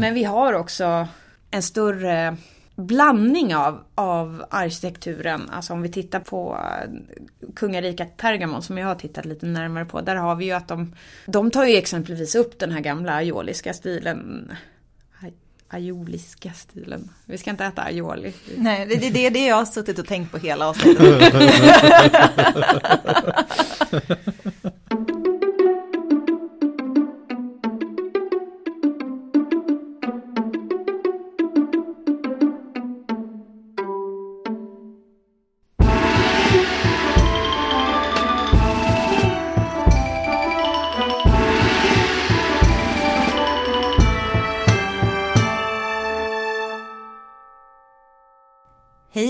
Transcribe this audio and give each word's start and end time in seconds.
Men 0.00 0.14
vi 0.14 0.24
har 0.24 0.52
också 0.52 1.08
en 1.50 1.62
större 1.62 2.36
blandning 2.76 3.54
av, 3.54 3.84
av 3.94 4.44
arkitekturen. 4.50 5.50
Alltså 5.50 5.72
om 5.72 5.82
vi 5.82 5.88
tittar 5.88 6.20
på 6.20 6.58
eh, 6.58 6.90
kungariket 7.54 8.16
Pergamon 8.16 8.62
som 8.62 8.78
jag 8.78 8.86
har 8.86 8.94
tittat 8.94 9.24
lite 9.24 9.46
närmare 9.46 9.84
på. 9.84 10.00
Där 10.00 10.16
har 10.16 10.34
vi 10.34 10.44
ju 10.44 10.52
att 10.52 10.68
de, 10.68 10.94
de 11.26 11.50
tar 11.50 11.64
ju 11.64 11.76
exempelvis 11.76 12.34
upp 12.34 12.58
den 12.58 12.72
här 12.72 12.80
gamla 12.80 13.12
aioliska 13.12 13.74
stilen. 13.74 14.52
Aioliska 15.68 16.52
stilen. 16.52 17.10
Vi 17.24 17.38
ska 17.38 17.50
inte 17.50 17.64
äta 17.64 17.82
aioli. 17.82 18.32
Nej, 18.56 18.86
det 18.86 19.06
är 19.06 19.10
det, 19.10 19.30
det 19.30 19.46
jag 19.46 19.56
har 19.56 19.64
suttit 19.64 19.98
och 19.98 20.06
tänkt 20.06 20.32
på 20.32 20.38
hela 20.38 20.68
avsnittet. 20.68 21.34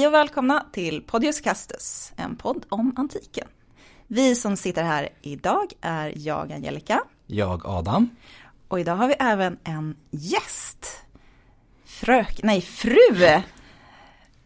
Hej 0.06 0.08
och 0.10 0.14
välkomna 0.14 0.66
till 0.72 1.02
Podius 1.02 1.40
Castus, 1.40 2.12
en 2.16 2.36
podd 2.36 2.66
om 2.68 2.94
antiken. 2.96 3.48
Vi 4.06 4.34
som 4.34 4.56
sitter 4.56 4.82
här 4.82 5.08
idag 5.22 5.72
är 5.80 6.12
jag 6.16 6.52
Angelica. 6.52 7.00
Jag 7.26 7.66
Adam. 7.66 8.10
Och 8.68 8.80
idag 8.80 8.96
har 8.96 9.08
vi 9.08 9.14
även 9.18 9.58
en 9.64 9.96
gäst. 10.10 11.02
Frök, 11.84 12.40
nej 12.42 12.60
fru. 12.60 13.42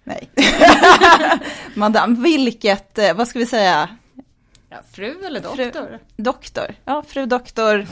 Nej. 0.04 0.30
Madame, 1.74 2.20
vilket, 2.20 2.98
eh, 2.98 3.14
vad 3.14 3.28
ska 3.28 3.38
vi 3.38 3.46
säga? 3.46 3.88
Ja, 4.68 4.78
fru 4.92 5.24
eller 5.26 5.40
doktor? 5.40 5.72
Fru, 5.72 5.98
doktor, 6.16 6.74
ja 6.84 7.02
fru 7.08 7.26
doktor. 7.26 7.86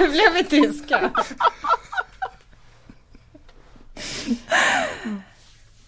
Nu 0.00 0.08
blev 0.08 0.32
vi 0.32 0.44
tyska. 0.44 1.10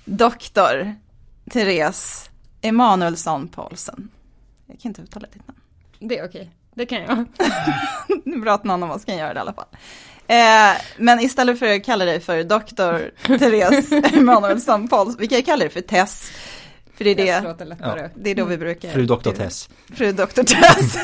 Doktor 0.04 0.94
Therese 1.50 2.30
Emanuelsson 2.60 3.48
Paulsen. 3.48 4.08
Jag 4.66 4.80
kan 4.80 4.90
inte 4.90 5.02
uttala 5.02 5.26
ditt 5.32 5.48
namn. 5.48 5.60
Det 5.98 6.18
är 6.18 6.24
okej, 6.28 6.50
det 6.74 6.86
kan 6.86 7.02
jag. 7.02 7.24
det 8.24 8.30
är 8.30 8.40
bra 8.40 8.54
att 8.54 8.64
någon 8.64 8.82
av 8.82 8.90
oss 8.90 9.04
kan 9.04 9.16
göra 9.16 9.34
det 9.34 9.38
i 9.38 9.40
alla 9.40 9.52
fall. 9.52 9.66
Eh, 10.26 10.80
men 10.96 11.20
istället 11.20 11.58
för 11.58 11.74
att 11.76 11.84
kalla 11.84 12.04
dig 12.04 12.20
för 12.20 12.44
doktor 12.44 13.10
Therese 13.38 13.92
Emanuelsson 14.12 14.88
Paulsen, 14.88 15.20
vi 15.20 15.28
kan 15.28 15.42
kalla 15.42 15.58
dig 15.64 15.70
för 15.70 15.80
Tess. 15.80 16.30
För 16.94 17.04
det 17.04 17.10
är 17.10 17.14
det, 17.14 17.76
Ja. 17.80 18.08
det 18.14 18.30
är 18.30 18.34
då 18.34 18.44
vi 18.44 18.58
brukar. 18.58 18.90
Fru 18.92 19.06
doktor 19.06 19.32
Tess. 19.32 19.68
Fru 19.94 20.12
doktor 20.12 20.42
Tess. 20.42 20.96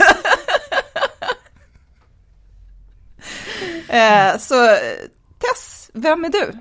eh, 3.89 4.39
så 4.39 4.77
Tess, 5.39 5.91
vem 5.94 6.24
är 6.24 6.28
du? 6.28 6.52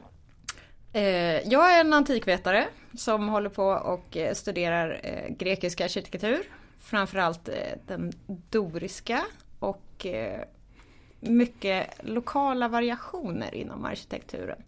Eh, 0.94 1.48
jag 1.48 1.76
är 1.76 1.82
en 1.82 1.94
antikvetare 1.94 2.68
som 2.98 3.30
håller 3.30 3.50
på 3.50 3.66
och 3.66 4.18
eh, 4.18 4.34
studerar 4.34 5.00
eh, 5.04 5.36
grekisk 5.36 5.82
arkitektur. 5.82 6.44
Framförallt 6.80 7.50
eh, 7.50 7.56
den 7.88 8.12
doriska 8.50 9.26
och 9.60 10.06
eh, 10.06 10.42
mycket 11.20 11.88
lokala 12.04 12.68
variationer 12.68 13.56
inom 13.56 13.86
arkitekturen. 13.86 14.64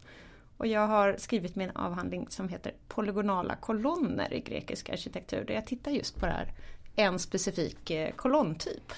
Och 0.58 0.68
jag 0.68 0.88
har 0.88 1.16
skrivit 1.18 1.56
min 1.56 1.70
avhandling 1.70 2.28
som 2.30 2.50
heter 2.50 2.74
Polygonala 2.88 3.56
kolonner 3.56 4.34
i 4.34 4.40
grekisk 4.40 4.90
arkitektur 4.90 5.44
där 5.46 5.54
jag 5.54 5.68
tittar 5.68 5.92
just 5.92 6.20
på 6.20 6.26
det 6.26 6.32
här, 6.32 6.54
en 6.96 7.20
specifik 7.20 7.92
kolonntyp. 8.16 8.94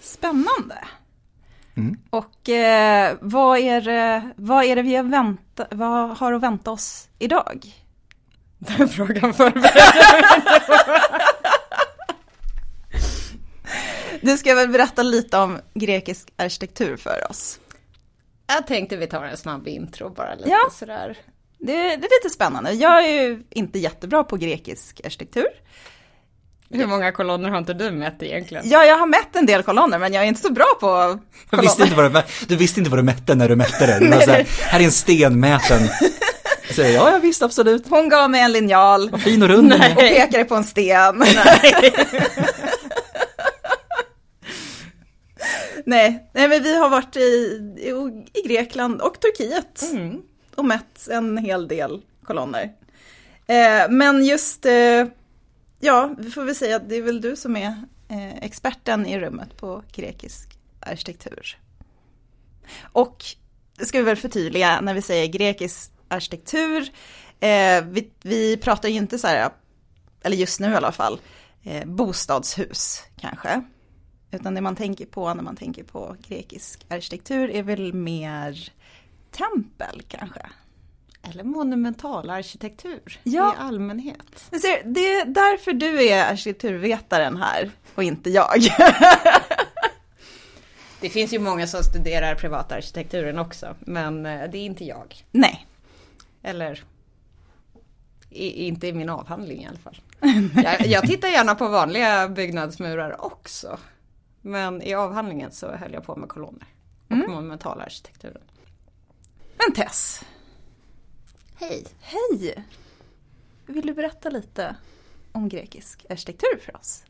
Spännande! 0.00 0.78
Mm. 1.76 1.98
Och 2.10 2.48
eh, 2.48 3.16
vad, 3.20 3.58
är 3.58 3.80
det, 3.80 4.30
vad 4.36 4.64
är 4.64 4.76
det 4.76 4.82
vi 4.82 4.96
har, 4.96 5.04
vänta, 5.04 5.66
vad 5.70 6.18
har 6.18 6.32
att 6.32 6.42
vänta 6.42 6.70
oss 6.70 7.08
idag? 7.18 7.64
Den 8.58 8.88
frågan 8.88 9.34
förbereder 9.34 9.70
Du 14.20 14.36
ska 14.38 14.54
väl 14.54 14.68
berätta 14.68 15.02
lite 15.02 15.38
om 15.38 15.58
grekisk 15.74 16.32
arkitektur 16.36 16.96
för 16.96 17.30
oss? 17.30 17.60
Jag 18.46 18.66
tänkte 18.66 18.96
vi 18.96 19.06
tar 19.06 19.24
en 19.24 19.36
snabb 19.36 19.68
intro 19.68 20.10
bara 20.10 20.34
lite 20.34 20.50
ja. 20.50 20.70
sådär. 20.72 21.18
Det, 21.58 21.72
det 21.72 22.06
är 22.06 22.22
lite 22.22 22.30
spännande. 22.34 22.72
Jag 22.72 23.04
är 23.04 23.22
ju 23.22 23.42
inte 23.50 23.78
jättebra 23.78 24.24
på 24.24 24.36
grekisk 24.36 25.00
arkitektur. 25.04 25.48
Hur 26.72 26.86
många 26.86 27.12
kolonner 27.12 27.48
har 27.48 27.58
inte 27.58 27.74
du 27.74 27.90
mätt 27.90 28.22
egentligen? 28.22 28.68
Ja, 28.68 28.84
jag 28.84 28.96
har 28.96 29.06
mätt 29.06 29.36
en 29.36 29.46
del 29.46 29.62
kolonner, 29.62 29.98
men 29.98 30.12
jag 30.12 30.24
är 30.24 30.28
inte 30.28 30.40
så 30.40 30.52
bra 30.52 30.66
på 30.80 30.86
kolonner. 31.50 31.68
Visste 31.68 31.82
inte 31.82 31.94
vad 31.94 32.12
du, 32.12 32.22
du 32.46 32.56
visste 32.56 32.80
inte 32.80 32.90
vad 32.90 32.98
du 32.98 33.02
mätte 33.02 33.34
när 33.34 33.48
du 33.48 33.56
mätte 33.56 33.86
det. 33.86 33.98
Du 33.98 34.08
var 34.08 34.20
så 34.20 34.30
här, 34.30 34.46
är 34.80 34.84
en 34.84 34.92
stenmäten. 34.92 35.88
Så, 36.70 36.82
ja, 36.82 37.10
jag 37.12 37.20
visste 37.20 37.44
absolut. 37.44 37.88
Hon 37.88 38.08
gav 38.08 38.30
mig 38.30 38.40
en 38.40 38.52
linjal. 38.52 39.10
Vad 39.10 39.22
fin 39.22 39.42
och 39.42 39.48
rund 39.48 39.72
Och 39.72 39.80
pekade 39.96 40.44
på 40.44 40.54
en 40.54 40.64
sten. 40.64 41.18
Nej. 45.84 46.28
Nej, 46.34 46.48
men 46.48 46.62
vi 46.62 46.76
har 46.76 46.88
varit 46.88 47.16
i, 47.16 47.20
i, 47.76 47.90
i 48.38 48.48
Grekland 48.48 49.00
och 49.00 49.20
Turkiet. 49.20 49.82
Mm. 49.92 50.22
Och 50.54 50.64
mätt 50.64 51.08
en 51.10 51.38
hel 51.38 51.68
del 51.68 52.00
kolonner. 52.24 52.70
Eh, 53.46 53.88
men 53.90 54.24
just 54.24 54.66
eh, 54.66 54.72
Ja, 55.82 56.14
vi 56.18 56.30
får 56.30 56.44
väl 56.44 56.54
säga 56.54 56.76
att 56.76 56.88
det 56.88 56.96
är 56.96 57.02
väl 57.02 57.20
du 57.20 57.36
som 57.36 57.56
är 57.56 57.74
eh, 58.08 58.36
experten 58.36 59.06
i 59.06 59.18
rummet 59.18 59.56
på 59.56 59.82
grekisk 59.92 60.58
arkitektur. 60.80 61.58
Och 62.92 63.24
det 63.78 63.84
ska 63.84 63.98
vi 63.98 64.04
väl 64.04 64.16
förtydliga 64.16 64.80
när 64.80 64.94
vi 64.94 65.02
säger 65.02 65.26
grekisk 65.26 65.92
arkitektur. 66.08 66.90
Eh, 67.40 67.84
vi, 67.84 68.10
vi, 68.22 68.56
pratar 68.56 68.88
ju 68.88 68.94
inte 68.94 69.18
så 69.18 69.26
här, 69.26 69.50
eller 70.22 70.36
just 70.36 70.60
nu 70.60 70.70
i 70.70 70.74
alla 70.74 70.92
fall, 70.92 71.20
eh, 71.62 71.86
bostadshus 71.86 73.02
kanske. 73.16 73.62
Utan 74.30 74.54
det 74.54 74.60
man 74.60 74.76
tänker 74.76 75.06
på 75.06 75.34
när 75.34 75.42
man 75.42 75.56
tänker 75.56 75.84
på 75.84 76.16
grekisk 76.28 76.86
arkitektur 76.88 77.50
är 77.50 77.62
väl 77.62 77.92
mer 77.92 78.72
tempel 79.30 80.02
kanske. 80.08 80.46
Eller 81.22 81.44
monumentalarkitektur 81.44 83.20
ja. 83.22 83.54
i 83.54 83.56
allmänhet. 83.58 84.50
Ser, 84.50 84.84
det 84.84 85.14
är 85.14 85.24
därför 85.24 85.72
du 85.72 86.08
är 86.08 86.32
arkitekturvetaren 86.32 87.36
här 87.36 87.70
och 87.94 88.02
inte 88.02 88.30
jag. 88.30 88.56
det 91.00 91.08
finns 91.08 91.32
ju 91.32 91.38
många 91.38 91.66
som 91.66 91.82
studerar 91.82 92.34
privatarkitekturen 92.34 93.38
också, 93.38 93.76
men 93.80 94.26
eh, 94.26 94.50
det 94.50 94.58
är 94.58 94.64
inte 94.64 94.84
jag. 94.84 95.24
Nej. 95.30 95.66
Eller 96.42 96.84
i, 98.30 98.66
inte 98.66 98.86
i 98.86 98.92
min 98.92 99.08
avhandling 99.08 99.62
i 99.62 99.66
alla 99.66 99.78
fall. 99.78 100.00
jag, 100.64 100.86
jag 100.86 101.06
tittar 101.06 101.28
gärna 101.28 101.54
på 101.54 101.68
vanliga 101.68 102.28
byggnadsmurar 102.28 103.24
också. 103.24 103.78
Men 104.40 104.82
i 104.82 104.94
avhandlingen 104.94 105.52
så 105.52 105.72
höll 105.72 105.92
jag 105.92 106.04
på 106.04 106.16
med 106.16 106.28
kolonner 106.28 106.66
och 107.06 107.12
mm. 107.12 107.30
monumentalarkitekturen. 107.30 108.42
Men 109.58 109.74
Tess, 109.74 110.24
Hej! 111.60 111.84
Hej! 112.00 112.64
Vill 113.66 113.86
du 113.86 113.94
berätta 113.94 114.30
lite 114.30 114.76
om 115.32 115.48
grekisk 115.48 116.06
arkitektur 116.10 116.58
för 116.64 116.76
oss? 116.76 117.04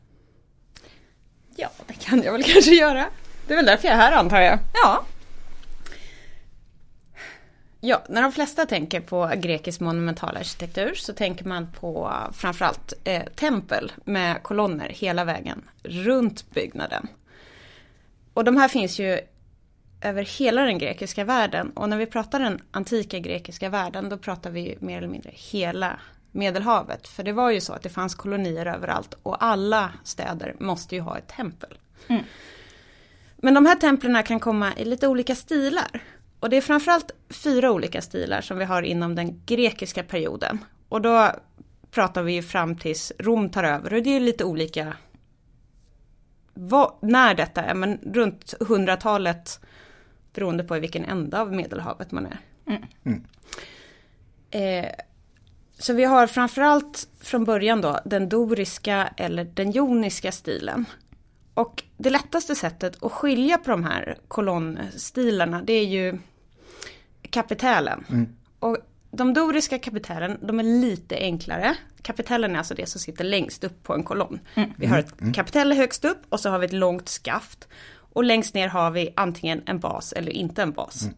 Ja, 1.55 1.69
det 1.87 1.93
kan 1.93 2.23
jag 2.23 2.31
väl 2.31 2.43
kanske 2.43 2.71
göra. 2.71 3.05
Det 3.47 3.53
är 3.53 3.57
väl 3.57 3.65
därför 3.65 3.87
jag 3.87 3.97
är 3.97 3.99
här 3.99 4.11
antar 4.11 4.41
jag. 4.41 4.59
Ja. 4.73 5.05
Ja, 7.79 8.03
när 8.09 8.21
de 8.21 8.31
flesta 8.31 8.65
tänker 8.65 9.01
på 9.01 9.31
grekisk 9.35 9.79
monumentalarkitektur 9.79 10.93
så 10.95 11.13
tänker 11.13 11.45
man 11.45 11.71
på 11.71 12.13
framförallt 12.33 12.93
eh, 13.03 13.23
tempel 13.35 13.91
med 14.05 14.43
kolonner 14.43 14.89
hela 14.89 15.25
vägen 15.25 15.63
runt 15.83 16.51
byggnaden. 16.51 17.07
Och 18.33 18.43
de 18.43 18.57
här 18.57 18.67
finns 18.67 18.99
ju 18.99 19.19
över 20.01 20.23
hela 20.23 20.61
den 20.61 20.77
grekiska 20.77 21.23
världen. 21.23 21.69
Och 21.69 21.89
när 21.89 21.97
vi 21.97 22.05
pratar 22.05 22.39
den 22.39 22.61
antika 22.71 23.19
grekiska 23.19 23.69
världen 23.69 24.09
då 24.09 24.17
pratar 24.17 24.51
vi 24.51 24.77
mer 24.79 24.97
eller 24.97 25.07
mindre 25.07 25.31
hela 25.33 25.99
Medelhavet. 26.31 27.07
För 27.07 27.23
det 27.23 27.31
var 27.31 27.51
ju 27.51 27.61
så 27.61 27.73
att 27.73 27.81
det 27.81 27.89
fanns 27.89 28.15
kolonier 28.15 28.65
överallt 28.65 29.17
och 29.23 29.43
alla 29.43 29.91
städer 30.03 30.55
måste 30.59 30.95
ju 30.95 31.01
ha 31.01 31.17
ett 31.17 31.27
tempel. 31.27 31.77
Mm. 32.07 32.23
Men 33.37 33.53
de 33.53 33.65
här 33.65 33.75
templen 33.75 34.23
kan 34.23 34.39
komma 34.39 34.71
i 34.77 34.85
lite 34.85 35.07
olika 35.07 35.35
stilar. 35.35 36.03
Och 36.39 36.49
det 36.49 36.57
är 36.57 36.61
framförallt 36.61 37.11
fyra 37.29 37.71
olika 37.71 38.01
stilar 38.01 38.41
som 38.41 38.57
vi 38.57 38.65
har 38.65 38.81
inom 38.81 39.15
den 39.15 39.41
grekiska 39.45 40.03
perioden. 40.03 40.59
Och 40.89 41.01
då 41.01 41.31
pratar 41.91 42.23
vi 42.23 42.33
ju 42.33 42.43
fram 42.43 42.75
tills 42.75 43.11
Rom 43.19 43.49
tar 43.49 43.63
över 43.63 43.93
och 43.93 44.03
det 44.03 44.15
är 44.15 44.19
lite 44.19 44.43
olika 44.43 44.93
vad, 46.53 46.93
när 47.01 47.35
detta 47.35 47.63
är, 47.63 47.73
men 47.73 47.99
runt 48.13 48.53
100-talet 48.59 49.59
beroende 50.33 50.63
på 50.63 50.77
i 50.77 50.79
vilken 50.79 51.05
ända 51.05 51.41
av 51.41 51.53
Medelhavet 51.53 52.11
man 52.11 52.25
är. 52.25 52.37
Mm. 53.03 53.23
Eh, 54.51 54.91
så 55.77 55.93
vi 55.93 56.03
har 56.03 56.27
framförallt 56.27 57.07
från 57.19 57.43
början 57.43 57.81
då 57.81 57.99
den 58.05 58.29
doriska 58.29 59.13
eller 59.17 59.43
den 59.43 59.71
joniska 59.71 60.31
stilen. 60.31 60.85
Och 61.53 61.83
det 61.97 62.09
lättaste 62.09 62.55
sättet 62.55 63.03
att 63.03 63.11
skilja 63.11 63.57
på 63.57 63.71
de 63.71 63.83
här 63.83 64.17
kolonnstilarna 64.27 65.61
det 65.61 65.73
är 65.73 65.85
ju 65.85 66.19
kapitälen. 67.29 68.03
Mm. 68.09 68.35
Och 68.59 68.77
de 69.11 69.33
doriska 69.33 69.79
kapitälen, 69.79 70.37
de 70.41 70.59
är 70.59 70.63
lite 70.63 71.15
enklare. 71.15 71.75
Kapitellen 72.01 72.53
är 72.55 72.57
alltså 72.57 72.73
det 72.73 72.89
som 72.89 73.01
sitter 73.01 73.23
längst 73.23 73.63
upp 73.63 73.83
på 73.83 73.93
en 73.93 74.03
kolonn. 74.03 74.39
Vi 74.77 74.85
har 74.85 74.99
ett 74.99 75.35
kapitell 75.35 75.73
högst 75.73 76.05
upp 76.05 76.21
och 76.29 76.39
så 76.39 76.49
har 76.49 76.59
vi 76.59 76.65
ett 76.65 76.73
långt 76.73 77.09
skaft. 77.09 77.67
Och 78.13 78.23
längst 78.23 78.53
ner 78.53 78.67
har 78.67 78.91
vi 78.91 79.13
antingen 79.15 79.63
en 79.65 79.79
bas 79.79 80.13
eller 80.13 80.31
inte 80.31 80.61
en 80.61 80.71
bas. 80.71 81.09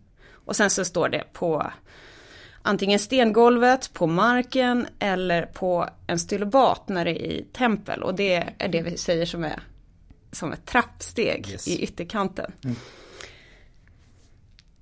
Och 0.46 0.56
sen 0.56 0.70
så 0.70 0.86
står 0.86 1.10
det 1.10 1.24
på 1.34 1.72
antingen 2.62 3.00
stengolvet, 3.00 3.94
på 3.94 4.08
marken 4.08 4.88
eller 5.00 5.46
på 5.46 5.90
en 6.08 6.20
stylobat 6.20 6.90
när 6.90 7.06
det 7.06 7.12
är 7.12 7.32
i 7.32 7.46
tempel. 7.54 8.04
Och 8.04 8.16
det 8.16 8.54
är 8.58 8.68
det 8.68 8.82
vi 8.82 8.98
säger 8.98 9.26
som 9.26 9.44
är 9.44 9.64
som 10.32 10.54
ett 10.54 10.66
trappsteg 10.66 11.50
Yes. 11.50 11.68
i 11.68 11.84
ytterkanten. 11.84 12.52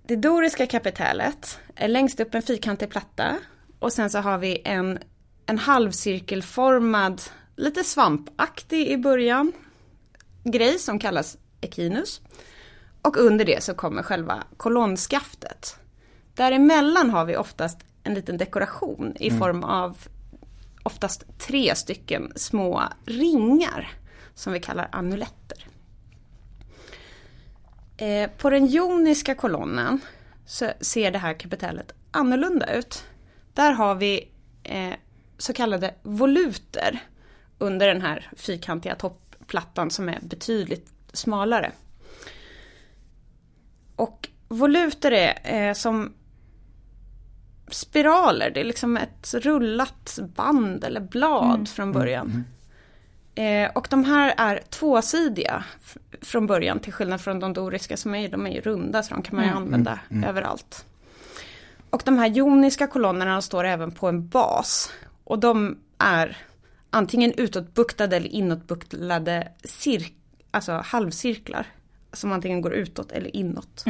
Det 0.08 0.16
doriska 0.16 0.68
kapitellet 0.68 1.60
är 1.76 1.88
längst 1.88 2.20
upp 2.20 2.36
en 2.36 2.42
fyrkantig 2.42 2.90
platta 2.90 3.38
och 3.80 3.94
sen 3.94 4.10
så 4.10 4.20
har 4.20 4.38
vi 4.38 4.62
en, 4.66 5.00
en 5.46 5.58
halvcirkelformad, 5.58 7.22
lite 7.56 7.84
svampaktig 7.84 8.88
i 8.88 8.98
början, 8.98 9.52
grej 10.44 10.80
som 10.80 11.00
kallas 11.00 11.38
ekinus. 11.62 12.22
Och 13.02 13.18
under 13.18 13.46
det 13.46 13.64
så 13.64 13.74
kommer 13.74 14.04
själva 14.04 14.44
kolonnskaftet. 14.58 15.76
Däremellan 16.34 17.10
har 17.10 17.26
vi 17.26 17.38
oftast 17.38 17.78
en 18.04 18.14
liten 18.14 18.38
dekoration 18.38 19.16
i 19.20 19.32
form 19.32 19.64
av 19.64 19.98
oftast 20.84 21.24
tre 21.40 21.76
stycken 21.76 22.32
små 22.36 22.84
ringar 23.06 23.92
som 24.36 24.54
vi 24.54 24.60
kallar 24.60 24.90
amuletter. 24.92 25.68
Eh, 27.98 28.30
på 28.38 28.50
den 28.50 28.68
joniska 28.68 29.36
kolonnen 29.36 30.00
så 30.46 30.72
ser 30.82 31.12
det 31.12 31.18
här 31.18 31.34
kapitellet 31.34 31.94
annorlunda 32.12 32.74
ut. 32.74 33.04
Där 33.54 33.72
har 33.72 33.96
vi 33.96 34.30
eh, 34.64 34.94
så 35.38 35.54
kallade 35.54 35.94
voluter 36.02 37.00
under 37.58 37.88
den 37.88 38.02
här 38.02 38.32
fyrkantiga 38.36 38.96
toppplattan 38.96 39.92
som 39.92 40.10
är 40.10 40.20
betydligt 40.22 40.88
smalare. 41.14 41.72
Och 43.96 44.30
voluter 44.48 45.12
är 45.12 45.68
eh, 45.70 45.74
som 45.74 46.14
spiraler, 47.68 48.52
det 48.52 48.60
är 48.60 48.64
liksom 48.64 48.98
ett 48.98 49.34
rullat 49.34 50.20
band 50.36 50.84
eller 50.84 51.02
blad 51.02 51.70
från 51.70 51.92
början. 51.92 52.44
Eh, 53.36 53.72
och 53.76 53.88
de 53.90 54.04
här 54.04 54.34
är 54.38 54.62
tvåsidiga 54.70 55.64
från 56.22 56.48
början 56.48 56.80
till 56.80 56.94
skillnad 56.94 57.22
från 57.22 57.40
de 57.40 57.54
doriska 57.54 57.98
som 57.98 58.16
är, 58.16 58.30
de 58.30 58.48
är 58.48 58.52
ju 58.52 58.62
runda 58.62 59.04
så 59.04 59.14
de 59.14 59.24
kan 59.24 59.36
man 59.36 59.46
ju 59.46 59.52
använda 59.58 60.00
överallt. 60.26 60.86
Och 61.90 62.02
de 62.06 62.18
här 62.18 62.28
joniska 62.28 62.88
kolonnerna 62.88 63.42
står 63.42 63.64
även 63.64 63.92
på 63.92 64.08
en 64.08 64.28
bas. 64.28 64.92
Och 65.24 65.40
de 65.40 65.78
är 65.98 66.38
antingen 66.90 67.34
utåtbuktade 67.38 68.16
eller 68.16 68.30
inåtbuktade 68.30 69.48
cir- 69.64 70.14
alltså 70.52 70.72
halvcirklar. 70.86 71.68
Som 72.14 72.32
antingen 72.32 72.62
går 72.62 72.74
utåt 72.74 73.12
eller 73.12 73.36
inåt. 73.36 73.86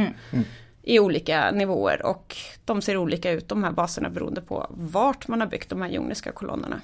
I 0.83 0.99
olika 0.99 1.51
nivåer 1.51 2.05
och 2.05 2.37
de 2.65 2.81
ser 2.81 2.97
olika 2.97 3.31
ut 3.31 3.47
de 3.47 3.63
här 3.63 3.71
baserna 3.71 4.09
beroende 4.09 4.41
på 4.41 4.67
vart 4.69 5.27
man 5.27 5.41
har 5.41 5.47
byggt 5.47 5.69
de 5.69 5.81
här 5.81 5.89
joniska 5.89 6.31
kolonnerna. 6.31 6.81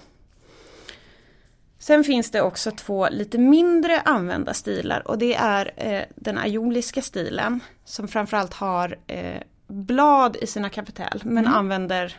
Sen 1.80 2.04
finns 2.04 2.32
det 2.32 2.42
också 2.42 2.72
två 2.72 3.10
lite 3.10 3.38
mindre 3.38 4.02
använda 4.02 4.54
stilar 4.54 5.08
och 5.08 5.18
det 5.18 5.36
är 5.36 5.72
eh, 5.76 6.04
den 6.16 6.38
aioliska 6.38 7.02
stilen 7.02 7.60
som 7.86 8.08
framförallt 8.08 8.54
har 8.54 8.98
eh, 9.08 9.42
blad 9.68 10.36
i 10.36 10.48
sina 10.48 10.70
kapitel 10.70 11.22
men 11.24 11.48
använder 11.48 12.16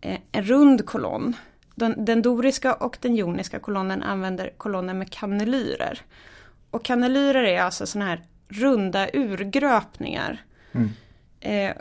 eh, 0.00 0.18
en 0.32 0.44
rund 0.44 0.86
kolonn. 0.86 1.36
Den, 1.74 2.04
den 2.04 2.22
doriska 2.22 2.74
och 2.74 2.98
den 3.00 3.16
joniska 3.16 3.58
kolonnen 3.58 4.02
använder 4.02 4.52
kolonner 4.56 4.94
med 4.94 5.10
kanelyrer. 5.10 6.00
Och 6.76 6.84
kanelyrer 6.84 7.42
är 7.42 7.60
alltså 7.60 7.86
sådana 7.86 8.10
här 8.10 8.22
runda 8.48 9.08
urgröpningar. 9.12 10.44
Eh, 11.40 11.76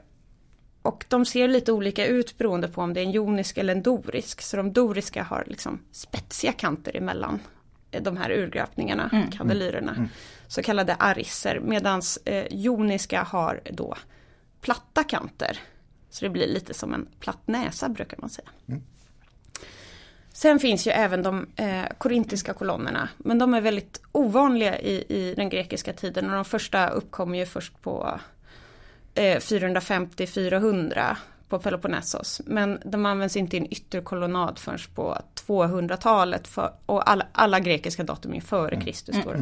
och 0.82 1.06
de 1.08 1.26
ser 1.26 1.48
lite 1.48 1.72
olika 1.72 2.06
ut 2.06 2.38
beroende 2.38 2.68
på 2.68 2.82
om 2.82 2.94
det 2.94 3.00
är 3.00 3.04
en 3.06 3.12
jonisk 3.12 3.58
eller 3.58 3.76
en 3.76 3.84
dorisk. 3.84 4.42
Så 4.42 4.58
de 4.58 4.74
doriska 4.74 5.24
har 5.24 5.44
liksom 5.48 5.80
spetsiga 5.92 6.54
kanter 6.54 6.98
emellan 6.98 7.40
eh, 7.92 8.04
de 8.04 8.18
här 8.18 8.32
urgröpningarna, 8.32 9.10
kandelyrerna. 9.38 10.10
Så 10.48 10.64
kallade 10.64 10.96
arisser. 10.96 11.60
Medan 11.60 12.02
eh, 12.26 12.46
joniska 12.50 13.24
har 13.24 13.62
då 13.72 13.96
platta 14.62 15.04
kanter. 15.04 15.60
Så 16.10 16.26
det 16.26 16.30
blir 16.30 16.48
lite 16.48 16.74
som 16.74 16.94
en 16.94 17.08
platt 17.20 17.48
näsa 17.48 17.90
brukar 17.90 18.18
man 18.22 18.30
säga. 18.30 18.50
Sen 20.36 20.60
finns 20.60 20.88
ju 20.88 20.92
även 20.92 21.24
de 21.24 21.48
eh, 21.56 21.86
korintiska 21.98 22.54
kolonnerna. 22.54 23.10
Men 23.18 23.40
de 23.40 23.54
är 23.54 23.62
väldigt 23.62 24.02
ovanliga 24.12 24.80
i, 24.80 25.06
i 25.10 25.34
den 25.36 25.50
grekiska 25.50 25.94
tiden. 25.94 26.26
Och 26.30 26.36
de 26.36 26.46
första 26.46 26.90
uppkommer 26.90 27.38
ju 27.38 27.46
först 27.46 27.82
på 27.82 28.20
eh, 29.14 29.38
450-400 29.38 31.16
på 31.50 31.60
Peloponnesos. 31.60 32.42
Men 32.46 32.80
de 32.86 33.06
används 33.06 33.38
inte 33.38 33.58
i 33.58 33.60
en 33.60 33.74
ytterkolonnad 33.74 34.60
förrän 34.60 34.80
på 34.96 35.18
200-talet. 35.48 36.48
För, 36.48 36.74
och 36.86 37.10
alla, 37.10 37.28
alla 37.32 37.60
grekiska 37.60 38.04
datum 38.04 38.34
är 38.34 38.42
före 38.42 38.82
Kristus. 38.82 39.16
Då. 39.24 39.34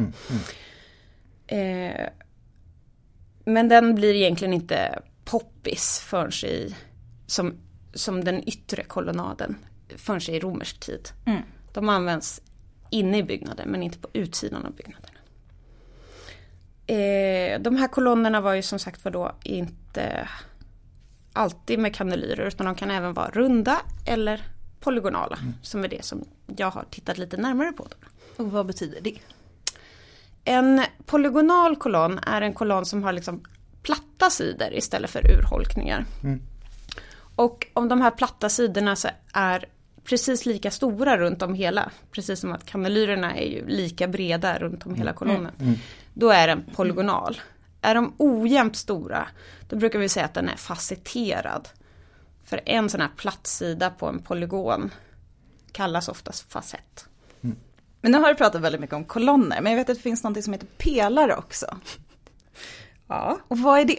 Eh, 1.56 2.08
men 3.44 3.68
den 3.68 3.94
blir 3.94 4.14
egentligen 4.14 4.54
inte 4.54 4.98
poppis 5.24 6.00
förrän 6.00 6.50
i, 6.50 6.76
som, 7.26 7.54
som 7.94 8.24
den 8.24 8.48
yttre 8.48 8.84
kolonnaden, 8.84 9.56
förrän 9.96 10.34
i 10.34 10.40
romersk 10.40 10.80
tid. 10.80 11.08
De 11.72 11.88
används 11.88 12.40
inne 12.90 13.18
i 13.18 13.22
byggnaden 13.22 13.68
men 13.68 13.82
inte 13.82 13.98
på 13.98 14.08
utsidan 14.12 14.66
av 14.66 14.72
byggnaden. 14.72 15.10
Eh, 16.86 17.60
de 17.60 17.76
här 17.76 17.88
kolonnerna 17.88 18.40
var 18.40 18.54
ju 18.54 18.62
som 18.62 18.78
sagt 18.78 19.04
var 19.04 19.12
då 19.12 19.32
inte 19.42 20.28
alltid 21.32 21.78
med 21.78 21.94
kanylyrer 21.94 22.46
utan 22.46 22.66
de 22.66 22.74
kan 22.74 22.90
även 22.90 23.12
vara 23.12 23.30
runda 23.30 23.80
eller 24.06 24.46
polygonala. 24.80 25.38
Som 25.62 25.84
är 25.84 25.88
det 25.88 26.04
som 26.04 26.24
jag 26.56 26.70
har 26.70 26.84
tittat 26.90 27.18
lite 27.18 27.36
närmare 27.36 27.72
på. 27.72 27.86
Då. 27.90 27.96
Och 28.44 28.52
vad 28.52 28.66
betyder 28.66 29.00
det? 29.00 29.18
En 30.44 30.82
polygonal 31.06 31.76
kolonn 31.76 32.18
är 32.18 32.42
en 32.42 32.54
kolonn 32.54 32.86
som 32.86 33.02
har 33.02 33.12
liksom 33.12 33.44
platta 33.82 34.30
sidor 34.30 34.72
istället 34.72 35.10
för 35.10 35.30
urholkningar. 35.32 36.04
Och 37.36 37.66
om 37.72 37.88
de 37.88 38.00
här 38.00 38.10
platta 38.10 38.48
sidorna 38.48 38.96
så 38.96 39.08
är 39.32 39.68
precis 40.04 40.46
lika 40.46 40.70
stora 40.70 41.18
runt 41.18 41.42
om 41.42 41.54
hela, 41.54 41.90
precis 42.10 42.40
som 42.40 42.52
att 42.52 42.66
kanelyrerna 42.66 43.36
är 43.36 43.46
ju 43.46 43.66
lika 43.68 44.08
breda 44.08 44.58
runt 44.58 44.86
om 44.86 44.94
hela 44.94 45.12
kolonnen. 45.12 45.78
Då 46.14 46.30
är 46.30 46.46
den 46.46 46.64
polygonal. 46.74 47.40
Är 47.80 47.94
de 47.94 48.14
ojämnt 48.18 48.76
stora, 48.76 49.28
då 49.68 49.76
brukar 49.76 49.98
vi 49.98 50.08
säga 50.08 50.26
att 50.26 50.34
den 50.34 50.48
är 50.48 50.56
facetterad. 50.56 51.68
För 52.44 52.60
en 52.66 52.90
sån 52.90 53.00
här 53.00 53.10
platt 53.16 53.46
sida 53.46 53.90
på 53.90 54.06
en 54.06 54.18
polygon 54.18 54.90
kallas 55.72 56.08
oftast 56.08 56.52
facett. 56.52 57.06
Men 58.00 58.12
nu 58.12 58.18
har 58.18 58.28
du 58.28 58.34
pratat 58.34 58.60
väldigt 58.60 58.80
mycket 58.80 58.96
om 58.96 59.04
kolonner, 59.04 59.60
men 59.60 59.72
jag 59.72 59.78
vet 59.78 59.90
att 59.90 59.96
det 59.96 60.02
finns 60.02 60.24
något 60.24 60.44
som 60.44 60.52
heter 60.52 60.66
pelare 60.66 61.36
också. 61.36 61.76
Ja. 63.06 63.38
Och 63.48 63.58
vad 63.58 63.80
är 63.80 63.84
det? 63.84 63.98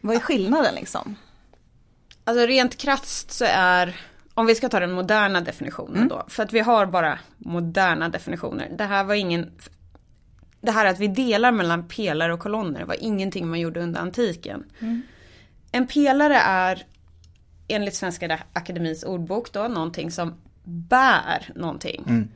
Vad 0.00 0.16
är 0.16 0.20
skillnaden 0.20 0.74
liksom? 0.74 1.16
Alltså 2.30 2.46
rent 2.46 2.76
krasst 2.76 3.30
så 3.30 3.44
är, 3.48 3.96
om 4.34 4.46
vi 4.46 4.54
ska 4.54 4.68
ta 4.68 4.80
den 4.80 4.92
moderna 4.92 5.40
definitionen 5.40 6.08
då, 6.08 6.24
för 6.28 6.42
att 6.42 6.52
vi 6.52 6.60
har 6.60 6.86
bara 6.86 7.18
moderna 7.38 8.08
definitioner. 8.08 8.68
Det 8.78 8.84
här 8.84 9.04
var 9.04 9.14
ingen, 9.14 9.52
det 10.60 10.70
här 10.70 10.86
att 10.86 10.98
vi 10.98 11.08
delar 11.08 11.52
mellan 11.52 11.88
pelare 11.88 12.32
och 12.32 12.40
kolonner 12.40 12.84
var 12.84 12.96
ingenting 13.00 13.48
man 13.48 13.60
gjorde 13.60 13.80
under 13.80 14.00
antiken. 14.00 14.64
En 15.72 15.86
pelare 15.86 16.36
är 16.36 16.82
enligt 17.68 17.94
Svenska 17.94 18.38
Akademins 18.52 19.04
ordbok 19.04 19.52
då 19.52 19.68
någonting 19.68 20.10
som 20.10 20.34
bär 20.64 21.52
någonting. 21.54 22.28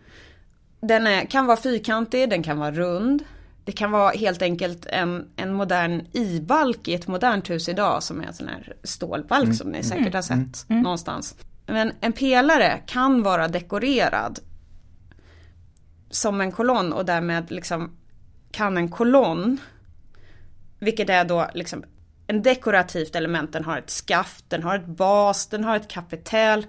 Den 0.81 1.07
är, 1.07 1.25
kan 1.25 1.47
vara 1.47 1.57
fyrkantig, 1.57 2.31
den 2.31 2.43
kan 2.43 2.59
vara 2.59 2.73
rund. 2.73 3.25
Det 3.65 3.73
kan 3.73 3.91
vara 3.91 4.11
helt 4.11 4.43
enkelt 4.43 4.87
en, 4.87 5.29
en 5.37 5.53
modern 5.53 6.07
i-balk 6.13 6.89
i 6.89 6.95
ett 6.95 7.07
modernt 7.07 7.51
hus 7.51 7.69
idag 7.69 8.03
som 8.03 8.21
är 8.21 8.27
en 8.27 8.35
sån 8.35 8.49
här 8.49 8.77
stålbalk 8.83 9.55
som 9.55 9.71
ni 9.71 9.83
säkert 9.83 10.15
har 10.15 10.23
sett 10.23 10.69
någonstans. 10.69 11.37
Men 11.67 11.93
en 12.01 12.13
pelare 12.13 12.83
kan 12.87 13.23
vara 13.23 13.49
dekorerad 13.49 14.39
som 16.11 16.41
en 16.41 16.53
kolonn 16.53 16.93
och 16.93 17.05
därmed 17.05 17.51
liksom 17.51 17.97
kan 18.53 18.77
en 18.77 18.89
kolonn, 18.89 19.61
vilket 20.79 21.11
är 21.11 21.25
då 21.25 21.51
liksom 21.55 21.85
en 22.27 22.43
dekorativt 22.43 23.17
element, 23.17 23.53
den 23.53 23.65
har 23.65 23.79
ett 23.79 23.91
skaft, 23.91 24.45
den 24.51 24.63
har 24.63 24.77
ett 24.77 24.87
bas, 24.87 25.47
den 25.47 25.65
har 25.65 25.77
ett 25.77 25.89
kapitel. 25.89 26.67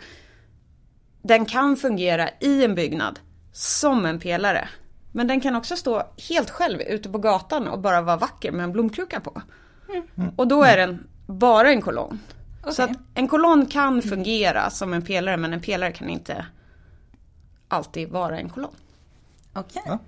Den 1.22 1.46
kan 1.46 1.78
fungera 1.78 2.30
i 2.40 2.66
en 2.66 2.76
byggnad 2.76 3.20
som 3.52 4.06
en 4.06 4.20
pelare. 4.20 4.70
Men 5.16 5.28
den 5.28 5.42
kan 5.42 5.56
också 5.56 5.76
stå 5.76 6.04
helt 6.30 6.50
själv 6.50 6.82
ute 6.82 7.10
på 7.10 7.18
gatan 7.18 7.68
och 7.68 7.80
bara 7.80 8.02
vara 8.02 8.18
vacker 8.18 8.52
med 8.52 8.64
en 8.64 8.72
blomkruka 8.72 9.20
på. 9.20 9.42
Mm. 9.90 10.32
Och 10.36 10.48
då 10.48 10.64
är 10.64 10.78
den 10.78 11.08
bara 11.26 11.70
en 11.70 11.82
kolonn. 11.82 12.20
Okay. 12.62 12.74
Så 12.74 12.84
att 12.84 12.92
en 13.14 13.28
kolonn 13.28 13.66
kan 13.66 14.02
fungera 14.02 14.70
som 14.70 14.94
en 14.94 15.02
pelare 15.02 15.38
men 15.38 15.54
en 15.54 15.62
pelare 15.62 15.92
kan 15.92 16.10
inte 16.10 16.46
alltid 17.68 18.10
vara 18.10 18.40
en 18.40 18.50
kolonn. 18.50 18.76
Okej. 19.54 19.82
Okay. 19.86 19.94
Ja. 19.94 20.00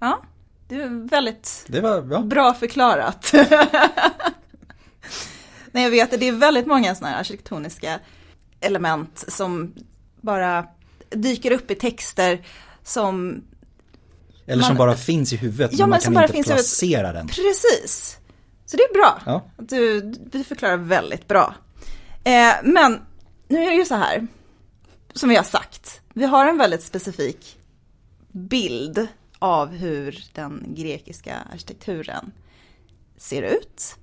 ja. 0.00 0.18
det 0.68 0.82
är 0.82 1.08
väldigt 1.08 1.64
det 1.68 1.80
var, 1.80 2.06
ja. 2.10 2.20
bra 2.20 2.54
förklarat. 2.54 3.32
Nej, 5.72 5.84
jag 5.84 5.90
vet 5.90 6.14
att 6.14 6.20
det 6.20 6.28
är 6.28 6.32
väldigt 6.32 6.66
många 6.66 6.94
sådana 6.94 7.12
här 7.12 7.20
arkitektoniska 7.20 7.98
element 8.60 9.24
som 9.28 9.74
bara 10.20 10.66
dyker 11.10 11.50
upp 11.50 11.70
i 11.70 11.74
texter 11.74 12.46
som 12.82 13.42
eller 14.48 14.62
som 14.62 14.76
bara 14.76 14.96
finns 14.96 15.32
i 15.32 15.36
huvudet, 15.36 15.70
ja, 15.72 15.86
men 15.86 16.00
man 16.12 16.28
kan 16.28 16.36
inte 16.36 16.52
placera 16.52 17.12
den. 17.12 17.28
Precis. 17.28 18.18
Så 18.66 18.76
det 18.76 18.82
är 18.82 18.92
bra. 18.92 19.20
Ja. 19.26 19.50
Du, 19.58 20.00
du 20.00 20.44
förklarar 20.44 20.76
väldigt 20.76 21.28
bra. 21.28 21.54
Eh, 22.24 22.54
men 22.62 23.00
nu 23.48 23.62
är 23.62 23.70
det 23.70 23.76
ju 23.76 23.84
så 23.84 23.94
här, 23.94 24.26
som 25.14 25.28
vi 25.28 25.36
har 25.36 25.42
sagt, 25.42 26.00
vi 26.14 26.24
har 26.24 26.46
en 26.46 26.58
väldigt 26.58 26.82
specifik 26.82 27.58
bild 28.32 29.06
av 29.38 29.68
hur 29.68 30.24
den 30.34 30.64
grekiska 30.68 31.36
arkitekturen 31.52 32.32
ser 33.16 33.42
ut. 33.42 33.96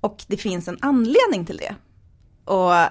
Och 0.00 0.24
det 0.26 0.36
finns 0.36 0.68
en 0.68 0.78
anledning 0.80 1.46
till 1.46 1.56
det. 1.56 1.74
Och 2.44 2.72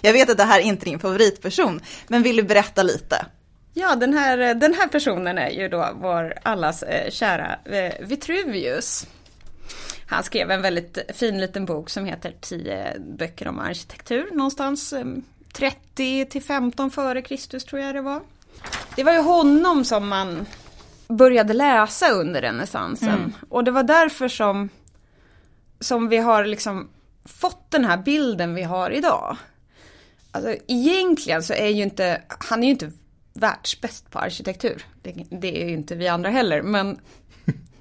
jag 0.00 0.12
vet 0.12 0.30
att 0.30 0.36
det 0.36 0.44
här 0.44 0.60
är 0.60 0.64
inte 0.64 0.84
är 0.84 0.90
din 0.90 0.98
favoritperson, 0.98 1.80
men 2.08 2.22
vill 2.22 2.36
du 2.36 2.42
berätta 2.42 2.82
lite? 2.82 3.26
Ja, 3.74 3.96
den 3.96 4.14
här, 4.14 4.54
den 4.54 4.74
här 4.74 4.88
personen 4.88 5.38
är 5.38 5.50
ju 5.50 5.68
då 5.68 5.88
vår 5.94 6.34
allas 6.42 6.82
eh, 6.82 7.10
kära 7.10 7.58
eh, 7.64 7.92
Vitruvius. 8.00 9.06
Han 10.06 10.22
skrev 10.22 10.50
en 10.50 10.62
väldigt 10.62 10.98
fin 11.14 11.40
liten 11.40 11.64
bok 11.64 11.90
som 11.90 12.04
heter 12.04 12.34
10 12.40 12.96
böcker 12.98 13.48
om 13.48 13.58
arkitektur 13.58 14.28
någonstans 14.32 14.94
30 15.52 16.20
eh, 16.20 16.28
till 16.28 16.42
15 16.42 16.90
före 16.90 17.22
Kristus 17.22 17.64
tror 17.64 17.82
jag 17.82 17.94
det 17.94 18.00
var. 18.00 18.20
Det 18.96 19.04
var 19.04 19.12
ju 19.12 19.20
honom 19.20 19.84
som 19.84 20.08
man 20.08 20.46
började 21.08 21.52
läsa 21.52 22.10
under 22.10 22.40
renässansen. 22.40 23.08
Mm. 23.08 23.32
Och 23.48 23.64
det 23.64 23.70
var 23.70 23.82
därför 23.82 24.28
som, 24.28 24.68
som 25.80 26.08
vi 26.08 26.16
har 26.16 26.44
liksom 26.44 26.88
fått 27.24 27.70
den 27.70 27.84
här 27.84 27.96
bilden 27.96 28.54
vi 28.54 28.62
har 28.62 28.90
idag. 28.90 29.36
Alltså 30.32 30.54
egentligen 30.68 31.42
så 31.42 31.52
är 31.52 31.68
ju 31.68 31.82
inte, 31.82 32.22
han 32.28 32.62
är 32.62 32.66
ju 32.66 32.72
inte 32.72 32.92
världsbäst 33.32 34.10
på 34.10 34.18
arkitektur. 34.18 34.86
Det, 35.02 35.24
det 35.30 35.62
är 35.62 35.68
ju 35.68 35.74
inte 35.74 35.94
vi 35.94 36.08
andra 36.08 36.30
heller, 36.30 36.62
men 36.62 37.00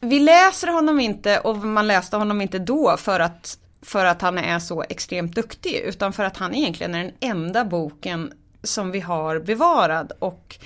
vi 0.00 0.20
läser 0.20 0.68
honom 0.68 1.00
inte 1.00 1.38
och 1.38 1.56
man 1.56 1.86
läste 1.86 2.16
honom 2.16 2.40
inte 2.40 2.58
då 2.58 2.96
för 2.96 3.20
att, 3.20 3.58
för 3.82 4.04
att 4.04 4.22
han 4.22 4.38
är 4.38 4.58
så 4.58 4.84
extremt 4.88 5.34
duktig, 5.34 5.74
utan 5.74 6.12
för 6.12 6.24
att 6.24 6.36
han 6.36 6.54
egentligen 6.54 6.94
är 6.94 7.04
den 7.04 7.14
enda 7.20 7.64
boken 7.64 8.32
som 8.62 8.90
vi 8.90 9.00
har 9.00 9.38
bevarad 9.38 10.12
och 10.18 10.58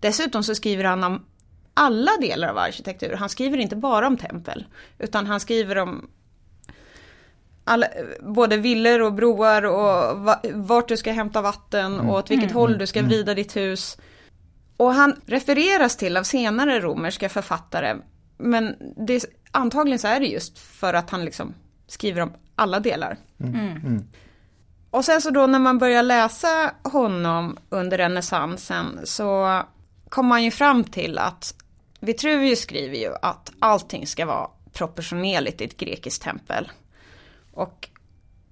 dessutom 0.00 0.42
så 0.42 0.54
skriver 0.54 0.84
han 0.84 1.04
om 1.04 1.24
alla 1.74 2.10
delar 2.20 2.48
av 2.48 2.58
arkitektur. 2.58 3.12
Han 3.12 3.28
skriver 3.28 3.58
inte 3.58 3.76
bara 3.76 4.06
om 4.06 4.16
tempel, 4.16 4.66
utan 4.98 5.26
han 5.26 5.40
skriver 5.40 5.78
om 5.78 6.08
alla, 7.66 7.86
både 8.20 8.56
villor 8.56 9.02
och 9.02 9.12
broar 9.12 9.62
och 9.62 10.18
va, 10.18 10.40
vart 10.54 10.88
du 10.88 10.96
ska 10.96 11.12
hämta 11.12 11.42
vatten 11.42 11.94
mm. 11.94 12.08
och 12.08 12.18
åt 12.18 12.30
vilket 12.30 12.50
mm. 12.50 12.56
håll 12.56 12.78
du 12.78 12.86
ska 12.86 12.98
mm. 12.98 13.08
vrida 13.08 13.34
ditt 13.34 13.56
hus. 13.56 13.98
Och 14.76 14.94
han 14.94 15.20
refereras 15.26 15.96
till 15.96 16.16
av 16.16 16.22
senare 16.22 16.80
romerska 16.80 17.28
författare. 17.28 17.96
Men 18.38 18.76
det, 19.06 19.24
antagligen 19.50 19.98
så 19.98 20.08
är 20.08 20.20
det 20.20 20.26
just 20.26 20.58
för 20.58 20.94
att 20.94 21.10
han 21.10 21.24
liksom 21.24 21.54
skriver 21.86 22.20
om 22.20 22.32
alla 22.54 22.80
delar. 22.80 23.16
Mm. 23.40 23.54
mm. 23.54 24.04
Och 24.90 25.04
sen 25.04 25.20
så 25.20 25.30
då 25.30 25.46
när 25.46 25.58
man 25.58 25.78
börjar 25.78 26.02
läsa 26.02 26.70
honom 26.82 27.56
under 27.68 27.98
renässansen 27.98 29.00
så 29.04 29.62
kommer 30.08 30.28
man 30.28 30.44
ju 30.44 30.50
fram 30.50 30.84
till 30.84 31.18
att 31.18 31.54
Vitruvius 32.00 32.60
skriver 32.60 32.96
ju 32.96 33.14
att 33.22 33.52
allting 33.58 34.06
ska 34.06 34.26
vara 34.26 34.50
proportionerligt 34.72 35.60
i 35.60 35.64
ett 35.64 35.76
grekiskt 35.76 36.22
tempel. 36.22 36.70
Och 37.56 37.88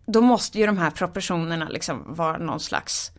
då 0.06 0.20
måste 0.20 0.58
ju 0.58 0.66
de 0.66 0.78
här 0.78 0.90
proportionerna 0.90 1.68
liksom 1.68 2.04
vara 2.06 2.38
någon 2.38 2.60
slags 2.60 3.12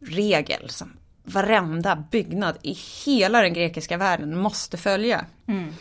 regel 0.00 0.70
som 0.70 0.92
varenda 1.24 2.04
byggnad 2.10 2.58
i 2.62 2.72
hela 3.04 3.42
den 3.42 3.52
grekiska 3.52 3.96
världen 3.96 4.38
måste 4.38 4.76
följa. 4.76 5.24
Mm. 5.46 5.74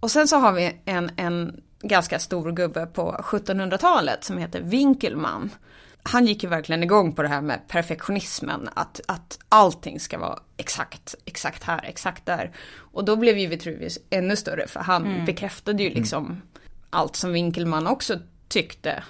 Och 0.00 0.10
sen 0.10 0.28
så 0.28 0.36
har 0.36 0.52
vi 0.52 0.80
en, 0.84 1.10
en 1.16 1.62
ganska 1.82 2.18
stor 2.18 2.52
gubbe 2.52 2.86
på 2.86 3.16
1700-talet 3.24 4.24
som 4.24 4.38
heter 4.38 4.60
Winkelmann. 4.60 5.50
Han 6.02 6.26
gick 6.26 6.42
ju 6.42 6.48
verkligen 6.48 6.82
igång 6.82 7.12
på 7.12 7.22
det 7.22 7.28
här 7.28 7.40
med 7.40 7.68
perfektionismen, 7.68 8.68
att, 8.74 9.00
att 9.08 9.38
allting 9.48 10.00
ska 10.00 10.18
vara 10.18 10.38
exakt, 10.56 11.14
exakt 11.24 11.62
här, 11.62 11.84
exakt 11.84 12.26
där. 12.26 12.52
Och 12.76 13.04
då 13.04 13.16
blev 13.16 13.38
ju 13.38 13.46
Vitruvius 13.46 13.98
ännu 14.10 14.36
större 14.36 14.66
för 14.66 14.80
han 14.80 15.06
mm. 15.06 15.24
bekräftade 15.24 15.82
ju 15.82 15.90
liksom 15.90 16.24
mm. 16.24 16.42
allt 16.90 17.16
som 17.16 17.32
Winkelmann 17.32 17.86
också 17.86 18.18
tyckte. 18.48 19.04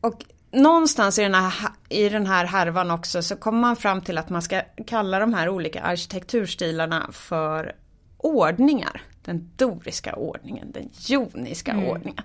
Och 0.00 0.24
någonstans 0.50 1.18
i 1.18 1.22
den, 1.22 1.34
här, 1.34 1.70
i 1.88 2.08
den 2.08 2.26
här 2.26 2.44
härvan 2.44 2.90
också 2.90 3.22
så 3.22 3.36
kommer 3.36 3.60
man 3.60 3.76
fram 3.76 4.00
till 4.00 4.18
att 4.18 4.30
man 4.30 4.42
ska 4.42 4.62
kalla 4.86 5.18
de 5.18 5.34
här 5.34 5.48
olika 5.48 5.82
arkitekturstilarna 5.82 7.08
för 7.12 7.76
ordningar. 8.16 9.02
Den 9.24 9.50
doriska 9.56 10.14
ordningen, 10.14 10.72
den 10.72 10.90
joniska 11.06 11.72
mm. 11.72 11.84
ordningen. 11.84 12.24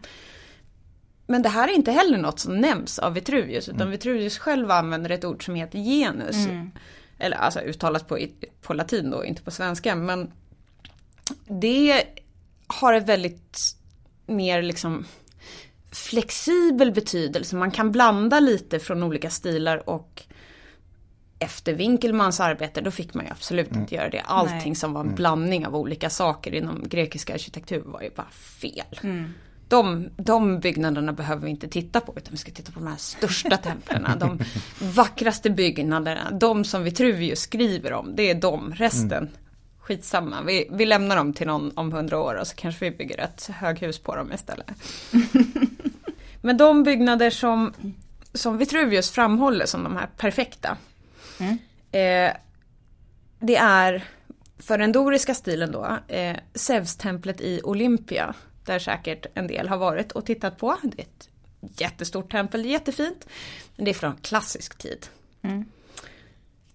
Men 1.27 1.41
det 1.41 1.49
här 1.49 1.67
är 1.67 1.73
inte 1.73 1.91
heller 1.91 2.17
något 2.17 2.39
som 2.39 2.61
nämns 2.61 2.99
av 2.99 3.13
Vitruvius, 3.13 3.67
utan 3.67 3.81
mm. 3.81 3.91
Vitruvius 3.91 4.37
själv 4.37 4.71
använder 4.71 5.09
ett 5.09 5.25
ord 5.25 5.45
som 5.45 5.55
heter 5.55 5.79
genus. 5.79 6.35
Mm. 6.35 6.71
Eller 7.19 7.37
alltså 7.37 7.59
uttalat 7.59 8.07
på, 8.07 8.19
på 8.61 8.73
latin 8.73 9.09
då, 9.09 9.25
inte 9.25 9.41
på 9.41 9.51
svenska. 9.51 9.95
Men 9.95 10.31
det 11.47 12.03
har 12.67 12.93
ett 12.93 13.07
väldigt 13.07 13.75
mer 14.25 14.61
liksom 14.61 15.05
flexibel 15.91 16.91
betydelse. 16.91 17.55
Man 17.55 17.71
kan 17.71 17.91
blanda 17.91 18.39
lite 18.39 18.79
från 18.79 19.03
olika 19.03 19.29
stilar 19.29 19.89
och 19.89 20.23
efter 21.39 21.73
Winkelmans 21.73 22.39
arbete 22.39 22.81
då 22.81 22.91
fick 22.91 23.13
man 23.13 23.25
ju 23.25 23.31
absolut 23.31 23.69
mm. 23.71 23.81
inte 23.81 23.95
göra 23.95 24.09
det. 24.09 24.21
Allting 24.21 24.61
Nej. 24.65 24.75
som 24.75 24.93
var 24.93 25.01
en 25.01 25.07
mm. 25.07 25.15
blandning 25.15 25.67
av 25.67 25.75
olika 25.75 26.09
saker 26.09 26.55
inom 26.55 26.83
grekisk 26.87 27.29
arkitektur 27.29 27.83
var 27.85 28.01
ju 28.01 28.09
bara 28.15 28.29
fel. 28.31 28.99
Mm. 29.03 29.33
De, 29.67 30.09
de 30.17 30.59
byggnaderna 30.59 31.13
behöver 31.13 31.45
vi 31.45 31.49
inte 31.49 31.67
titta 31.67 31.99
på 31.99 32.13
utan 32.17 32.31
vi 32.31 32.37
ska 32.37 32.51
titta 32.51 32.71
på 32.71 32.79
de 32.79 32.87
här 32.87 32.97
största 32.97 33.57
templen. 33.63 34.19
De 34.19 34.39
vackraste 34.79 35.49
byggnaderna, 35.49 36.31
de 36.31 36.65
som 36.65 36.83
Vitruvius 36.83 37.39
skriver 37.39 37.93
om, 37.93 38.15
det 38.15 38.29
är 38.29 38.35
de. 38.35 38.73
Resten, 38.73 39.23
mm. 39.23 39.29
skitsamma. 39.79 40.41
Vi, 40.41 40.67
vi 40.71 40.85
lämnar 40.85 41.15
dem 41.15 41.33
till 41.33 41.47
någon 41.47 41.71
om 41.77 41.91
hundra 41.91 42.19
år 42.19 42.35
och 42.35 42.47
så 42.47 42.55
kanske 42.55 42.89
vi 42.89 42.97
bygger 42.97 43.19
ett 43.19 43.49
höghus 43.53 43.99
på 43.99 44.15
dem 44.15 44.33
istället. 44.33 44.67
Men 46.41 46.57
de 46.57 46.83
byggnader 46.83 47.29
som, 47.29 47.73
som 48.33 48.57
Vitruvius 48.57 49.11
framhåller 49.11 49.65
som 49.65 49.83
de 49.83 49.97
här 49.97 50.07
perfekta. 50.17 50.77
Mm. 51.39 51.57
Eh, 51.91 52.37
det 53.39 53.55
är 53.55 54.03
för 54.59 54.77
den 54.77 54.91
doriska 54.91 55.33
stilen 55.33 55.71
då, 55.71 55.97
eh, 56.07 56.35
Zeus-templet 56.53 57.41
i 57.41 57.61
Olympia. 57.63 58.33
Där 58.65 58.79
säkert 58.79 59.25
en 59.33 59.47
del 59.47 59.67
har 59.67 59.77
varit 59.77 60.11
och 60.11 60.25
tittat 60.25 60.57
på. 60.57 60.77
Det 60.83 60.99
är 60.99 61.05
ett 61.05 61.29
jättestort 61.79 62.31
tempel, 62.31 62.65
jättefint. 62.65 63.27
Men 63.75 63.85
det 63.85 63.91
är 63.91 63.95
från 63.95 64.15
klassisk 64.15 64.77
tid. 64.77 65.07
Mm. 65.41 65.65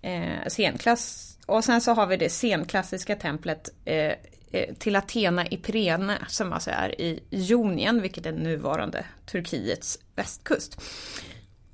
Eh, 0.03 0.49
senklass. 0.49 1.37
Och 1.47 1.65
sen 1.65 1.81
så 1.81 1.93
har 1.93 2.07
vi 2.07 2.17
det 2.17 2.31
senklassiska 2.31 3.17
templet 3.17 3.69
eh, 3.85 4.13
till 4.79 4.97
Athena 4.97 5.47
i 5.47 5.57
Pirene 5.57 6.19
som 6.29 6.53
alltså 6.53 6.71
är 6.71 7.01
i 7.01 7.23
Jonien, 7.31 8.03
vilket 8.03 8.27
är 8.27 8.33
nuvarande 8.33 9.05
Turkiets 9.27 9.99
västkust. 10.15 10.81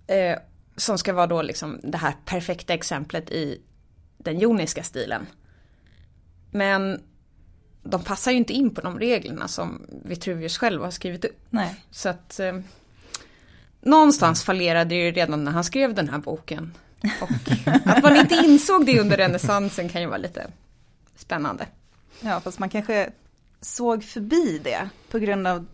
Eh, 0.06 0.38
som 0.76 0.99
ska 0.99 1.12
vara 1.12 1.26
då 1.26 1.42
liksom 1.42 1.80
det 1.82 1.99
här 1.99 2.14
perfekta 2.25 2.75
exemplet 2.75 3.30
i 3.30 3.61
den 4.18 4.38
joniska 4.38 4.82
stilen. 4.82 5.26
Men 6.50 7.02
de 7.82 8.04
passar 8.04 8.30
ju 8.30 8.37
inte 8.37 8.52
in 8.52 8.75
på 8.75 8.80
de 8.80 8.99
reglerna 8.99 9.49
som 9.49 9.87
Vitruvius 10.04 10.58
själv 10.58 10.82
har 10.82 10.90
skrivit 10.90 11.25
upp. 11.25 11.38
Nej. 11.50 11.85
Så 11.90 12.08
att 12.08 12.40
eh, 12.40 12.58
någonstans 13.80 14.44
fallerade 14.44 14.85
det 14.85 14.94
ju 14.94 15.11
redan 15.11 15.44
när 15.44 15.52
han 15.52 15.64
skrev 15.64 15.94
den 15.94 16.08
här 16.08 16.18
boken. 16.18 16.75
Och 17.20 17.30
att 17.85 18.02
man 18.02 18.16
inte 18.16 18.35
insåg 18.35 18.87
det 18.87 19.00
under 19.00 19.16
renässansen 19.16 19.88
kan 19.88 20.00
ju 20.00 20.06
vara 20.06 20.18
lite 20.18 20.47
spännande. 21.16 21.66
Ja, 22.20 22.40
fast 22.40 22.58
man 22.58 22.68
kanske 22.68 23.10
såg 23.60 24.04
förbi 24.04 24.60
det 24.64 24.88
på 25.10 25.18
grund 25.18 25.46
av 25.46 25.66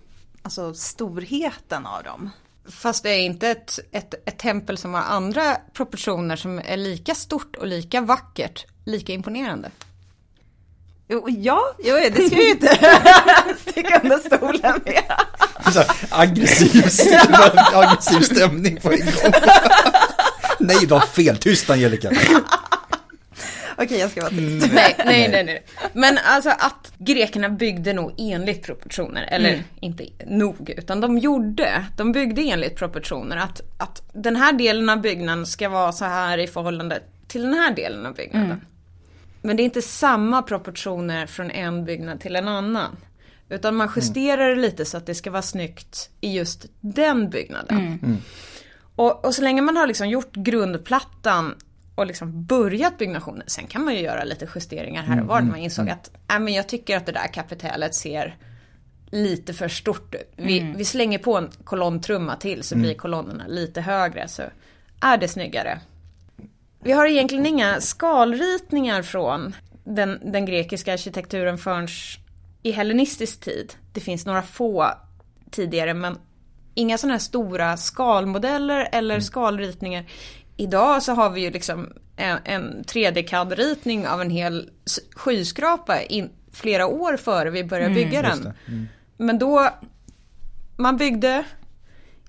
alltså, 0.43 0.75
storheten 0.75 1.87
av 1.87 2.03
dem. 2.03 2.31
Fast 2.69 3.03
det 3.03 3.11
är 3.11 3.21
inte 3.21 3.49
ett, 3.49 3.79
ett, 3.93 4.15
ett 4.29 4.39
tempel 4.39 4.79
som 4.79 4.95
har 4.95 5.03
andra 5.03 5.57
proportioner 5.73 6.37
som 6.37 6.59
är 6.65 6.77
lika 6.77 7.15
stort 7.15 7.57
och 7.57 7.67
lika 7.67 8.01
vackert, 8.01 8.67
lika 8.85 9.13
imponerande. 9.13 9.71
Jo, 11.09 11.29
ja, 11.29 11.75
jo, 11.79 11.95
det 11.95 12.27
ska 12.27 12.37
jag 12.37 12.45
ju 12.45 12.51
inte 12.51 12.67
sticka 13.71 14.01
under 14.03 14.19
stolen 14.19 14.81
med. 14.85 15.05
Så 15.73 15.79
här, 15.79 15.91
aggressiv, 16.11 16.85
aggressiv 17.75 18.21
stämning 18.21 18.81
på 18.81 18.93
en 18.93 18.99
gång. 18.99 19.33
Nej, 20.59 20.77
du 20.87 20.95
har 20.95 21.01
fel. 21.01 21.39
Tyst 21.39 21.71
Angelica. 21.71 22.11
Okej, 23.79 23.99
jag 23.99 24.11
ska 24.11 24.21
vara 24.21 24.31
tyst. 24.31 24.73
Nej, 24.73 24.95
nej, 25.05 25.29
nej, 25.29 25.45
nej. 25.45 25.65
Men 25.93 26.19
alltså 26.25 26.51
att 26.51 26.93
grekerna 26.99 27.49
byggde 27.49 27.93
nog 27.93 28.15
enligt 28.19 28.63
proportioner, 28.63 29.23
eller 29.31 29.49
Mm. 29.49 29.65
inte 29.81 30.07
nog, 30.27 30.71
utan 30.77 31.01
de 31.01 31.19
gjorde, 31.19 31.85
de 31.97 32.13
byggde 32.13 32.43
enligt 32.43 32.77
proportioner. 32.77 33.37
Att, 33.37 33.61
att 33.79 34.03
den 34.13 34.37
här 34.37 34.53
delen 34.53 34.89
av 34.91 35.01
byggnaden 35.01 35.47
ska 35.47 35.69
vara 35.69 35.93
så 35.93 36.05
här 36.05 36.39
i 36.39 36.47
förhållande 36.47 37.01
till 37.29 37.43
den 37.43 37.55
här 37.55 37.75
delen 37.75 38.07
av 38.07 38.15
byggnaden. 38.15 38.51
Mm. 38.51 38.61
Men 39.43 39.57
det 39.57 39.63
är 39.63 39.65
inte 39.65 39.83
samma 39.83 40.43
proportioner 40.43 41.27
från 41.27 41.51
en 41.51 41.85
byggnad 41.85 42.21
till 42.21 42.37
en 42.37 42.49
annan. 42.49 42.97
Utan 43.49 43.75
man 43.77 43.91
justerar 43.97 44.49
det 44.49 44.57
lite 44.63 44.85
så 44.85 44.97
att 44.97 45.07
det 45.07 45.15
ska 45.15 45.31
vara 45.31 45.43
snyggt 45.43 46.11
i 46.21 46.33
just 46.37 46.67
den 46.81 47.31
byggnaden. 47.31 47.99
Och, 48.97 49.25
och 49.25 49.35
så 49.35 49.43
länge 49.43 49.63
man 49.63 49.77
har 49.77 49.87
liksom 49.87 50.09
gjort 50.09 50.33
grundplattan 50.35 51.55
och 51.95 52.07
liksom 52.07 52.45
börjat 52.45 52.99
byggnationen, 52.99 53.43
sen 53.47 53.67
kan 53.67 53.85
man 53.85 53.95
ju 53.95 54.01
göra 54.01 54.25
lite 54.25 54.49
justeringar 54.55 55.03
här 55.03 55.21
och 55.21 55.27
var. 55.27 55.41
när 55.41 55.51
Man 55.51 55.59
insåg 55.59 55.89
att 55.91 56.11
äh, 56.31 56.41
men 56.41 56.55
jag 56.55 56.69
tycker 56.69 56.97
att 56.97 57.07
det 57.07 57.13
där 57.13 57.27
kapitellet 57.27 57.95
ser 57.95 58.37
lite 59.11 59.55
för 59.55 59.69
stort 59.69 60.15
ut. 60.15 60.33
Vi, 60.37 60.75
vi 60.77 60.85
slänger 60.85 61.19
på 61.19 61.37
en 61.37 61.51
kolonntrumma 61.65 62.37
till 62.37 62.63
så 62.63 62.77
blir 62.77 62.95
kolonnerna 62.95 63.47
lite 63.47 63.81
högre 63.81 64.29
så 64.29 64.43
är 65.01 65.17
det 65.17 65.29
snyggare. 65.29 65.81
Vi 66.83 66.93
har 66.93 67.07
egentligen 67.07 67.47
inga 67.47 67.81
skalritningar 67.81 69.03
från 69.03 69.57
den, 69.85 70.21
den 70.33 70.47
grekiska 70.47 70.93
arkitekturen 70.93 71.59
förrän 71.59 71.89
i 72.63 72.71
hellenistisk 72.71 73.41
tid. 73.41 73.75
Det 73.93 74.01
finns 74.01 74.27
några 74.27 74.43
få 74.43 74.91
tidigare 75.51 75.95
men 75.95 76.19
inga 76.75 76.99
sådana 76.99 77.15
här 77.15 77.19
stora 77.19 77.77
skalmodeller 77.77 78.89
eller 78.93 79.21
skalritningar. 79.21 80.05
Idag 80.57 81.03
så 81.03 81.13
har 81.13 81.31
vi 81.31 81.41
ju 81.41 81.51
liksom 81.51 81.93
en, 82.17 82.39
en 82.45 82.85
3D-CAD-ritning 82.85 84.09
av 84.09 84.21
en 84.21 84.31
hel 84.31 84.71
skyskrapa 85.17 86.03
in, 86.03 86.31
flera 86.53 86.87
år 86.87 87.17
före 87.17 87.51
vi 87.51 87.65
börjar 87.65 87.91
bygga 87.91 88.23
Just 88.23 88.43
den. 88.43 88.53
det. 88.67 88.87
Men 89.17 89.39
då, 89.39 89.69
man 90.77 90.97
byggde 90.97 91.45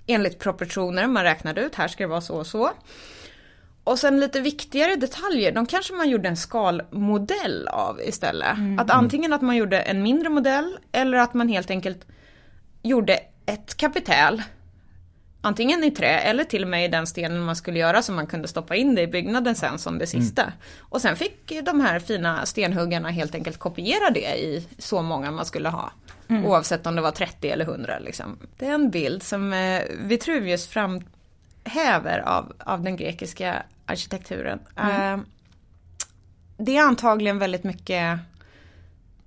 enligt 0.06 0.38
proportioner, 0.38 1.06
man 1.06 1.22
räknade 1.22 1.60
ut, 1.60 1.74
här 1.74 1.88
ska 1.88 2.04
det 2.04 2.08
vara 2.08 2.20
så 2.20 2.36
och 2.36 2.46
så. 2.46 2.70
Och 3.84 3.98
sen 3.98 4.20
lite 4.20 4.40
viktigare 4.40 4.96
detaljer, 4.96 5.52
de 5.52 5.66
kanske 5.66 5.94
man 5.94 6.08
gjorde 6.08 6.28
en 6.28 6.36
skalmodell 6.36 7.68
av 7.68 8.00
istället. 8.00 8.56
Att 8.78 8.90
antingen 8.90 9.32
att 9.32 9.42
man 9.42 9.56
gjorde 9.56 9.80
en 9.80 10.02
mindre 10.02 10.28
modell 10.28 10.78
eller 10.92 11.18
att 11.18 11.34
man 11.34 11.48
helt 11.48 11.70
enkelt 11.70 12.06
gjorde 12.82 13.18
ett 13.46 13.76
kapitel. 13.76 14.42
Antingen 15.40 15.84
i 15.84 15.90
trä 15.90 16.18
eller 16.18 16.44
till 16.44 16.62
och 16.62 16.68
med 16.68 16.84
i 16.84 16.88
den 16.88 17.06
stenen 17.06 17.40
man 17.40 17.56
skulle 17.56 17.78
göra 17.78 18.02
så 18.02 18.12
man 18.12 18.26
kunde 18.26 18.48
stoppa 18.48 18.76
in 18.76 18.94
det 18.94 19.02
i 19.02 19.06
byggnaden 19.06 19.54
sen 19.54 19.78
som 19.78 19.98
det 19.98 20.06
sista. 20.06 20.52
Och 20.78 21.00
sen 21.00 21.16
fick 21.16 21.52
de 21.64 21.80
här 21.80 21.98
fina 21.98 22.46
stenhuggarna 22.46 23.10
helt 23.10 23.34
enkelt 23.34 23.58
kopiera 23.58 24.10
det 24.10 24.36
i 24.36 24.66
så 24.78 25.02
många 25.02 25.30
man 25.30 25.46
skulle 25.46 25.68
ha. 25.68 25.90
Oavsett 26.44 26.86
om 26.86 26.96
det 26.96 27.02
var 27.02 27.10
30 27.10 27.50
eller 27.50 27.64
100 27.64 27.98
liksom. 27.98 28.38
Det 28.56 28.66
är 28.66 28.74
en 28.74 28.90
bild 28.90 29.22
som 29.22 29.52
eh, 29.52 29.82
Vitruvius 29.98 30.66
framhäver 30.66 32.18
av, 32.18 32.52
av 32.58 32.82
den 32.82 32.96
grekiska 32.96 33.62
arkitekturen. 33.86 34.58
Eh, 34.76 35.18
det 36.56 36.76
är 36.76 36.82
antagligen 36.82 37.38
väldigt 37.38 37.64
mycket 37.64 38.18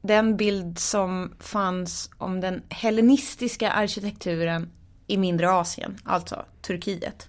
den 0.02 0.38
bild 0.38 0.80
som 0.80 1.34
fanns 1.40 2.10
om 2.18 2.42
den 2.42 2.62
hellenistiska 2.70 3.72
arkitekturen 3.72 4.70
i 5.10 5.18
mindre 5.18 5.52
Asien, 5.52 5.98
alltså 6.04 6.46
Turkiet. 6.62 7.28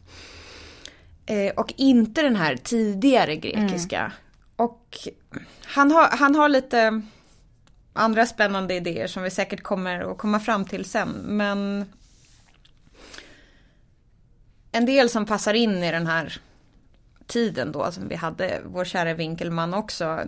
Eh, 1.26 1.52
och 1.56 1.74
inte 1.76 2.22
den 2.22 2.36
här 2.36 2.56
tidigare 2.56 3.36
grekiska. 3.36 4.12
Och 4.56 4.98
han 5.64 5.90
har, 5.90 6.08
han 6.08 6.34
har 6.34 6.48
lite 6.48 7.02
andra 7.92 8.26
spännande 8.26 8.74
idéer 8.74 9.06
som 9.06 9.22
vi 9.22 9.30
säkert 9.30 9.62
kommer 9.62 10.10
att 10.12 10.18
komma 10.18 10.40
fram 10.40 10.64
till 10.64 10.84
sen. 10.84 11.08
Men 11.08 11.84
en 14.72 14.86
del 14.86 15.08
som 15.08 15.26
passar 15.26 15.54
in 15.54 15.82
i 15.82 15.90
den 15.90 16.06
här 16.06 16.40
tiden 17.26 17.72
då 17.72 17.92
som 17.92 18.08
vi 18.08 18.14
hade 18.14 18.60
vår 18.64 18.84
kära 18.84 19.14
Winkelmann 19.14 19.74
också 19.74 20.20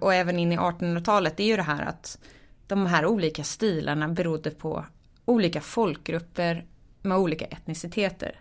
och 0.00 0.14
även 0.14 0.38
in 0.38 0.52
i 0.52 0.56
1800-talet 0.56 1.36
det 1.36 1.42
är 1.42 1.46
ju 1.46 1.56
det 1.56 1.62
här 1.62 1.82
att 1.82 2.18
de 2.66 2.86
här 2.86 3.06
olika 3.06 3.44
stilarna 3.44 4.08
berodde 4.08 4.50
på 4.50 4.84
olika 5.28 5.60
folkgrupper 5.60 6.64
med 7.02 7.16
olika 7.16 7.44
etniciteter. 7.44 8.40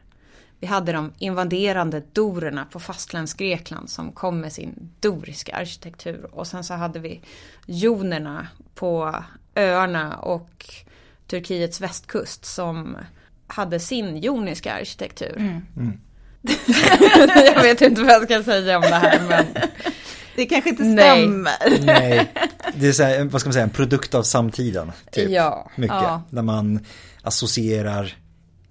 Vi 0.59 0.67
hade 0.67 0.91
de 0.91 1.13
invaderande 1.17 2.03
dorerna 2.13 2.65
på 2.65 2.79
fastlandsgrekland 2.79 3.89
som 3.89 4.11
kom 4.11 4.39
med 4.39 4.53
sin 4.53 4.91
doriska 4.99 5.55
arkitektur 5.55 6.29
och 6.31 6.47
sen 6.47 6.63
så 6.63 6.73
hade 6.73 6.99
vi 6.99 7.21
jonerna 7.65 8.47
på 8.75 9.23
öarna 9.55 10.15
och 10.17 10.65
Turkiets 11.27 11.81
västkust 11.81 12.45
som 12.45 12.97
hade 13.47 13.79
sin 13.79 14.17
joniska 14.17 14.73
arkitektur. 14.73 15.61
jag 17.55 17.63
vet 17.63 17.81
inte 17.81 18.01
vad 18.01 18.11
jag 18.11 18.23
ska 18.23 18.43
säga 18.43 18.77
om 18.77 18.81
det 18.81 18.95
här 18.95 19.21
men 19.29 19.45
Det 20.37 20.45
kanske 20.45 20.69
inte 20.69 20.83
Nej. 20.83 21.21
stämmer. 21.21 21.85
Nej, 21.85 22.33
det 22.75 22.87
är 22.87 22.91
så 22.91 23.03
här, 23.03 23.23
vad 23.23 23.41
ska 23.41 23.47
man 23.47 23.53
säga, 23.53 23.63
en 23.63 23.69
produkt 23.69 24.13
av 24.15 24.23
samtiden. 24.23 24.91
Typ. 25.11 25.29
Ja, 25.29 25.71
Mycket. 25.75 25.95
ja. 25.95 26.21
Där 26.29 26.41
man 26.41 26.79
associerar 27.21 28.17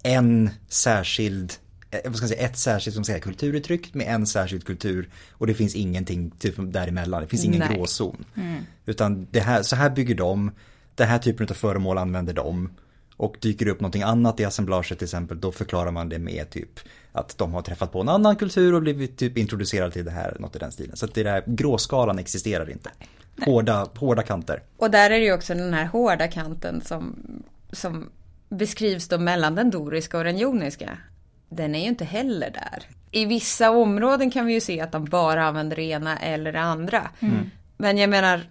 en 0.03 0.49
särskild, 0.69 1.53
eh, 1.91 1.99
vad 2.05 2.15
ska 2.15 2.23
man 2.23 2.29
säga, 2.29 2.47
ett 2.47 2.57
särskilt 2.57 2.95
som 2.95 3.03
säga, 3.03 3.19
kulturuttryck 3.19 3.93
med 3.93 4.07
en 4.07 4.27
särskild 4.27 4.65
kultur. 4.65 5.09
Och 5.31 5.47
det 5.47 5.53
finns 5.53 5.75
ingenting 5.75 6.31
typ, 6.31 6.55
däremellan, 6.57 7.21
det 7.21 7.27
finns 7.27 7.45
ingen 7.45 7.59
Nej. 7.59 7.77
gråzon. 7.77 8.25
Utan 8.85 9.27
det 9.31 9.39
här, 9.39 9.63
så 9.63 9.75
här 9.75 9.89
bygger 9.89 10.15
de, 10.15 10.51
den 10.95 11.07
här 11.07 11.19
typen 11.19 11.47
av 11.49 11.53
föremål 11.53 11.97
använder 11.97 12.33
de. 12.33 12.69
Och 13.17 13.37
dyker 13.41 13.65
det 13.65 13.71
upp 13.71 13.79
någonting 13.79 14.01
annat 14.01 14.39
i 14.39 14.45
assemblaget 14.45 14.97
till 14.97 15.05
exempel, 15.05 15.39
då 15.39 15.51
förklarar 15.51 15.91
man 15.91 16.09
det 16.09 16.19
med 16.19 16.49
typ 16.49 16.79
att 17.11 17.37
de 17.37 17.53
har 17.53 17.61
träffat 17.61 17.91
på 17.91 18.01
en 18.01 18.09
annan 18.09 18.35
kultur 18.35 18.73
och 18.73 18.81
blivit 18.81 19.17
typ 19.17 19.37
introducerade 19.37 19.91
till 19.91 20.05
det 20.05 20.11
här, 20.11 20.37
något 20.39 20.55
i 20.55 20.59
den 20.59 20.71
stilen. 20.71 20.97
Så 20.97 21.05
att 21.05 21.13
det 21.13 21.23
där 21.23 21.43
gråskalan 21.45 22.19
existerar 22.19 22.69
inte. 22.69 22.89
Hårda, 23.45 23.87
hårda 23.95 24.23
kanter. 24.23 24.63
Och 24.77 24.91
där 24.91 25.09
är 25.09 25.19
det 25.19 25.25
ju 25.25 25.33
också 25.33 25.53
den 25.53 25.73
här 25.73 25.85
hårda 25.85 26.27
kanten 26.27 26.81
som, 26.81 27.15
som 27.71 28.09
beskrivs 28.49 29.07
då 29.07 29.17
mellan 29.17 29.55
den 29.55 29.69
doriska 29.69 30.17
och 30.17 30.23
den 30.23 30.37
joniska. 30.37 30.97
Den 31.49 31.75
är 31.75 31.79
ju 31.79 31.87
inte 31.87 32.05
heller 32.05 32.51
där. 32.51 32.83
I 33.11 33.25
vissa 33.25 33.71
områden 33.71 34.31
kan 34.31 34.45
vi 34.45 34.53
ju 34.53 34.61
se 34.61 34.81
att 34.81 34.91
de 34.91 35.05
bara 35.05 35.45
använder 35.45 35.75
det 35.75 35.83
ena 35.83 36.17
eller 36.17 36.53
det 36.53 36.61
andra. 36.61 37.09
Men 37.77 37.97
jag 37.97 38.09
menar, 38.09 38.41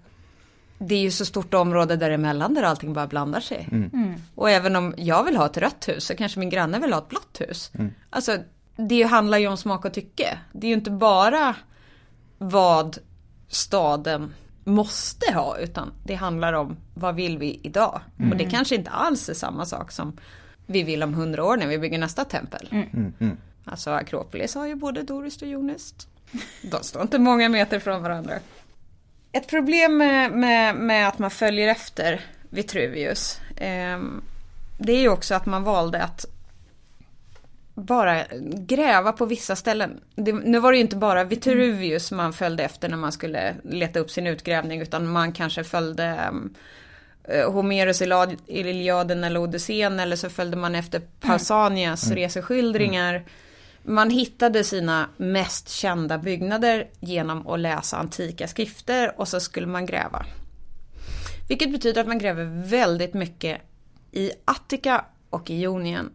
det 0.78 0.94
är 0.94 1.00
ju 1.00 1.10
så 1.10 1.24
stort 1.24 1.54
område 1.54 1.96
däremellan 1.96 2.54
där 2.54 2.62
allting 2.62 2.92
bara 2.92 3.06
blandar 3.06 3.40
sig. 3.40 3.68
Och 4.34 4.50
även 4.50 4.76
om 4.76 4.94
jag 4.96 5.24
vill 5.24 5.36
ha 5.36 5.46
ett 5.46 5.56
rött 5.56 5.88
hus 5.88 6.04
så 6.04 6.16
kanske 6.16 6.38
min 6.38 6.50
granne 6.50 6.78
vill 6.78 6.92
ha 6.92 7.00
ett 7.00 7.08
blått 7.08 7.40
hus. 7.40 7.72
Alltså, 8.10 8.38
det 8.76 9.02
handlar 9.02 9.38
ju 9.38 9.48
om 9.48 9.56
smak 9.56 9.84
och 9.84 9.92
tycke. 9.92 10.38
Det 10.52 10.66
är 10.66 10.68
ju 10.68 10.74
inte 10.74 10.90
bara 10.90 11.54
vad 12.38 12.98
staden 13.48 14.34
måste 14.64 15.32
ha 15.32 15.58
utan 15.58 15.92
det 16.04 16.14
handlar 16.14 16.52
om 16.52 16.76
vad 16.94 17.14
vill 17.14 17.38
vi 17.38 17.60
idag. 17.62 18.00
Och 18.30 18.36
det 18.36 18.44
kanske 18.44 18.74
inte 18.74 18.90
alls 18.90 19.28
är 19.28 19.34
samma 19.34 19.66
sak 19.66 19.92
som 19.92 20.16
vi 20.66 20.82
vill 20.82 21.02
om 21.02 21.14
hundra 21.14 21.44
år 21.44 21.56
när 21.56 21.66
vi 21.66 21.78
bygger 21.78 21.98
nästa 21.98 22.24
tempel. 22.24 22.68
Alltså 23.64 23.90
Akropolis 23.90 24.54
har 24.54 24.66
ju 24.66 24.74
både 24.74 25.02
doriskt 25.02 25.42
och 25.42 25.48
joniskt. 25.48 26.08
De 26.62 26.82
står 26.82 27.02
inte 27.02 27.18
många 27.18 27.48
meter 27.48 27.78
från 27.78 28.02
varandra. 28.02 28.34
Ett 29.36 29.48
problem 29.48 29.96
med, 29.96 30.32
med, 30.32 30.74
med 30.74 31.08
att 31.08 31.18
man 31.18 31.30
följer 31.30 31.68
efter 31.68 32.20
Vitruvius 32.50 33.40
ehm, 33.56 34.22
det 34.78 34.92
är 34.92 35.00
ju 35.00 35.08
också 35.08 35.34
att 35.34 35.46
man 35.46 35.64
valde 35.64 36.02
att 36.02 36.26
bara 37.74 38.22
gräva 38.54 39.12
på 39.12 39.26
vissa 39.26 39.56
ställen. 39.56 40.00
Det, 40.14 40.32
nu 40.32 40.58
var 40.58 40.72
det 40.72 40.78
ju 40.78 40.82
inte 40.82 40.96
bara 40.96 41.24
Vitruvius 41.24 42.12
man 42.12 42.32
följde 42.32 42.64
efter 42.64 42.88
när 42.88 42.96
man 42.96 43.12
skulle 43.12 43.54
leta 43.64 44.00
upp 44.00 44.10
sin 44.10 44.26
utgrävning 44.26 44.80
utan 44.80 45.08
man 45.08 45.32
kanske 45.32 45.64
följde 45.64 46.20
um, 46.30 46.54
Homerus 47.52 48.02
Iliad- 48.02 48.38
Iliaden 48.46 49.24
eller 49.24 49.40
Odysseen 49.40 50.00
eller 50.00 50.16
så 50.16 50.30
följde 50.30 50.56
man 50.56 50.74
efter 50.74 51.02
Pausanias 51.20 52.10
reseskildringar. 52.10 53.24
Man 53.88 54.10
hittade 54.10 54.64
sina 54.64 55.08
mest 55.16 55.68
kända 55.68 56.18
byggnader 56.18 56.88
genom 57.00 57.46
att 57.46 57.60
läsa 57.60 57.96
antika 57.96 58.48
skrifter 58.48 59.20
och 59.20 59.28
så 59.28 59.40
skulle 59.40 59.66
man 59.66 59.86
gräva. 59.86 60.26
Vilket 61.48 61.72
betyder 61.72 62.00
att 62.00 62.08
man 62.08 62.18
gräver 62.18 62.68
väldigt 62.68 63.14
mycket 63.14 63.60
i 64.12 64.30
Attika 64.44 65.04
och 65.30 65.50
i 65.50 65.62
Ionien. 65.62 66.10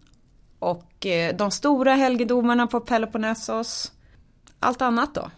Och 0.60 1.06
eh, 1.06 1.36
de 1.36 1.52
stora 1.52 1.94
helgedomarna 1.94 2.68
på 2.68 2.80
Peloponnesos. 2.80 3.92
Allt 4.60 4.82
annat 4.82 5.16
då? 5.16 5.32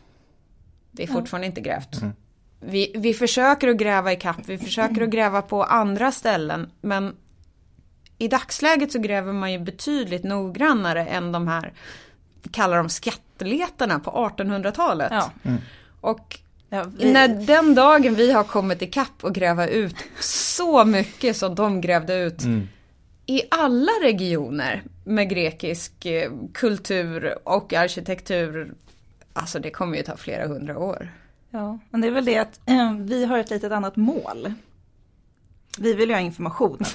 Det 0.91 1.03
är 1.03 1.07
fortfarande 1.07 1.47
inte 1.47 1.61
grävt. 1.61 2.01
Mm. 2.01 2.13
Vi, 2.59 2.95
vi 2.97 3.13
försöker 3.13 3.67
att 3.67 3.77
gräva 3.77 4.11
i 4.11 4.15
kapp, 4.15 4.37
vi 4.45 4.57
försöker 4.57 5.01
att 5.01 5.09
gräva 5.09 5.41
på 5.41 5.63
andra 5.63 6.11
ställen. 6.11 6.71
Men 6.81 7.15
i 8.17 8.27
dagsläget 8.27 8.91
så 8.91 8.99
gräver 8.99 9.33
man 9.33 9.51
ju 9.51 9.59
betydligt 9.59 10.23
noggrannare 10.23 11.05
än 11.05 11.31
de 11.31 11.47
här, 11.47 11.73
kallar 12.51 12.77
de 12.77 12.89
skattletarna 12.89 13.99
på 13.99 14.11
1800-talet. 14.11 15.11
Ja. 15.11 15.31
Mm. 15.43 15.61
Och 16.01 16.39
ja, 16.69 16.85
vi... 16.97 17.11
när 17.11 17.27
den 17.27 17.75
dagen 17.75 18.15
vi 18.15 18.31
har 18.31 18.43
kommit 18.43 18.81
i 18.81 18.87
kapp 18.87 19.23
och 19.23 19.35
gräva 19.35 19.67
ut 19.67 19.95
så 20.19 20.85
mycket 20.85 21.37
som 21.37 21.55
de 21.55 21.81
grävde 21.81 22.15
ut 22.15 22.43
mm. 22.43 22.67
i 23.25 23.41
alla 23.51 23.91
regioner 24.03 24.83
med 25.03 25.29
grekisk 25.29 26.05
eh, 26.05 26.31
kultur 26.53 27.37
och 27.43 27.73
arkitektur, 27.73 28.73
alltså 29.33 29.59
det 29.59 29.71
kommer 29.71 29.97
ju 29.97 30.03
ta 30.03 30.17
flera 30.17 30.47
hundra 30.47 30.77
år. 30.77 31.11
Ja, 31.49 31.79
men 31.89 32.01
det 32.01 32.07
är 32.07 32.11
väl 32.11 32.25
det 32.25 32.37
att 32.37 32.59
äh, 32.65 32.93
vi 32.93 33.25
har 33.25 33.37
ett 33.37 33.49
litet 33.49 33.71
annat 33.71 33.95
mål. 33.95 34.53
Vi 35.77 35.93
vill 35.93 36.09
ju 36.09 36.15
ha 36.15 36.21
informationen. 36.21 36.89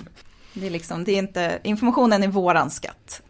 Det 0.55 0.67
är 0.67 0.71
liksom, 0.71 1.05
det 1.05 1.13
är 1.13 1.19
inte, 1.19 1.59
informationen 1.63 2.23
är 2.23 2.29
våran 2.29 2.71
skatt. 2.71 3.23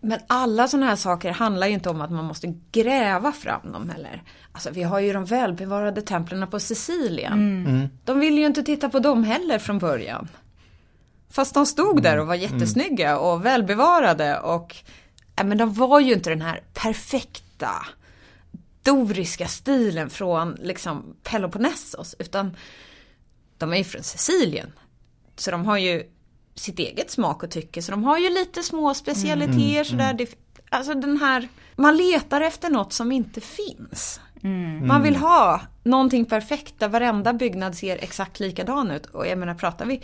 Men 0.00 0.20
alla 0.26 0.68
sådana 0.68 0.86
här 0.86 0.96
saker 0.96 1.30
handlar 1.30 1.66
ju 1.66 1.74
inte 1.74 1.90
om 1.90 2.00
att 2.00 2.10
man 2.10 2.24
måste 2.24 2.54
gräva 2.72 3.32
fram 3.32 3.72
dem 3.72 3.90
heller. 3.90 4.22
Alltså 4.52 4.70
vi 4.70 4.82
har 4.82 5.00
ju 5.00 5.12
de 5.12 5.24
välbevarade 5.24 6.02
templen 6.02 6.50
på 6.50 6.60
Sicilien. 6.60 7.32
Mm. 7.32 7.66
Mm. 7.66 7.88
De 8.04 8.20
vill 8.20 8.38
ju 8.38 8.46
inte 8.46 8.62
titta 8.62 8.88
på 8.88 8.98
dem 8.98 9.24
heller 9.24 9.58
från 9.58 9.78
början. 9.78 10.28
Fast 11.30 11.54
de 11.54 11.66
stod 11.66 12.02
där 12.02 12.18
och 12.18 12.26
var 12.26 12.34
mm. 12.34 12.52
jättesnygga 12.52 13.18
och 13.18 13.46
välbevarade 13.46 14.40
och 14.40 14.76
äh, 15.36 15.44
men 15.44 15.58
de 15.58 15.72
var 15.72 16.00
ju 16.00 16.12
inte 16.12 16.30
den 16.30 16.42
här 16.42 16.62
perfekta 16.74 17.70
doriska 18.82 19.46
stilen 19.46 20.10
från 20.10 20.56
liksom 20.60 21.16
Peloponnesos 21.22 22.14
utan 22.18 22.56
de 23.58 23.72
är 23.72 23.76
ju 23.76 23.84
från 23.84 24.02
Sicilien. 24.02 24.72
Så 25.36 25.50
de 25.50 25.66
har 25.66 25.78
ju 25.78 26.04
sitt 26.60 26.78
eget 26.78 27.10
smak 27.10 27.42
och 27.42 27.50
tycke. 27.50 27.82
Så 27.82 27.90
de 27.90 28.04
har 28.04 28.18
ju 28.18 28.30
lite 28.30 28.62
små 28.62 28.94
specialiteter 28.94 29.72
mm, 29.72 29.84
sådär. 29.84 30.10
Mm. 30.10 30.26
Alltså 30.70 30.94
den 30.94 31.16
här, 31.16 31.48
man 31.76 31.96
letar 31.96 32.40
efter 32.40 32.70
något 32.70 32.92
som 32.92 33.12
inte 33.12 33.40
finns. 33.40 34.20
Mm. 34.42 34.86
Man 34.86 35.02
vill 35.02 35.16
ha 35.16 35.60
någonting 35.82 36.24
perfekt 36.24 36.74
där 36.78 36.88
varenda 36.88 37.32
byggnad 37.32 37.74
ser 37.74 37.96
exakt 37.96 38.40
likadan 38.40 38.90
ut. 38.90 39.06
Och 39.06 39.26
jag 39.26 39.38
menar 39.38 39.54
pratar 39.54 39.86
vi 39.86 40.02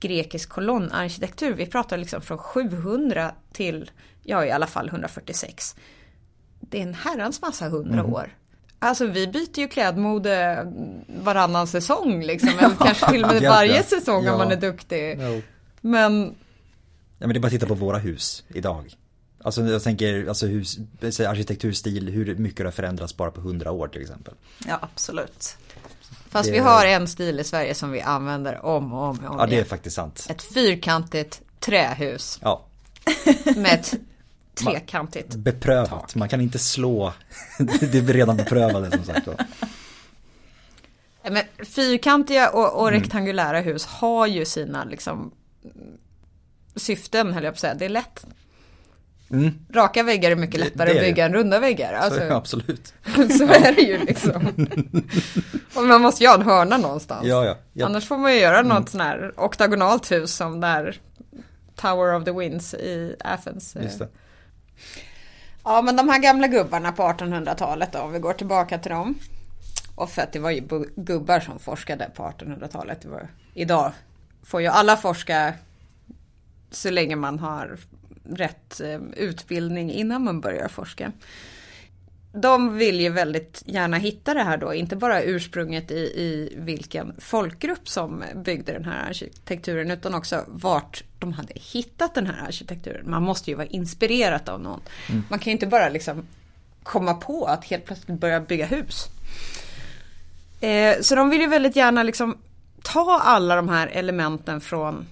grekisk 0.00 0.48
kolonnarkitektur, 0.48 1.52
vi 1.52 1.66
pratar 1.66 1.96
liksom 1.96 2.22
från 2.22 2.38
700 2.38 3.32
till, 3.52 3.90
ja 4.22 4.44
i 4.44 4.50
alla 4.50 4.66
fall 4.66 4.88
146. 4.88 5.76
Det 6.60 6.78
är 6.78 6.82
en 6.82 6.94
herrans 6.94 7.42
massa 7.42 7.68
hundra 7.68 8.00
mm. 8.00 8.14
år. 8.14 8.36
Alltså 8.78 9.06
vi 9.06 9.26
byter 9.26 9.58
ju 9.58 9.68
klädmode 9.68 10.66
varannan 11.06 11.66
säsong 11.66 12.22
liksom. 12.22 12.58
Eller 12.58 12.76
kanske 12.84 13.10
till 13.10 13.24
och 13.24 13.32
med 13.32 13.42
varje 13.42 13.82
säsong 13.82 14.24
ja. 14.24 14.32
om 14.32 14.38
man 14.38 14.52
är 14.52 14.56
duktig. 14.56 15.18
No. 15.18 15.42
Men... 15.84 16.34
Ja 17.18 17.26
men 17.26 17.28
det 17.28 17.38
är 17.38 17.40
bara 17.40 17.46
att 17.46 17.52
titta 17.52 17.66
på 17.66 17.74
våra 17.74 17.98
hus 17.98 18.44
idag. 18.48 18.94
Alltså 19.42 19.62
jag 19.62 19.82
tänker, 19.82 20.28
alltså 20.28 20.46
hus, 20.46 20.78
arkitekturstil, 21.02 22.08
hur 22.08 22.36
mycket 22.36 22.58
det 22.58 22.64
har 22.64 22.70
förändrats 22.70 23.16
bara 23.16 23.30
på 23.30 23.40
hundra 23.40 23.70
år 23.70 23.88
till 23.88 24.02
exempel. 24.02 24.34
Ja 24.66 24.78
absolut. 24.82 25.56
Fast 26.28 26.48
det... 26.48 26.52
vi 26.52 26.58
har 26.58 26.86
en 26.86 27.08
stil 27.08 27.40
i 27.40 27.44
Sverige 27.44 27.74
som 27.74 27.90
vi 27.90 28.00
använder 28.00 28.64
om 28.64 28.92
och 28.92 29.02
om 29.02 29.18
och 29.24 29.30
om 29.30 29.36
Ja 29.38 29.46
det 29.46 29.58
är 29.58 29.64
faktiskt 29.64 29.96
sant. 29.96 30.26
Ett 30.30 30.42
fyrkantigt 30.42 31.42
trähus. 31.60 32.38
Ja. 32.42 32.64
Med 33.56 33.72
ett 33.72 33.94
trekantigt 34.54 35.34
Beprövat, 35.34 35.90
tak. 35.90 36.14
man 36.14 36.28
kan 36.28 36.40
inte 36.40 36.58
slå. 36.58 37.12
det 37.58 37.94
är 37.94 38.12
redan 38.12 38.36
beprövade 38.36 38.90
som 38.90 39.04
sagt. 39.04 39.28
Men 41.22 41.42
fyrkantiga 41.66 42.50
och, 42.50 42.80
och 42.80 42.88
mm. 42.88 43.00
rektangulära 43.00 43.60
hus 43.60 43.86
har 43.86 44.26
ju 44.26 44.44
sina 44.44 44.84
liksom 44.84 45.32
syften 46.76 47.32
höll 47.32 47.44
jag 47.44 47.52
på 47.52 47.56
att 47.56 47.60
säga. 47.60 47.74
Det 47.74 47.84
är 47.84 47.88
lätt. 47.88 48.26
Mm. 49.30 49.54
Raka 49.72 50.02
väggar 50.02 50.30
är 50.30 50.36
mycket 50.36 50.60
lättare 50.60 50.88
det, 50.88 50.92
det 50.92 50.98
är 50.98 51.02
att 51.02 51.08
bygga 51.08 51.24
än 51.24 51.34
runda 51.34 51.60
väggar. 51.60 51.92
Alltså, 51.92 52.20
så, 52.20 52.34
absolut. 52.34 52.94
så 53.14 53.44
är 53.44 53.74
det 53.74 53.82
ju 53.82 53.98
liksom. 53.98 54.46
och 55.74 55.84
man 55.84 56.00
måste 56.00 56.24
ju 56.24 56.28
ha 56.28 56.34
en 56.34 56.42
hörna 56.42 56.76
någonstans. 56.76 57.26
Ja, 57.26 57.44
ja, 57.44 57.56
ja. 57.72 57.86
Annars 57.86 58.08
får 58.08 58.18
man 58.18 58.32
ju 58.32 58.40
göra 58.40 58.62
något 58.62 58.72
mm. 58.72 58.86
sån 58.86 59.00
här 59.00 59.32
oktagonalt 59.36 60.12
hus 60.12 60.34
som 60.34 60.60
där 60.60 61.00
Tower 61.76 62.14
of 62.14 62.24
the 62.24 62.32
Winds 62.32 62.74
i 62.74 63.16
Athens. 63.20 63.72
Det. 63.72 64.08
Ja 65.64 65.82
men 65.82 65.96
de 65.96 66.08
här 66.08 66.18
gamla 66.18 66.46
gubbarna 66.46 66.92
på 66.92 67.02
1800-talet 67.02 67.92
då, 67.92 67.98
om 67.98 68.12
vi 68.12 68.18
går 68.18 68.32
tillbaka 68.32 68.78
till 68.78 68.90
dem. 68.90 69.14
Och 69.94 70.10
för 70.10 70.22
att 70.22 70.32
det 70.32 70.38
var 70.38 70.50
ju 70.50 70.62
gubbar 70.96 71.40
som 71.40 71.58
forskade 71.58 72.10
på 72.14 72.22
1800-talet. 72.22 73.06
Idag 73.54 73.92
får 74.44 74.60
ju 74.60 74.68
alla 74.68 74.96
forska 74.96 75.54
så 76.70 76.90
länge 76.90 77.16
man 77.16 77.38
har 77.38 77.78
rätt 78.24 78.80
eh, 78.80 79.00
utbildning 79.16 79.92
innan 79.92 80.24
man 80.24 80.40
börjar 80.40 80.68
forska. 80.68 81.12
De 82.32 82.74
vill 82.74 83.00
ju 83.00 83.08
väldigt 83.08 83.62
gärna 83.66 83.96
hitta 83.96 84.34
det 84.34 84.42
här 84.42 84.56
då, 84.56 84.74
inte 84.74 84.96
bara 84.96 85.22
ursprunget 85.22 85.90
i, 85.90 85.94
i 85.94 86.54
vilken 86.56 87.14
folkgrupp 87.18 87.88
som 87.88 88.24
byggde 88.34 88.72
den 88.72 88.84
här 88.84 89.08
arkitekturen 89.08 89.90
utan 89.90 90.14
också 90.14 90.44
vart 90.48 91.04
de 91.18 91.32
hade 91.32 91.54
hittat 91.54 92.14
den 92.14 92.26
här 92.26 92.46
arkitekturen. 92.46 93.10
Man 93.10 93.22
måste 93.22 93.50
ju 93.50 93.56
vara 93.56 93.66
inspirerat 93.66 94.48
av 94.48 94.60
någon. 94.60 94.80
Mm. 95.10 95.22
Man 95.30 95.38
kan 95.38 95.50
ju 95.50 95.52
inte 95.52 95.66
bara 95.66 95.88
liksom 95.88 96.26
komma 96.82 97.14
på 97.14 97.44
att 97.44 97.64
helt 97.64 97.84
plötsligt 97.84 98.20
börja 98.20 98.40
bygga 98.40 98.66
hus. 98.66 99.06
Eh, 100.60 101.00
så 101.00 101.14
de 101.14 101.30
vill 101.30 101.40
ju 101.40 101.46
väldigt 101.46 101.76
gärna 101.76 102.02
liksom 102.02 102.36
ta 102.84 103.20
alla 103.20 103.56
de 103.56 103.68
här 103.68 103.86
elementen 103.86 104.60
från, 104.60 105.06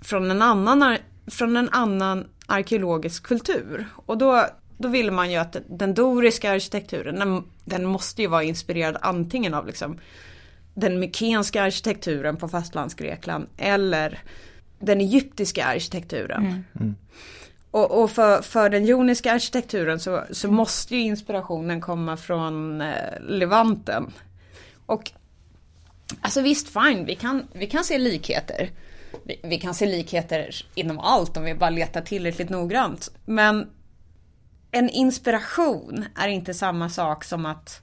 från, 0.00 0.30
en, 0.30 0.42
annan, 0.42 0.96
från 1.26 1.56
en 1.56 1.68
annan 1.68 2.26
arkeologisk 2.46 3.26
kultur. 3.26 3.86
Och 4.06 4.18
då, 4.18 4.46
då 4.78 4.88
vill 4.88 5.10
man 5.10 5.30
ju 5.30 5.36
att 5.36 5.56
den 5.68 5.94
doriska 5.94 6.52
arkitekturen, 6.52 7.18
den, 7.18 7.44
den 7.64 7.84
måste 7.84 8.22
ju 8.22 8.28
vara 8.28 8.42
inspirerad 8.42 8.96
antingen 9.00 9.54
av 9.54 9.66
liksom 9.66 9.98
den 10.74 11.00
mykenska 11.00 11.62
arkitekturen 11.62 12.36
på 12.36 12.48
fastlandsgrekland 12.48 13.46
eller 13.56 14.18
den 14.78 15.00
egyptiska 15.00 15.64
arkitekturen. 15.64 16.46
Mm. 16.46 16.64
Mm. 16.80 16.94
Och, 17.70 18.02
och, 18.02 18.10
för, 18.10 18.42
för 18.42 18.70
den 18.70 18.84
joniska 18.84 19.32
arkitekturen 19.32 20.00
så, 20.00 20.22
så 20.30 20.50
måste 20.50 20.96
ju 20.96 21.02
inspirationen 21.02 21.80
komma 21.80 22.16
från 22.16 22.80
eh, 22.80 23.20
Levanten. 23.20 24.12
Och 24.86 25.12
alltså 26.20 26.40
visst 26.40 26.68
fine, 26.68 27.04
vi 27.04 27.14
kan, 27.14 27.48
vi 27.52 27.66
kan 27.66 27.84
se 27.84 27.98
likheter. 27.98 28.70
Vi, 29.24 29.40
vi, 29.42 29.58
kan 29.58 29.74
se 29.74 29.86
likheter 29.86 30.66
inom 30.74 30.98
allt 30.98 31.36
om 31.36 31.44
vi 31.44 31.54
bara 31.54 31.70
letar 31.70 32.00
tillräckligt 32.00 32.50
noggrant. 32.50 33.10
Men 33.24 33.70
en 34.70 34.88
inspiration 34.88 36.04
är 36.16 36.28
inte 36.28 36.54
samma 36.54 36.88
sak 36.88 37.24
som 37.24 37.46
att 37.46 37.80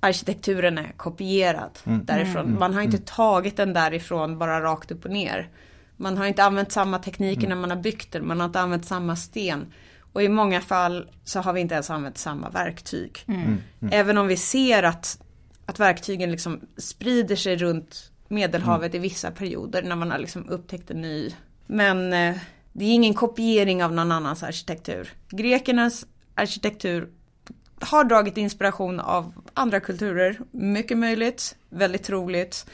arkitekturen 0.00 0.78
är 0.78 0.92
kopierad 0.96 1.78
mm. 1.84 2.04
därifrån. 2.04 2.46
Mm. 2.46 2.58
Man 2.58 2.74
har 2.74 2.82
inte 2.82 2.96
mm. 2.96 3.06
tagit 3.06 3.56
den 3.56 3.72
därifrån 3.72 4.38
bara 4.38 4.60
rakt 4.60 4.90
upp 4.90 5.04
och 5.04 5.10
ner. 5.10 5.48
Man 5.96 6.18
har 6.18 6.26
inte 6.26 6.44
använt 6.44 6.72
samma 6.72 6.98
tekniker 6.98 7.46
mm. 7.46 7.48
när 7.48 7.56
man 7.56 7.76
har 7.76 7.82
byggt 7.82 8.12
den, 8.12 8.26
man 8.26 8.40
har 8.40 8.46
inte 8.46 8.60
använt 8.60 8.86
samma 8.86 9.16
sten. 9.16 9.72
Och 10.12 10.22
i 10.22 10.28
många 10.28 10.60
fall 10.60 11.10
så 11.24 11.40
har 11.40 11.52
vi 11.52 11.60
inte 11.60 11.74
ens 11.74 11.90
använt 11.90 12.18
samma 12.18 12.50
verktyg. 12.50 13.24
Mm. 13.28 13.58
Även 13.90 14.18
om 14.18 14.26
vi 14.26 14.36
ser 14.36 14.82
att, 14.82 15.22
att 15.70 15.80
verktygen 15.80 16.30
liksom 16.30 16.60
sprider 16.76 17.36
sig 17.36 17.56
runt 17.56 18.10
Medelhavet 18.28 18.94
mm. 18.94 19.04
i 19.04 19.08
vissa 19.08 19.30
perioder 19.30 19.82
när 19.82 19.96
man 19.96 20.10
har 20.10 20.18
liksom 20.18 20.48
upptäckt 20.48 20.90
en 20.90 21.00
ny. 21.00 21.34
Men 21.66 22.12
eh, 22.12 22.36
det 22.72 22.84
är 22.84 22.94
ingen 22.94 23.14
kopiering 23.14 23.84
av 23.84 23.92
någon 23.92 24.12
annans 24.12 24.42
arkitektur. 24.42 25.12
Grekernas 25.30 26.06
arkitektur 26.34 27.08
har 27.80 28.04
dragit 28.04 28.36
inspiration 28.36 29.00
av 29.00 29.32
andra 29.54 29.80
kulturer, 29.80 30.40
mycket 30.50 30.98
möjligt, 30.98 31.56
väldigt 31.68 32.02
troligt. 32.02 32.66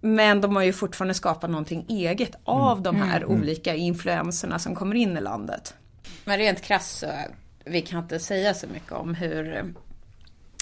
Men 0.00 0.40
de 0.40 0.56
har 0.56 0.62
ju 0.62 0.72
fortfarande 0.72 1.14
skapat 1.14 1.50
någonting 1.50 1.86
eget 1.88 2.34
av 2.44 2.78
mm. 2.78 2.82
de 2.82 2.96
här 2.96 3.22
mm. 3.22 3.30
olika 3.30 3.74
influenserna 3.74 4.58
som 4.58 4.74
kommer 4.74 4.94
in 4.94 5.16
i 5.16 5.20
landet. 5.20 5.74
Men 6.24 6.38
rent 6.38 6.62
krasst 6.62 6.98
så 6.98 7.06
vi 7.64 7.82
kan 7.82 8.02
inte 8.02 8.18
säga 8.18 8.54
så 8.54 8.66
mycket 8.66 8.92
om 8.92 9.14
hur, 9.14 9.74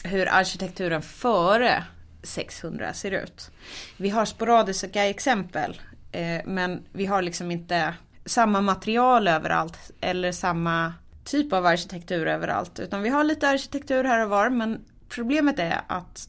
hur 0.05 0.29
arkitekturen 0.29 1.03
före 1.03 1.85
600 2.23 2.95
ser 2.95 3.11
ut. 3.11 3.51
Vi 3.97 4.11
har 4.11 4.25
sporadiska 4.25 5.05
exempel 5.07 5.81
eh, 6.13 6.41
men 6.45 6.83
vi 6.93 7.07
har 7.07 7.23
liksom 7.23 7.51
inte 7.51 7.95
samma 8.25 8.61
material 8.61 9.29
överallt 9.29 9.91
eller 10.01 10.33
samma 10.33 10.93
typ 11.25 11.53
av 11.53 11.67
arkitektur 11.67 12.27
överallt. 12.27 12.79
Utan 12.79 13.03
vi 13.03 13.09
har 13.09 13.25
lite 13.25 13.49
arkitektur 13.49 14.05
här 14.05 14.25
och 14.25 14.31
var 14.31 14.51
men 14.51 14.85
problemet 15.09 15.59
är 15.59 15.81
att 15.87 16.29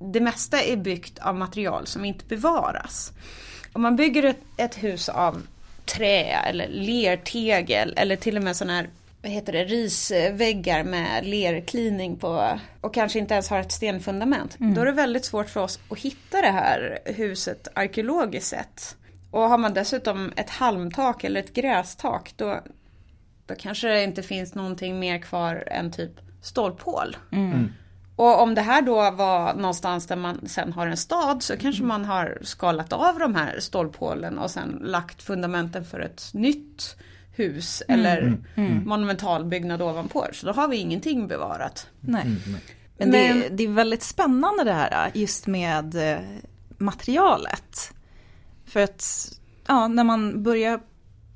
det 0.00 0.20
mesta 0.20 0.62
är 0.62 0.76
byggt 0.76 1.18
av 1.18 1.34
material 1.34 1.86
som 1.86 2.04
inte 2.04 2.24
bevaras. 2.24 3.12
Om 3.72 3.82
man 3.82 3.96
bygger 3.96 4.22
ett, 4.22 4.40
ett 4.56 4.82
hus 4.82 5.08
av 5.08 5.42
trä 5.84 6.22
eller 6.22 6.68
lertegel 6.68 7.94
eller 7.96 8.16
till 8.16 8.36
och 8.36 8.42
med 8.42 8.56
sån 8.56 8.70
här 8.70 8.90
vad 9.22 9.30
heter 9.30 9.52
det, 9.52 9.64
risväggar 9.64 10.84
med 10.84 11.26
lerklining 11.26 12.16
på 12.16 12.58
och 12.80 12.94
kanske 12.94 13.18
inte 13.18 13.34
ens 13.34 13.50
har 13.50 13.60
ett 13.60 13.72
stenfundament. 13.72 14.60
Mm. 14.60 14.74
Då 14.74 14.80
är 14.80 14.86
det 14.86 14.92
väldigt 14.92 15.24
svårt 15.24 15.48
för 15.48 15.60
oss 15.60 15.78
att 15.90 15.98
hitta 15.98 16.40
det 16.40 16.50
här 16.50 16.98
huset 17.04 17.68
arkeologiskt 17.74 18.48
sett. 18.48 18.96
Och 19.30 19.40
har 19.40 19.58
man 19.58 19.74
dessutom 19.74 20.32
ett 20.36 20.50
halmtak 20.50 21.24
eller 21.24 21.40
ett 21.40 21.54
grästak 21.54 22.32
då, 22.36 22.60
då 23.46 23.54
kanske 23.54 23.88
det 23.88 24.04
inte 24.04 24.22
finns 24.22 24.54
någonting 24.54 24.98
mer 24.98 25.18
kvar 25.18 25.64
än 25.66 25.92
typ 25.92 26.12
stolphål. 26.42 27.16
Mm. 27.32 27.52
mm. 27.52 27.72
Och 28.16 28.42
om 28.42 28.54
det 28.54 28.60
här 28.60 28.82
då 28.82 29.10
var 29.10 29.54
någonstans 29.54 30.06
där 30.06 30.16
man 30.16 30.48
sen 30.48 30.72
har 30.72 30.86
en 30.86 30.96
stad 30.96 31.42
så 31.42 31.56
kanske 31.56 31.82
man 31.82 32.04
har 32.04 32.38
skalat 32.42 32.92
av 32.92 33.18
de 33.18 33.34
här 33.34 33.60
stolphålen 33.60 34.38
och 34.38 34.50
sen 34.50 34.78
lagt 34.82 35.22
fundamenten 35.22 35.84
för 35.84 36.00
ett 36.00 36.30
nytt 36.32 36.96
hus 37.38 37.82
mm. 37.88 38.00
eller 38.00 38.18
mm. 38.22 38.44
mm. 38.54 38.88
monumental 38.88 39.44
byggnad 39.44 39.82
ovanpå. 39.82 40.26
Så 40.32 40.46
då 40.46 40.52
har 40.52 40.68
vi 40.68 40.76
ingenting 40.76 41.28
bevarat. 41.28 41.86
Nej. 42.00 42.22
Mm. 42.22 42.60
Men, 42.98 43.10
det, 43.10 43.26
är, 43.26 43.50
det 43.50 43.64
är 43.64 43.68
väldigt 43.68 44.02
spännande 44.02 44.64
det 44.64 44.72
här 44.72 45.10
just 45.14 45.46
med 45.46 46.12
eh, 46.12 46.20
materialet. 46.78 47.92
För 48.64 48.82
att 48.82 49.32
ja, 49.66 49.88
när 49.88 50.04
man 50.04 50.42
börjar 50.42 50.80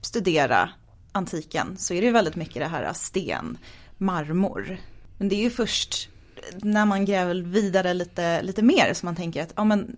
studera 0.00 0.70
antiken 1.12 1.76
så 1.78 1.94
är 1.94 2.02
det 2.02 2.10
väldigt 2.10 2.36
mycket 2.36 2.54
det 2.54 2.68
här 2.68 2.92
sten, 2.92 3.58
marmor. 3.98 4.76
Men 5.18 5.28
det 5.28 5.34
är 5.34 5.42
ju 5.42 5.50
först 5.50 6.08
när 6.62 6.86
man 6.86 7.04
gräver 7.04 7.34
vidare 7.34 7.94
lite, 7.94 8.42
lite 8.42 8.62
mer 8.62 8.94
som 8.94 9.06
man 9.06 9.16
tänker 9.16 9.42
att 9.42 9.52
ja 9.56 9.64
men 9.64 9.96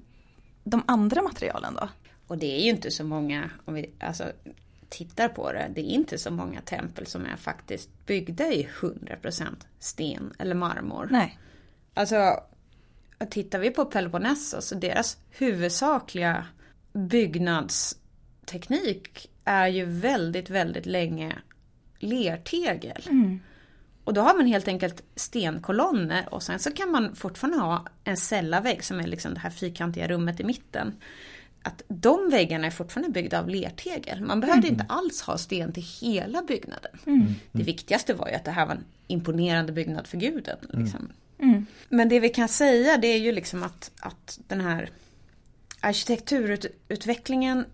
de 0.65 0.83
andra 0.87 1.23
materialen 1.23 1.75
då? 1.75 1.89
Och 2.27 2.39
det 2.39 2.59
är 2.59 2.65
ju 2.65 2.71
inte 2.71 2.91
så 2.91 3.05
många, 3.05 3.51
om 3.65 3.75
vi 3.75 3.91
alltså, 4.01 4.25
tittar 4.99 5.29
på 5.29 5.53
det, 5.53 5.71
det 5.75 5.81
är 5.81 5.85
inte 5.85 6.19
så 6.19 6.31
många 6.31 6.61
tempel 6.61 7.07
som 7.07 7.27
är 7.27 7.37
faktiskt 7.37 8.07
byggda 8.07 8.53
i 8.53 8.69
100% 8.81 9.47
sten 9.79 10.33
eller 10.39 10.55
marmor. 10.55 11.09
Nej. 11.11 11.39
Alltså, 11.95 12.41
tittar 13.31 13.59
vi 13.59 13.71
på 13.71 13.85
Peloponnesos, 13.85 14.73
deras 14.77 15.19
huvudsakliga 15.31 16.47
byggnadsteknik 16.93 19.31
är 19.45 19.69
ju 19.69 19.85
väldigt, 19.85 20.51
väldigt 20.51 20.87
länge 20.87 21.39
lertegel. 21.99 23.03
Mm. 23.07 23.41
Och 24.05 24.15
då 24.15 24.21
har 24.21 24.37
man 24.37 24.47
helt 24.47 24.69
enkelt 24.69 25.03
stenkolonner 25.17 26.35
och 26.35 26.43
sen 26.43 26.59
så 26.59 26.71
kan 26.71 26.91
man 26.91 27.17
fortfarande 27.17 27.59
ha 27.59 27.87
en 28.05 28.17
cellavägg 28.17 28.85
som 28.85 29.01
är 29.01 29.07
liksom 29.07 29.35
det 29.35 29.41
här 29.41 29.51
fyrkantiga 29.51 30.09
rummet 30.09 30.41
i 30.41 30.45
mitten. 30.45 30.95
Att 31.67 31.83
de 31.89 32.31
väggarna 32.31 32.67
är 32.67 32.71
fortfarande 32.71 33.13
byggda 33.13 33.39
av 33.39 33.49
lertegel. 33.49 34.21
Man 34.21 34.41
behövde 34.41 34.69
mm. 34.69 34.81
inte 34.81 34.93
alls 34.93 35.23
ha 35.23 35.39
sten 35.39 35.73
till 35.73 35.87
hela 36.01 36.43
byggnaden. 36.43 36.99
Mm. 37.07 37.35
Det 37.53 37.63
viktigaste 37.63 38.15
var 38.15 38.29
ju 38.29 38.35
att 38.35 38.45
det 38.45 38.51
här 38.51 38.67
var 38.67 38.75
en 38.75 38.85
imponerande 39.07 39.73
byggnad 39.73 40.07
för 40.07 40.17
guden. 40.17 40.57
Mm. 40.73 40.85
Liksom. 40.85 41.09
Mm. 41.39 41.67
Men 41.89 42.09
det 42.09 42.21
vi 42.21 42.29
kan 42.29 42.49
säga 42.49 42.97
det 42.97 43.07
är 43.07 43.19
ju 43.19 43.33
liksom 43.33 43.63
att, 43.63 43.91
att 44.01 44.41
den 44.49 44.61
här 44.61 44.91
arkitekturutvecklingen 45.81 47.65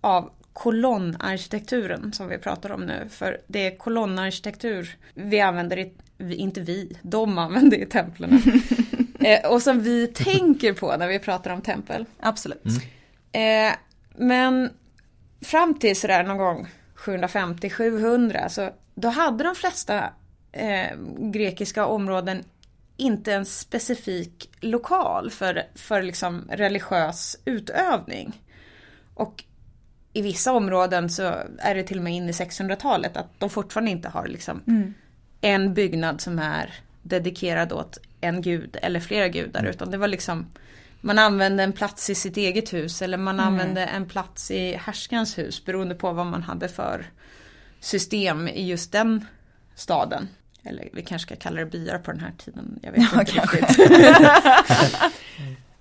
av 0.00 0.30
kolonnarkitekturen 0.52 2.12
som 2.12 2.28
vi 2.28 2.38
pratar 2.38 2.72
om 2.72 2.80
nu. 2.80 3.08
För 3.10 3.40
det 3.46 3.66
är 3.66 3.76
kolonnarkitektur 3.76 4.96
vi 5.14 5.40
använder, 5.40 5.78
i, 5.78 5.92
inte 6.34 6.60
vi, 6.60 6.96
de 7.02 7.38
använder 7.38 7.76
i 7.76 7.86
templen. 7.86 8.42
eh, 9.20 9.52
och 9.52 9.62
som 9.62 9.80
vi 9.80 10.06
tänker 10.06 10.72
på 10.72 10.96
när 10.96 11.08
vi 11.08 11.18
pratar 11.18 11.50
om 11.50 11.60
tempel. 11.62 12.04
Absolut. 12.20 12.64
Mm. 12.64 12.80
Eh, 13.32 13.72
men 14.14 14.70
fram 15.40 15.74
till 15.78 16.00
sådär 16.00 16.24
någon 16.24 16.38
gång 16.38 16.68
750-700 16.96 18.48
så 18.48 18.70
då 18.94 19.08
hade 19.08 19.44
de 19.44 19.54
flesta 19.54 20.10
eh, 20.52 20.96
grekiska 21.18 21.86
områden 21.86 22.44
inte 22.96 23.32
en 23.32 23.44
specifik 23.44 24.50
lokal 24.60 25.30
för, 25.30 25.62
för 25.74 26.02
liksom 26.02 26.48
religiös 26.50 27.36
utövning. 27.44 28.42
Och 29.14 29.44
i 30.12 30.22
vissa 30.22 30.52
områden 30.52 31.10
så 31.10 31.22
är 31.58 31.74
det 31.74 31.82
till 31.82 31.98
och 31.98 32.04
med 32.04 32.12
in 32.12 32.28
i 32.28 32.32
600-talet 32.32 33.16
att 33.16 33.40
de 33.40 33.50
fortfarande 33.50 33.90
inte 33.90 34.08
har 34.08 34.26
liksom 34.26 34.62
mm. 34.66 34.94
en 35.40 35.74
byggnad 35.74 36.20
som 36.20 36.38
är 36.38 36.74
dedikerad 37.02 37.72
åt 37.72 37.98
en 38.20 38.42
gud 38.42 38.76
eller 38.82 39.00
flera 39.00 39.28
gudar 39.28 39.60
mm. 39.60 39.70
utan 39.70 39.90
det 39.90 39.98
var 39.98 40.08
liksom 40.08 40.46
man 41.04 41.18
använde 41.18 41.62
en 41.62 41.72
plats 41.72 42.10
i 42.10 42.14
sitt 42.14 42.36
eget 42.36 42.72
hus 42.72 43.02
eller 43.02 43.18
man 43.18 43.34
mm. 43.34 43.46
använde 43.46 43.84
en 43.84 44.06
plats 44.08 44.50
i 44.50 44.74
härskans 44.74 45.38
hus 45.38 45.64
beroende 45.64 45.94
på 45.94 46.12
vad 46.12 46.26
man 46.26 46.42
hade 46.42 46.68
för 46.68 47.06
system 47.80 48.48
i 48.48 48.66
just 48.66 48.92
den 48.92 49.26
staden. 49.74 50.28
Eller 50.64 50.88
vi 50.92 51.02
kanske 51.02 51.26
ska 51.26 51.36
kalla 51.36 51.60
det 51.60 51.66
byar 51.66 51.98
på 51.98 52.12
den 52.12 52.20
här 52.20 52.32
tiden. 52.44 52.78
Jag 52.82 52.92
vet 52.92 53.08
ja, 53.12 53.20
inte 53.20 53.56
riktigt. 53.56 53.92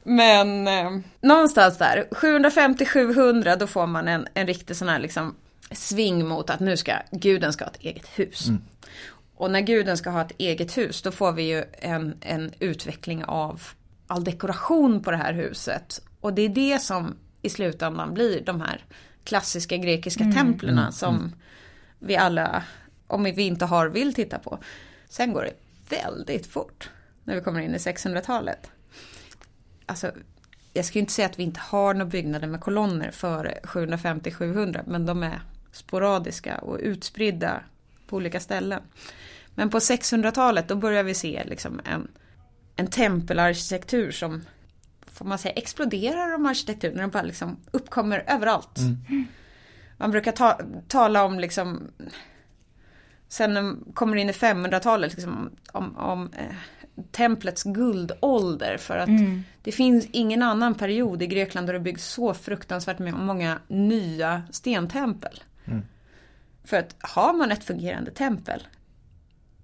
Men 0.03 0.67
eh, 0.67 0.91
någonstans 1.21 1.77
där, 1.77 2.07
750-700 2.11 3.57
då 3.57 3.67
får 3.67 3.87
man 3.87 4.07
en, 4.07 4.27
en 4.33 4.47
riktig 4.47 4.75
sån 4.75 4.89
här 4.89 4.99
liksom 4.99 5.35
sving 5.71 6.27
mot 6.27 6.49
att 6.49 6.59
nu 6.59 6.77
ska 6.77 6.93
guden 7.11 7.53
ska 7.53 7.65
ha 7.65 7.71
ett 7.71 7.81
eget 7.81 8.07
hus. 8.15 8.47
Mm. 8.47 8.61
Och 9.35 9.51
när 9.51 9.61
guden 9.61 9.97
ska 9.97 10.09
ha 10.09 10.21
ett 10.21 10.31
eget 10.37 10.77
hus 10.77 11.01
då 11.01 11.11
får 11.11 11.31
vi 11.31 11.43
ju 11.43 11.63
en, 11.71 12.17
en 12.21 12.51
utveckling 12.59 13.25
av 13.25 13.61
all 14.11 14.23
dekoration 14.23 15.01
på 15.03 15.11
det 15.11 15.17
här 15.17 15.33
huset. 15.33 16.01
Och 16.19 16.33
det 16.33 16.41
är 16.41 16.49
det 16.49 16.81
som 16.81 17.15
i 17.41 17.49
slutändan 17.49 18.13
blir 18.13 18.41
de 18.41 18.61
här 18.61 18.85
klassiska 19.23 19.77
grekiska 19.77 20.23
mm. 20.23 20.35
templen 20.35 20.77
mm. 20.77 20.91
som 20.91 21.15
mm. 21.15 21.31
vi 21.99 22.17
alla, 22.17 22.63
om 23.07 23.23
vi 23.23 23.41
inte 23.41 23.65
har, 23.65 23.87
vill 23.87 24.13
titta 24.13 24.39
på. 24.39 24.59
Sen 25.09 25.33
går 25.33 25.41
det 25.41 25.53
väldigt 25.95 26.47
fort 26.47 26.89
när 27.23 27.35
vi 27.35 27.41
kommer 27.41 27.59
in 27.59 27.75
i 27.75 27.77
600-talet 27.77 28.71
alltså, 29.91 30.11
jag 30.73 30.85
skulle 30.85 30.99
inte 30.99 31.13
säga 31.13 31.25
att 31.25 31.39
vi 31.39 31.43
inte 31.43 31.59
har 31.59 31.93
några 31.93 32.05
byggnader 32.05 32.47
med 32.47 32.61
kolonner 32.61 33.11
före 33.11 33.59
750-700 33.63 34.83
men 34.87 35.05
de 35.05 35.23
är 35.23 35.41
sporadiska 35.71 36.57
och 36.57 36.77
utspridda 36.81 37.63
på 38.07 38.15
olika 38.15 38.39
ställen. 38.39 38.81
Men 39.55 39.69
på 39.69 39.79
600-talet 39.79 40.67
då 40.67 40.75
börjar 40.75 41.03
vi 41.03 41.13
se 41.13 41.43
liksom 41.45 41.81
en, 41.85 42.07
en 42.75 42.87
tempelarkitektur 42.87 44.11
som 44.11 44.41
får 45.05 45.25
man 45.25 45.37
säga 45.37 45.53
exploderar 45.53 46.35
om 46.35 46.45
arkitekturen. 46.45 46.97
Den 46.97 47.09
bara 47.09 47.23
liksom 47.23 47.57
uppkommer 47.71 48.23
överallt. 48.27 48.77
Mm. 48.77 49.27
Man 49.97 50.11
brukar 50.11 50.31
ta, 50.31 50.59
tala 50.87 51.23
om 51.23 51.39
liksom 51.39 51.91
Sen 53.31 53.83
kommer 53.93 54.17
in 54.17 54.29
i 54.29 54.31
500-talet 54.31 55.13
liksom, 55.13 55.49
om, 55.71 55.97
om 55.97 56.29
eh, 56.33 56.55
templets 57.11 57.63
guldålder. 57.63 58.77
För 58.77 58.97
att 58.97 59.07
mm. 59.07 59.43
det 59.61 59.71
finns 59.71 60.07
ingen 60.11 60.41
annan 60.41 60.75
period 60.75 61.21
i 61.21 61.27
Grekland 61.27 61.67
där 61.67 61.73
det 61.73 61.79
byggs 61.79 62.05
så 62.05 62.33
fruktansvärt 62.33 62.99
många 62.99 63.59
nya 63.67 64.43
stentempel. 64.51 65.43
Mm. 65.65 65.81
För 66.63 66.77
att 66.77 66.95
har 66.99 67.33
man 67.33 67.51
ett 67.51 67.63
fungerande 67.63 68.11
tempel, 68.11 68.67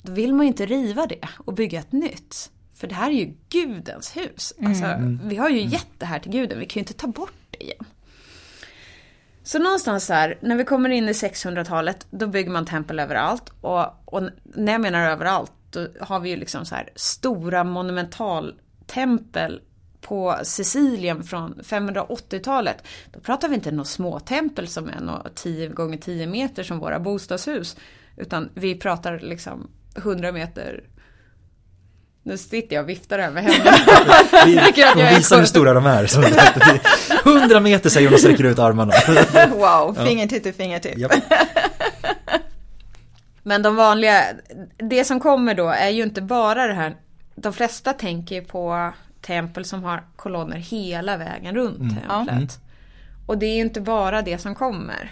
då 0.02 0.12
vill 0.12 0.34
man 0.34 0.46
ju 0.46 0.48
inte 0.48 0.66
riva 0.66 1.06
det 1.06 1.30
och 1.38 1.54
bygga 1.54 1.80
ett 1.80 1.92
nytt. 1.92 2.52
För 2.78 2.88
det 2.88 2.96
här 2.96 3.10
är 3.10 3.16
ju 3.16 3.34
gudens 3.50 4.18
hus. 4.18 4.54
Mm. 4.58 4.72
Alltså, 4.72 4.86
mm. 4.86 5.20
vi 5.24 5.36
har 5.36 5.50
ju 5.50 5.60
mm. 5.60 5.70
gett 5.70 5.88
det 5.98 6.06
här 6.06 6.20
till 6.20 6.32
guden, 6.32 6.60
vi 6.60 6.66
kan 6.66 6.80
ju 6.80 6.82
inte 6.82 6.94
ta 6.94 7.08
bort 7.08 7.34
det 7.52 7.64
igen. 7.64 7.86
Så 9.44 9.60
någonstans 9.60 10.10
här, 10.10 10.38
när 10.42 10.56
vi 10.56 10.64
kommer 10.64 10.90
in 10.90 11.10
i 11.10 11.12
600-talet, 11.12 12.08
då 12.10 12.28
bygger 12.28 12.52
man 12.52 12.66
tempel 12.66 13.00
överallt. 13.00 13.52
Och, 13.62 14.14
och 14.14 14.24
när 14.44 14.72
jag 14.72 14.82
menar 14.82 15.10
överallt, 15.10 15.52
då 15.70 15.88
har 16.02 16.20
vi 16.20 16.30
ju 16.30 16.36
liksom 16.36 16.66
så 16.66 16.76
här 16.76 16.90
stora 16.96 17.64
monumentaltempel 17.64 19.62
på 20.02 20.36
Sicilien 20.44 21.24
från 21.24 21.54
580-talet. 21.64 22.84
Då 23.14 23.20
pratar 23.20 23.50
vi 23.50 23.56
inte 23.56 23.72
några 23.72 23.86
små 23.86 24.20
tempel 24.20 24.68
som 24.68 24.90
är 24.90 25.00
några 25.02 25.30
10 25.36 25.68
gånger 25.68 25.98
10 25.98 26.28
meter 26.28 26.64
som 26.64 26.80
våra 26.80 27.00
bostadshus. 27.00 27.78
Utan 28.18 28.50
vi 28.54 28.76
pratar 28.76 29.20
liksom 29.20 29.68
100 29.96 30.32
meter 30.32 30.84
nu 32.28 32.38
sitter 32.38 32.76
jag 32.76 32.84
och 32.84 32.90
viftar 32.90 33.20
över 33.20 33.42
händerna. 33.48 33.78
Vi, 34.96 35.16
visar 35.16 35.40
hur 35.40 35.46
stora 35.46 35.74
de 35.74 35.86
är. 35.86 36.08
100 37.26 37.60
meter 37.60 37.90
säger 37.90 38.08
hon 38.08 38.14
och 38.14 38.20
sträcker 38.20 38.44
ut 38.44 38.60
armarna. 38.60 38.94
wow, 39.56 40.06
fingertipp 40.06 40.44
till 40.44 40.54
fingertipp. 40.54 40.98
Yep. 40.98 41.12
Men 43.44 43.62
de 43.62 43.76
vanliga, 43.76 44.24
det 44.78 45.04
som 45.04 45.20
kommer 45.20 45.54
då 45.54 45.68
är 45.68 45.90
ju 45.90 46.04
inte 46.04 46.22
bara 46.22 46.68
det 46.68 46.74
här, 46.74 46.96
de 47.36 47.54
flesta 47.54 47.94
tänker 47.94 48.42
på 48.42 48.94
tempel 49.22 49.66
som 49.66 49.84
har 49.84 50.04
kolonner 50.16 50.58
hela 50.58 51.18
vägen 51.18 51.56
runt 51.56 51.80
mm. 51.80 51.94
templet. 51.96 52.30
Mm. 52.30 52.48
Och 53.28 53.38
det 53.38 53.46
är 53.46 53.56
ju 53.56 53.62
inte 53.62 53.82
bara 53.82 54.22
det 54.22 54.38
som 54.38 54.56
kommer. 54.56 55.12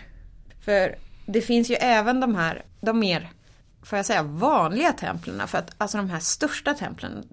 För 0.65 0.95
det 1.25 1.41
finns 1.41 1.69
ju 1.69 1.75
även 1.75 2.19
de 2.19 2.35
här, 2.35 2.63
de 2.81 2.99
mer 2.99 3.29
får 3.85 3.97
jag 3.97 4.05
säga, 4.05 4.23
vanliga 4.23 4.93
templen. 4.93 5.47
För 5.47 5.57
att 5.57 5.75
alltså 5.77 5.97
de 5.97 6.09
här 6.09 6.19
största 6.19 6.73
templen, 6.73 7.25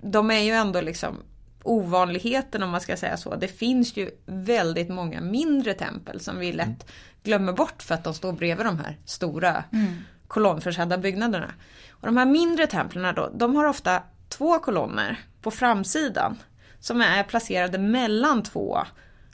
de 0.00 0.30
är 0.30 0.40
ju 0.40 0.52
ändå 0.52 0.80
liksom 0.80 1.22
ovanligheten 1.62 2.62
om 2.62 2.70
man 2.70 2.80
ska 2.80 2.96
säga 2.96 3.16
så. 3.16 3.36
Det 3.36 3.48
finns 3.48 3.96
ju 3.96 4.10
väldigt 4.26 4.88
många 4.88 5.20
mindre 5.20 5.74
tempel 5.74 6.20
som 6.20 6.38
vi 6.38 6.52
lätt 6.52 6.90
glömmer 7.22 7.52
bort 7.52 7.82
för 7.82 7.94
att 7.94 8.04
de 8.04 8.14
står 8.14 8.32
bredvid 8.32 8.66
de 8.66 8.78
här 8.78 8.96
stora 9.04 9.64
mm. 9.72 9.94
kolonnförsedda 10.28 10.98
byggnaderna. 10.98 11.52
Och 11.90 12.06
de 12.06 12.16
här 12.16 12.26
mindre 12.26 12.66
templen 12.66 13.14
då, 13.14 13.30
de 13.34 13.56
har 13.56 13.64
ofta 13.64 14.02
två 14.28 14.58
kolonner 14.58 15.20
på 15.42 15.50
framsidan 15.50 16.38
som 16.80 17.00
är 17.00 17.22
placerade 17.22 17.78
mellan 17.78 18.42
två 18.42 18.78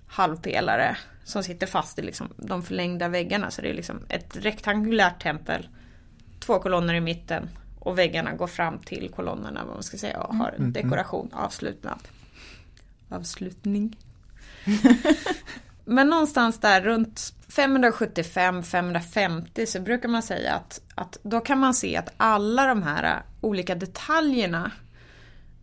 halvpelare 0.07 0.97
som 1.25 1.43
sitter 1.43 1.67
fast 1.67 1.99
i 1.99 2.03
liksom 2.03 2.29
de 2.37 2.63
förlängda 2.63 3.09
väggarna. 3.09 3.51
Så 3.51 3.63
det 3.63 3.71
är 3.71 3.75
liksom 3.75 4.01
ett 4.09 4.37
rektangulärt 4.37 5.23
tempel, 5.23 5.69
två 6.47 6.59
kolonner 6.59 6.95
i 6.95 7.01
mitten 7.01 7.49
och 7.79 7.99
väggarna 7.99 8.33
går 8.33 8.47
fram 8.47 8.79
till 8.79 9.11
kolonnerna 9.15 9.65
vad 9.65 9.75
man 9.75 9.83
ska 9.83 9.97
säga 9.97 10.21
och 10.21 10.37
har 10.37 10.49
en 10.49 10.57
mm, 10.57 10.73
dekoration 10.73 11.31
avslutnad. 11.33 11.99
Avslutning. 13.09 13.97
Men 15.85 16.09
någonstans 16.09 16.59
där 16.59 16.81
runt 16.81 17.35
575-550 17.49 19.67
så 19.67 19.81
brukar 19.81 20.09
man 20.09 20.23
säga 20.23 20.55
att, 20.55 20.81
att 20.95 21.19
då 21.23 21.41
kan 21.41 21.59
man 21.59 21.75
se 21.75 21.97
att 21.97 22.13
alla 22.17 22.67
de 22.67 22.83
här 22.83 23.23
olika 23.41 23.75
detaljerna 23.75 24.71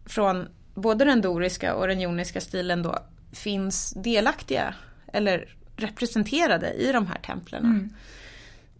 från 0.05 0.47
både 0.73 1.05
den 1.05 1.21
doriska 1.21 1.75
och 1.75 1.87
den 1.87 2.01
joniska 2.01 2.41
stilen 2.41 2.83
då 2.83 2.99
finns 3.31 3.91
delaktiga 3.91 4.73
eller 5.13 5.55
representerade 5.75 6.73
i 6.73 6.91
de 6.91 7.07
här 7.07 7.17
templen. 7.17 7.65
Mm. 7.65 7.93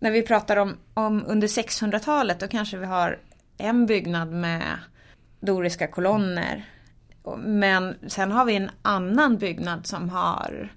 När 0.02 0.12
vi 0.12 0.22
pratar 0.22 0.58
om, 0.58 0.78
om 0.94 1.24
under 1.28 1.48
600-talet 1.48 2.40
då 2.40 2.48
kanske 2.48 2.78
vi 2.78 2.86
har 2.86 3.20
en 3.58 3.86
byggnad 3.86 4.32
med 4.32 4.78
doriska 5.40 5.88
kolonner. 5.88 6.66
Men 7.38 7.96
sen 8.08 8.32
har 8.32 8.46
vi 8.46 8.56
en 8.56 8.70
annan 8.82 9.38
byggnad 9.38 9.88
som 9.88 10.10
har 10.10 10.70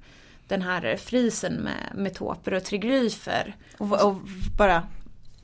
den 0.48 0.62
här 0.62 0.96
frisen 0.96 1.54
med 1.54 1.92
metoper 1.94 2.54
och 2.54 2.64
triglyfer. 2.64 3.56
Och, 3.78 4.06
och 4.06 4.16
bara, 4.58 4.82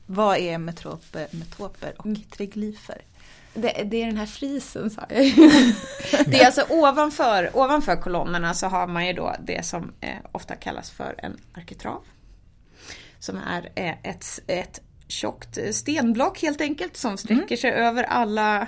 vad 0.05 0.37
är 0.37 0.57
metroper, 0.57 1.27
metoper 1.31 1.93
och 1.97 2.05
mm. 2.05 2.21
triglyfer? 2.21 3.01
Det, 3.53 3.83
det, 3.91 4.01
är 4.01 4.05
den 4.05 4.17
här 4.17 4.25
frisen 4.25 4.89
sa 4.89 5.01
jag 5.09 5.17
Det 6.25 6.41
är 6.41 6.45
alltså 6.45 6.65
ovanför, 6.69 7.49
ovanför 7.53 7.95
kolonnerna 7.95 8.53
så 8.53 8.67
har 8.67 8.87
man 8.87 9.07
ju 9.07 9.13
då 9.13 9.35
det 9.39 9.65
som 9.65 9.91
eh, 10.01 10.17
ofta 10.31 10.55
kallas 10.55 10.91
för 10.91 11.15
en 11.17 11.37
arkitrav. 11.53 12.01
Som 13.21 13.37
är 13.37 13.71
eh, 13.75 13.95
ett, 14.03 14.39
ett 14.47 14.81
tjockt 15.07 15.75
stenblock 15.75 16.41
helt 16.41 16.61
enkelt 16.61 16.97
som 16.97 17.17
sträcker 17.17 17.41
mm. 17.41 17.57
sig 17.57 17.71
över 17.71 18.03
alla, 18.03 18.67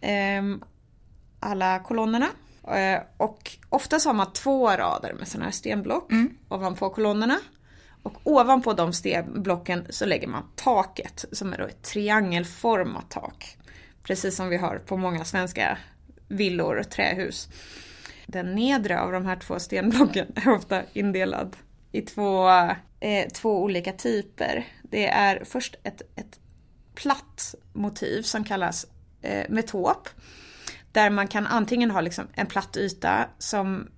eh, 0.00 0.42
alla 1.40 1.78
kolonnerna. 1.78 2.26
Eh, 2.62 3.00
och 3.16 3.56
oftast 3.68 4.06
har 4.06 4.14
man 4.14 4.32
två 4.32 4.68
rader 4.68 5.14
med 5.18 5.28
sådana 5.28 5.44
här 5.44 5.52
stenblock 5.52 6.12
mm. 6.12 6.36
ovanpå 6.48 6.90
kolonnerna. 6.90 7.38
Och 8.02 8.20
ovanpå 8.24 8.72
de 8.72 8.92
stenblocken 8.92 9.86
så 9.90 10.06
lägger 10.06 10.28
man 10.28 10.42
taket 10.56 11.24
som 11.32 11.52
är 11.52 11.58
då 11.58 11.64
ett 11.64 11.82
triangelformat 11.82 13.10
tak. 13.10 13.56
Precis 14.02 14.36
som 14.36 14.48
vi 14.48 14.56
har 14.56 14.78
på 14.78 14.96
många 14.96 15.24
svenska 15.24 15.78
villor 16.28 16.76
och 16.76 16.90
trähus. 16.90 17.48
Den 18.26 18.54
nedre 18.54 19.00
av 19.00 19.12
de 19.12 19.26
här 19.26 19.36
två 19.36 19.58
stenblocken 19.58 20.26
är 20.34 20.48
ofta 20.48 20.82
indelad 20.92 21.56
i 21.92 22.02
två, 22.02 22.48
eh, 23.00 23.28
två 23.34 23.62
olika 23.62 23.92
typer. 23.92 24.66
Det 24.82 25.08
är 25.08 25.44
först 25.44 25.76
ett, 25.82 26.02
ett 26.16 26.40
platt 26.94 27.54
motiv 27.72 28.22
som 28.22 28.44
kallas 28.44 28.86
eh, 29.22 29.46
metop. 29.48 30.08
Där 30.92 31.10
man 31.10 31.28
kan 31.28 31.46
antingen 31.46 31.90
ha 31.90 32.00
liksom 32.00 32.26
en 32.34 32.46
platt 32.46 32.76
yta 32.76 33.28
som 33.38 33.88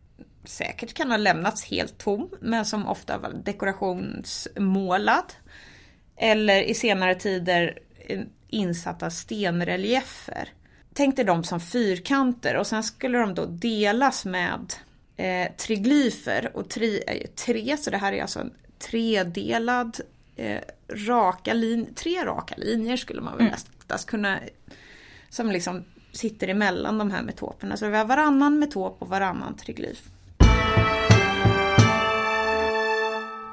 säkert 0.44 0.94
kan 0.94 1.10
ha 1.10 1.16
lämnats 1.16 1.64
helt 1.64 1.98
tom 1.98 2.30
men 2.40 2.64
som 2.64 2.86
ofta 2.86 3.18
var 3.18 3.32
dekorationsmålad. 3.44 5.32
Eller 6.16 6.62
i 6.62 6.74
senare 6.74 7.14
tider 7.14 7.78
insatta 8.48 9.10
stenreliefer. 9.10 10.48
Tänk 10.94 11.16
dig 11.16 11.24
dem 11.24 11.44
som 11.44 11.60
fyrkanter 11.60 12.56
och 12.56 12.66
sen 12.66 12.82
skulle 12.82 13.18
de 13.18 13.34
då 13.34 13.46
delas 13.46 14.24
med 14.24 14.74
eh, 15.16 15.52
triglyfer 15.52 16.50
och 16.54 16.68
tri 16.68 17.02
är 17.06 17.14
ju 17.14 17.26
tre 17.26 17.76
så 17.76 17.90
det 17.90 17.96
här 17.96 18.12
är 18.12 18.22
alltså 18.22 18.40
en 18.40 18.52
tredelad 18.78 20.00
eh, 20.36 20.60
raka 21.08 21.52
lin 21.52 21.94
tre 21.94 22.24
raka 22.24 22.54
linjer 22.58 22.96
skulle 22.96 23.20
man 23.20 23.32
väl 23.32 23.40
mm. 23.40 23.52
nästan 23.52 23.98
kunna 24.06 24.38
som 25.30 25.50
liksom 25.50 25.84
sitter 26.12 26.48
emellan 26.48 26.98
de 26.98 27.10
här 27.10 27.22
metoperna. 27.22 27.76
Så 27.76 27.88
vi 27.88 27.96
har 27.96 28.04
varannan 28.04 28.58
metop 28.58 29.02
och 29.02 29.08
varannan 29.08 29.56
triglyf. 29.56 30.10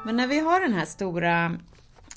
Men 0.06 0.18
när 0.18 0.28
vi 0.28 0.40
har 0.40 0.62
den 0.62 0.74
här 0.74 0.86
stora 0.86 1.58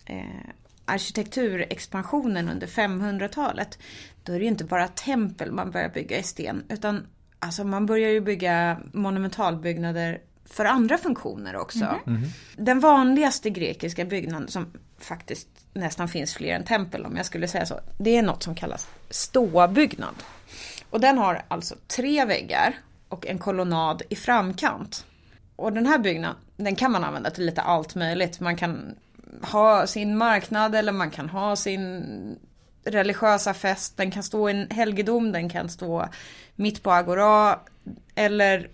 eh, 0.06 0.50
arkitekturexpansionen 0.84 2.48
under 2.48 2.66
500-talet, 2.66 3.78
då 4.22 4.32
är 4.32 4.38
det 4.38 4.44
ju 4.44 4.50
inte 4.50 4.64
bara 4.64 4.88
tempel 4.88 5.52
man 5.52 5.70
börjar 5.70 5.88
bygga 5.88 6.18
i 6.18 6.22
sten, 6.22 6.64
utan 6.68 7.06
alltså 7.40 7.64
man 7.64 7.86
börjar 7.86 8.10
ju 8.10 8.20
bygga 8.20 8.78
monumentalbyggnader 8.92 10.20
för 10.44 10.64
andra 10.64 10.98
funktioner 10.98 11.56
också. 11.56 11.84
Mm 11.84 12.00
-hmm. 12.04 12.28
Den 12.56 12.80
vanligaste 12.80 13.50
grekiska 13.50 14.04
byggnaden 14.04 14.48
som 14.48 14.66
faktiskt 14.98 15.48
nästan 15.72 16.08
finns 16.08 16.34
fler 16.34 16.54
än 16.54 16.64
tempel 16.64 17.06
om 17.06 17.16
jag 17.16 17.26
skulle 17.26 17.48
säga 17.48 17.66
så. 17.66 17.80
Det 17.98 18.16
är 18.16 18.22
något 18.22 18.42
som 18.42 18.54
kallas 18.54 18.88
ståbyggnad. 19.10 20.14
Och 20.90 21.00
den 21.00 21.18
har 21.18 21.42
alltså 21.48 21.74
tre 21.86 22.24
väggar 22.24 22.74
och 23.08 23.26
en 23.26 23.38
kolonnad 23.38 24.02
i 24.08 24.16
framkant. 24.16 25.04
Och 25.56 25.72
den 25.72 25.86
här 25.86 25.98
byggnaden, 25.98 26.36
den 26.56 26.76
kan 26.76 26.92
man 26.92 27.04
använda 27.04 27.30
till 27.30 27.46
lite 27.46 27.62
allt 27.62 27.94
möjligt. 27.94 28.40
Man 28.40 28.56
kan 28.56 28.94
ha 29.42 29.86
sin 29.86 30.16
marknad 30.16 30.74
eller 30.74 30.92
man 30.92 31.10
kan 31.10 31.28
ha 31.28 31.56
sin 31.56 32.38
religiösa 32.84 33.54
fest. 33.54 33.96
Den 33.96 34.10
kan 34.10 34.22
stå 34.22 34.48
i 34.48 34.52
en 34.52 34.70
helgedom, 34.70 35.32
den 35.32 35.48
kan 35.48 35.68
stå 35.68 36.08
mitt 36.56 36.82
på 36.82 36.92
agora. 36.92 37.58
Eller 38.14 38.68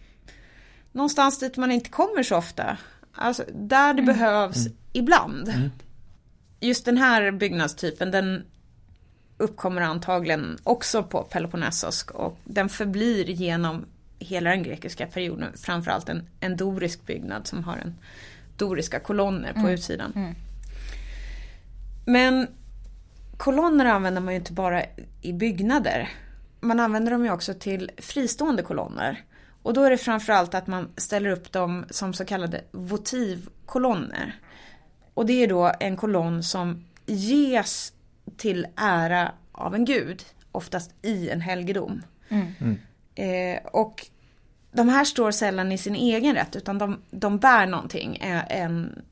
någonstans 0.93 1.39
dit 1.39 1.57
man 1.57 1.71
inte 1.71 1.91
kommer 1.91 2.23
så 2.23 2.37
ofta. 2.37 2.77
Alltså 3.13 3.45
där 3.53 3.95
det 3.95 4.03
mm. 4.03 4.15
behövs 4.15 4.67
mm. 4.67 4.79
ibland. 4.93 5.49
Mm. 5.49 5.71
Just 6.61 6.85
den 6.85 6.99
här 6.99 7.31
byggnadstypen 7.31 8.11
den 8.11 8.45
uppkommer 9.39 9.81
antagligen 9.81 10.59
också 10.63 11.03
på 11.03 11.23
Peloponnesos 11.23 12.03
och 12.03 12.39
den 12.45 12.69
förblir 12.69 13.25
genom 13.25 13.85
hela 14.19 14.51
den 14.51 14.63
grekiska 14.63 15.07
perioden 15.07 15.53
framförallt 15.57 16.09
en, 16.09 16.29
en 16.41 16.57
dorisk 16.57 17.07
byggnad 17.07 17.47
som 17.47 17.65
har 17.65 17.77
en 17.77 17.95
doriska 18.57 19.01
kolonner 19.01 19.53
på 19.53 19.59
mm. 19.59 19.73
utsidan. 19.73 20.13
Mm. 20.17 20.35
Men 22.05 22.49
kolonner 23.37 23.85
använder 23.85 24.21
man 24.21 24.35
ju 24.35 24.39
inte 24.39 24.53
bara 24.53 24.83
i 25.23 25.33
byggnader. 25.33 26.09
Man 26.61 26.81
använder 26.81 27.13
dem 27.13 27.25
ju 27.25 27.31
också 27.31 27.55
till 27.55 27.91
fristående 27.99 28.63
kolonner. 28.63 29.25
Och 29.63 29.75
då 29.75 29.83
är 29.83 29.91
det 29.91 29.99
framförallt 29.99 30.55
att 30.55 30.67
man 30.67 30.89
ställer 30.97 31.31
upp 31.31 31.53
dem 31.53 31.85
som 31.91 32.15
så 32.15 32.25
kallade 32.25 32.65
votivkolonner. 32.71 34.41
Och 35.15 35.27
det 35.27 35.43
är 35.43 35.49
då 35.49 35.73
en 35.81 35.97
kolonn 35.97 36.43
som 36.43 36.85
ges 37.07 37.93
till 38.37 38.67
ära 38.77 39.33
av 39.53 39.75
en 39.75 39.85
gud, 39.85 40.23
oftast 40.53 40.95
i 41.03 41.31
en 41.31 41.41
helgedom. 41.41 42.03
Mm. 42.29 42.47
Mm. 42.61 42.79
Eh, 43.15 43.67
och 43.67 44.07
de 44.73 44.89
här 44.89 45.05
står 45.05 45.31
sällan 45.31 45.73
i 45.73 45.79
sin 45.79 45.95
egen 45.95 46.35
rätt 46.35 46.57
utan 46.57 46.79
de, 46.79 47.03
de 47.11 47.39
bär 47.39 47.67
någonting. 47.67 48.19
En, 48.51 49.03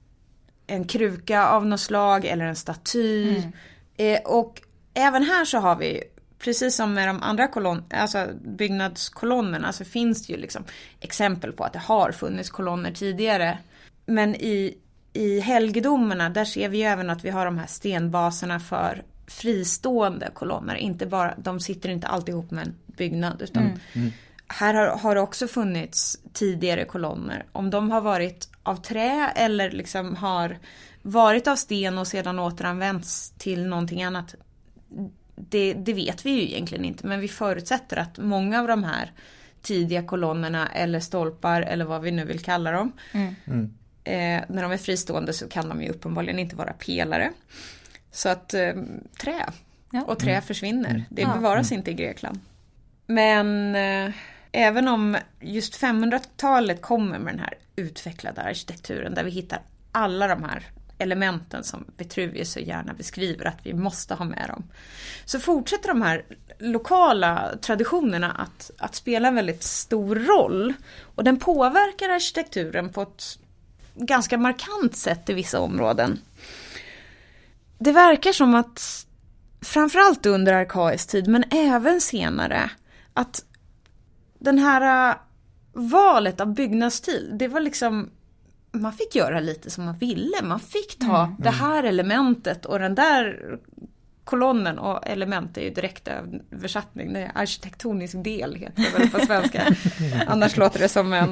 en 0.67 0.85
kruka 0.85 1.47
av 1.47 1.67
något 1.67 1.81
slag 1.81 2.25
eller 2.25 2.45
en 2.45 2.57
staty. 2.57 3.39
Mm. 3.39 3.53
Eh, 3.97 4.21
och 4.25 4.63
även 4.95 5.23
här 5.23 5.45
så 5.45 5.59
har 5.59 5.77
vi 5.77 6.03
Precis 6.39 6.77
som 6.77 6.95
med 6.95 7.09
de 7.09 7.23
andra 7.23 7.49
kolon, 7.49 7.83
alltså 7.91 8.29
byggnadskolonnerna 8.45 9.73
så 9.73 9.85
finns 9.85 10.27
det 10.27 10.33
ju 10.33 10.39
liksom 10.39 10.65
exempel 11.01 11.53
på 11.53 11.65
att 11.65 11.73
det 11.73 11.79
har 11.79 12.13
funnits 12.13 12.51
kolonner 12.51 12.93
tidigare. 12.93 13.59
Men 14.07 14.35
i, 14.35 14.79
i 15.13 15.41
helgedomarna 15.41 16.31
där 16.31 16.45
ser 16.45 16.69
vi 16.69 16.79
ju 16.79 16.85
även 16.85 17.11
att 17.11 17.25
vi 17.25 17.31
har 17.31 17.45
de 17.45 17.59
här 17.59 17.67
stenbaserna 17.67 18.61
för 18.61 19.03
fristående 19.27 20.31
kolonner. 20.35 20.75
Inte 20.75 21.07
bara, 21.07 21.35
de 21.39 21.61
sitter 21.61 21.89
inte 21.89 22.07
alltid 22.07 22.33
ihop 22.33 22.51
med 22.51 22.67
en 22.67 22.75
byggnad 22.87 23.43
utan 23.43 23.63
mm. 23.63 23.79
Mm. 23.93 24.11
här 24.49 24.75
har, 24.75 24.87
har 24.87 25.15
det 25.15 25.21
också 25.21 25.49
funnits 25.49 26.19
tidigare 26.33 26.85
kolonner. 26.85 27.45
Om 27.53 27.71
de 27.71 27.91
har 27.91 28.01
varit 28.01 28.49
av 28.63 28.77
trä 28.77 29.33
eller 29.37 29.71
liksom 29.71 30.17
har 30.17 30.59
varit 31.07 31.47
av 31.47 31.57
sten 31.57 31.99
och 31.99 32.07
sedan 32.07 32.39
återanvänts 32.39 33.31
till 33.39 33.67
någonting 33.67 34.03
annat. 34.03 34.35
Det, 35.37 35.75
det, 35.75 35.93
vet 35.93 36.27
vi 36.27 36.31
ju 36.31 36.43
egentligen 36.43 36.85
inte 36.85 37.07
men 37.07 37.21
vi 37.21 37.29
förutsätter 37.29 37.97
att 37.97 38.19
många 38.19 38.61
av 38.61 38.69
de 38.69 38.85
här 38.85 39.13
tidiga 39.63 40.03
kolonnerna 40.03 40.69
eller 40.69 41.01
stolpar 41.01 41.63
eller 41.63 41.85
vad 41.85 42.03
vi 42.03 42.11
nu 42.11 42.25
vill 42.25 42.41
kalla 42.41 42.71
dem. 42.71 42.93
Mm. 43.13 43.35
Mm. 43.47 43.75
Eh, 44.05 44.45
när 44.49 44.63
de 44.63 44.73
är 44.73 44.77
fristående 44.77 45.33
så 45.33 45.49
kan 45.49 45.69
de 45.69 45.83
ju 45.83 45.89
uppenbarligen 45.89 46.39
inte 46.39 46.57
vara 46.57 46.73
pelare. 46.73 47.33
Så 48.11 48.29
att 48.29 48.55
eh, 48.55 48.73
trä 49.21 49.47
Ja. 49.91 50.03
och 50.03 50.19
trä 50.19 50.41
försvinner. 50.41 51.05
Det 51.11 51.23
Ja. 51.23 51.35
bevaras 51.35 51.73
inte 51.73 51.91
i 51.91 51.95
Grekland. 51.95 52.41
Men 53.07 53.75
eh, 53.75 54.15
även 54.53 54.89
om 54.89 55.17
just 55.41 55.83
500-talet 55.83 56.83
kommer 56.83 57.19
med 57.19 57.33
den 57.33 57.41
här 57.41 57.55
utvecklade 57.77 58.43
arkitekturen 58.43 59.15
där 59.15 59.25
vi 59.25 59.31
hittar 59.31 59.61
alla 59.93 60.27
de 60.27 60.43
här 60.45 60.67
elementen 61.05 61.65
som 61.65 61.85
Vitruvius 61.97 62.53
så 62.53 62.61
gärna 62.61 62.95
beskriver 62.95 63.45
att 63.45 63.59
vi 63.63 63.75
måste 63.75 64.15
ha 64.15 64.25
med 64.25 64.49
dem. 64.49 64.65
Så 65.25 65.41
fortsätter 65.41 65.89
de 65.89 66.03
här 66.03 66.25
lokala 66.59 67.51
traditionerna 67.61 68.33
att, 68.33 68.71
att 68.79 68.95
spela 68.95 69.29
en 69.29 69.35
väldigt 69.35 69.63
stor 69.63 70.17
roll. 70.17 70.73
Och 71.15 71.25
den 71.25 71.39
påverkar 71.39 72.09
arkitekturen 72.09 72.93
på 72.93 73.03
ett 73.03 73.39
ganska 73.95 74.39
markant 74.39 74.97
sätt 74.97 75.31
i 75.31 75.33
vissa 75.33 75.61
områden. 75.61 76.21
Det 77.79 77.93
verkar 77.93 78.33
som 78.33 78.55
att 78.55 79.07
framförallt 79.61 80.27
under 80.27 80.53
arkaisk 80.53 81.11
tid 81.11 81.29
men 81.29 81.45
även 81.51 82.01
senare 82.01 82.71
att 83.13 83.45
den 84.39 84.59
här 84.59 85.11
äh, 85.11 85.17
valet 85.73 86.41
av 86.41 86.55
byggnadsstil, 86.55 87.31
det 87.39 87.49
var 87.49 87.61
liksom 87.61 88.11
man 88.75 88.93
fick 88.93 89.15
göra 89.15 89.41
lite 89.41 89.71
som 89.71 89.85
man 89.85 89.97
ville. 89.97 90.43
Man 90.43 90.61
fick 90.61 90.99
ta 90.99 91.37
det 91.39 91.51
här 91.51 91.85
elementet 91.85 92.65
och 92.65 92.79
den 92.79 92.95
där 92.95 93.41
kolonnen 94.25 94.79
och 94.79 95.07
element 95.07 95.57
är 95.59 95.63
ju 95.63 95.71
direkt 95.71 96.09
översättning. 96.53 97.13
Det 97.13 97.21
är 97.21 97.33
arkitektonisk 97.35 98.25
del 98.25 98.55
heter 98.55 98.83
det 98.83 98.99
väl 98.99 99.11
på 99.11 99.27
svenska. 99.27 99.63
Annars 100.27 100.57
låter 100.57 100.79
det 100.79 100.89
som 100.89 101.13
en, 101.13 101.31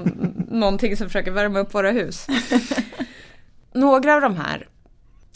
någonting 0.51 0.97
som 0.97 1.07
försöker 1.07 1.31
värma 1.31 1.59
upp 1.59 1.75
våra 1.75 1.91
hus. 1.91 2.27
Några 3.73 4.15
av 4.15 4.21
de 4.21 4.37
här 4.37 4.69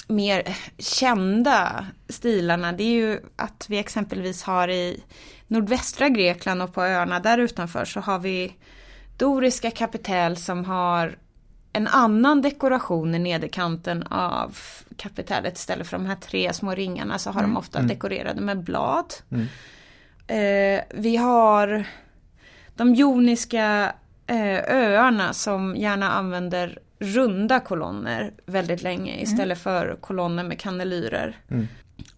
mer 0.09 0.57
kända 0.79 1.87
stilarna 2.09 2.73
det 2.73 2.83
är 2.83 2.93
ju 2.93 3.21
att 3.37 3.67
vi 3.69 3.79
exempelvis 3.79 4.43
har 4.43 4.69
i 4.69 5.05
nordvästra 5.47 6.09
Grekland 6.09 6.63
och 6.63 6.75
på 6.75 6.83
öarna 6.83 7.21
där 7.21 7.39
utanför 7.39 7.85
så 7.85 8.01
har 8.01 8.19
vi 8.19 8.57
doriska 9.17 9.71
kapitel 9.71 10.37
som 10.37 10.65
har 10.65 11.19
en 11.77 11.87
annan 11.87 12.43
dekoration 12.43 13.14
i 13.14 13.18
nederkanten 13.18 14.03
av 14.03 14.59
kapitellet 14.97 15.57
istället 15.57 15.87
för 15.87 15.97
de 15.99 16.07
här 16.07 16.16
tre 16.16 16.53
små 16.53 16.74
ringarna 16.74 17.18
så 17.18 17.31
har 17.31 17.43
de 17.43 17.57
ofta 17.57 17.79
dekorerade 17.83 18.41
med 18.41 18.62
blad. 18.64 19.14
Eh, 20.27 20.81
vi 20.95 21.16
har 21.16 21.85
de 22.74 22.95
joniska 22.95 23.93
eh, 24.27 24.59
öarna 24.68 25.33
som 25.33 25.77
gärna 25.77 26.11
använder 26.11 26.79
runda 26.99 27.61
kolonner 27.61 28.33
väldigt 28.47 28.83
länge 28.83 29.20
istället 29.20 29.59
för 29.59 29.97
kolonner 30.01 30.45
med 30.45 30.61
kannelyrer. 30.61 31.37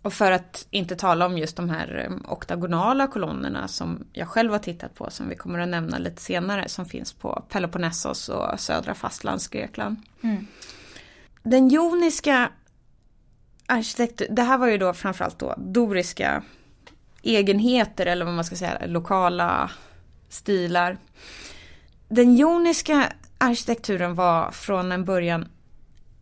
Och 0.02 0.12
för 0.12 0.32
att 0.32 0.66
inte 0.70 0.96
tala 0.96 1.26
om 1.26 1.38
just 1.38 1.56
de 1.56 1.70
här 1.70 2.06
eh, 2.06 2.32
oktagonala 2.32 3.06
kolonnerna 3.06 3.68
som 3.68 4.06
jag 4.12 4.28
själv 4.28 4.52
har 4.52 4.58
tittat 4.58 4.94
på 4.94 5.10
som 5.10 5.28
vi 5.28 5.36
kommer 5.36 5.58
att 5.58 5.68
nämna 5.68 5.98
lite 5.98 6.22
senare 6.22 6.68
som 6.68 6.86
finns 6.86 7.12
på 7.12 7.44
Peloponnesos 7.48 8.28
och 8.28 8.60
södra 8.60 8.94
fastlandsgrekland. 8.94 9.96
Den 11.42 11.68
joniska 11.68 12.50
arkitektur, 13.66 14.26
det 14.30 14.42
här 14.42 14.58
var 14.58 14.66
ju 14.66 14.78
då 14.78 14.94
framförallt 14.94 15.38
då 15.38 15.54
doriska 15.58 16.42
egenheter 17.22 18.06
eller 18.06 18.24
vad 18.24 18.34
man 18.34 18.44
ska 18.44 18.56
säga, 18.56 18.86
lokala 18.86 19.70
stilar. 20.28 20.98
Den 22.08 22.36
joniska 22.36 23.12
arkitekturen 23.38 24.14
var 24.14 24.50
från 24.50 24.92
en 24.92 25.04
början 25.04 25.48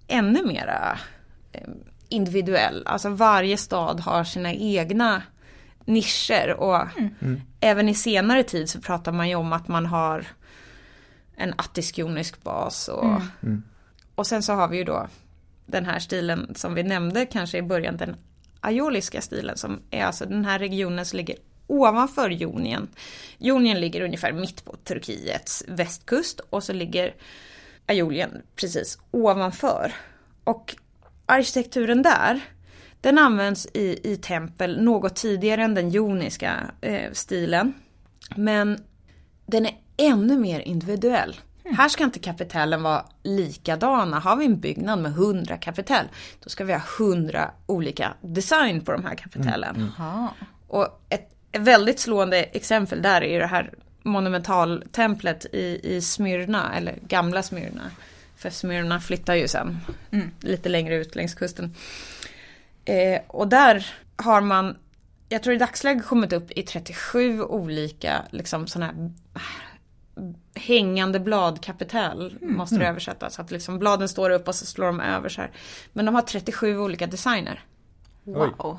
ännu 0.09 0.47
mera 0.47 0.99
eh, 1.53 1.68
individuell. 2.09 2.83
Alltså 2.87 3.09
varje 3.09 3.57
stad 3.57 4.01
har 4.01 4.25
sina 4.25 4.53
egna 4.53 5.23
nischer 5.85 6.55
och 6.55 6.83
även 7.61 7.89
i 7.89 7.95
senare 7.95 8.43
tid 8.43 8.71
så 8.71 8.81
pratar 8.81 9.13
man 9.13 9.29
ju 9.29 9.35
om 9.35 9.53
att 9.53 9.69
man 9.69 9.87
har 9.87 10.27
en 11.37 11.55
attisk-jonisk 11.57 12.43
bas 12.43 12.89
och, 12.89 13.21
och 14.15 14.27
sen 14.27 14.43
så 14.43 14.53
har 14.53 14.69
vi 14.69 14.77
ju 14.77 14.85
då 14.85 15.09
den 15.67 15.85
här 15.85 15.99
stilen 15.99 16.55
som 16.55 16.75
vi 16.75 16.83
nämnde 16.83 17.27
kanske 17.27 17.59
i 17.59 17.63
början, 17.63 17.97
den 17.97 18.17
aioliska 18.61 19.21
stilen 19.21 19.57
som 19.57 19.81
är 19.91 20.05
alltså 20.05 20.27
den 20.27 20.45
här 20.45 20.59
regionen 20.59 21.07
som 21.07 21.17
ligger 21.17 21.37
ovanför 21.67 22.31
Jonien. 22.31 22.89
Jonien 23.39 23.81
ligger 23.81 24.01
ungefär 24.01 24.33
mitt 24.33 24.65
på 24.65 24.77
Turkiets 24.85 25.65
västkust 25.69 26.41
och 26.51 26.63
så 26.63 26.73
ligger 26.73 27.15
Aiolien 27.87 28.43
precis 28.57 28.99
ovanför. 29.11 29.93
Och 30.45 30.77
arkitekturen 31.27 32.03
där, 32.03 32.41
den 33.01 33.18
används 33.18 33.66
i, 33.74 34.12
i 34.12 34.16
tempel 34.16 34.83
något 34.83 35.16
tidigare 35.16 35.62
än 35.62 35.74
den 35.74 35.91
joniska 35.91 36.70
eh, 36.81 37.12
stilen. 37.12 37.74
Men 38.37 38.79
den 39.47 39.66
är 39.66 39.74
ännu 39.97 40.39
mer 40.39 40.61
individuell. 40.61 41.37
Här 41.64 41.89
ska 41.89 42.05
inte 42.05 42.18
kapitellen 42.18 42.83
vara 42.83 43.05
likadana. 43.22 44.18
Har 44.18 44.37
vi 44.37 44.45
en 44.45 44.61
byggnad 44.61 44.99
med 44.99 45.12
100 45.12 45.57
kapitell, 45.57 46.07
då 46.41 46.49
ska 46.49 46.64
vi 46.64 46.72
ha 46.72 46.83
100 46.99 47.51
olika 47.66 48.14
design 48.20 48.81
på 48.81 48.93
de 48.93 49.05
här 49.05 49.14
kapitellen. 49.14 49.93
Jaha. 49.99 50.29
Och 50.68 51.03
ett, 51.09 51.31
ett 51.53 51.61
väldigt 51.61 52.01
slående 52.01 52.43
exempel 52.43 53.03
där 53.03 53.22
är 53.22 53.41
det 53.41 53.47
här 53.47 53.70
monumentaltemplet 54.03 55.47
i, 55.53 55.81
i 55.83 56.01
Smyrna, 56.01 56.74
eller 56.77 56.99
gamla 57.09 57.43
Smyrna. 57.43 57.91
För 58.47 58.51
Smyrna 58.51 59.01
flyttar 59.01 59.34
ju 59.34 59.49
sen 59.49 59.80
lite 60.40 60.68
längre 60.68 60.94
ut 60.94 61.14
längs 61.14 61.34
kusten. 61.34 61.74
Eh, 62.84 63.20
och 63.26 63.49
där 63.49 63.94
har 64.16 64.40
man, 64.40 64.76
jag 65.28 65.42
tror 65.42 65.55
i 65.55 65.59
dagsläget 65.59 66.07
kommit 66.07 66.32
upp 66.32 66.51
i 66.51 66.62
37 66.62 67.42
olika 67.42 68.22
liksom 68.30 68.66
sådana 68.66 68.86
här 68.86 69.11
hängande 70.55 71.20
bladkapitel 71.20 72.38
måste 72.40 72.78
det 72.78 72.88
översättas. 72.88 73.34
Så 73.34 73.42
att 73.42 73.51
liksom 73.51 73.78
bladen 73.78 74.09
står 74.09 74.30
upp 74.30 74.49
och 74.49 74.55
så 74.55 74.66
slår 74.66 74.86
de 74.86 75.01
över 75.01 75.28
så 75.28 75.40
här. 75.40 75.51
Men 75.92 76.07
de 76.07 76.14
har 76.14 76.22
37 76.22 76.78
olika 76.78 77.07
designer. 77.07 77.64
Wow. 78.24 78.78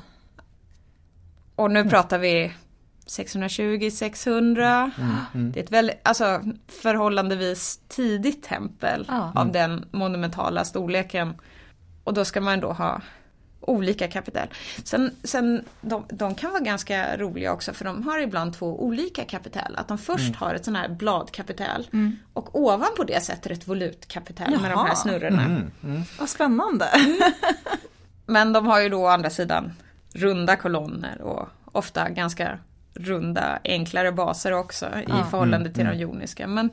Och 1.54 1.70
nu 1.70 1.90
pratar 1.90 2.18
vi 2.18 2.52
620-600. 3.08 4.90
Det 5.52 5.60
är 5.60 5.64
ett 5.64 5.72
väldigt, 5.72 5.96
alltså 6.02 6.42
förhållandevis 6.68 7.80
tidigt 7.88 8.42
tempel 8.42 9.04
Ja. 9.08 9.32
av 9.34 9.52
den 9.52 9.84
monumentala 9.90 10.64
storleken. 10.64 11.34
Och 12.04 12.14
då 12.14 12.24
ska 12.24 12.40
man 12.40 12.60
då 12.60 12.72
ha 12.72 13.00
olika 13.60 14.08
kapitel. 14.08 14.48
Sen, 14.84 15.10
sen 15.24 15.64
de, 15.80 16.04
de 16.08 16.34
kan 16.34 16.50
vara 16.50 16.62
ganska 16.62 17.16
roliga 17.16 17.52
också 17.52 17.72
för 17.72 17.84
de 17.84 18.02
har 18.02 18.18
ibland 18.18 18.52
två 18.58 18.82
olika 18.84 19.24
kapitel. 19.24 19.74
Att 19.76 19.88
de 19.88 19.98
först 19.98 20.36
har 20.36 20.54
ett 20.54 20.64
sån 20.64 20.76
här 20.76 20.88
bladkapitel 20.88 21.88
och 22.32 22.60
ovanpå 22.60 23.04
det 23.04 23.20
sätter 23.24 23.52
ett 23.52 23.68
volutkapitel 23.68 24.50
med 24.50 24.60
de 24.60 24.70
Jaha. 24.70 24.84
här 24.86 24.94
snurrorna. 24.94 25.62
Vad 26.18 26.28
spännande. 26.28 26.86
Men 28.26 28.52
de 28.52 28.66
har 28.66 28.80
ju 28.80 28.88
då 28.88 29.02
å 29.02 29.06
andra 29.06 29.30
sidan 29.30 29.72
runda 30.12 30.56
kolonner 30.56 31.20
och 31.22 31.48
ofta 31.72 32.08
ganska 32.08 32.58
runda 32.98 33.58
enklare 33.64 34.12
baser 34.12 34.52
också 34.52 34.86
i 34.86 35.30
förhållande 35.30 35.72
till 35.72 35.84
de 35.84 35.94
joniska. 35.98 36.46
Men 36.46 36.70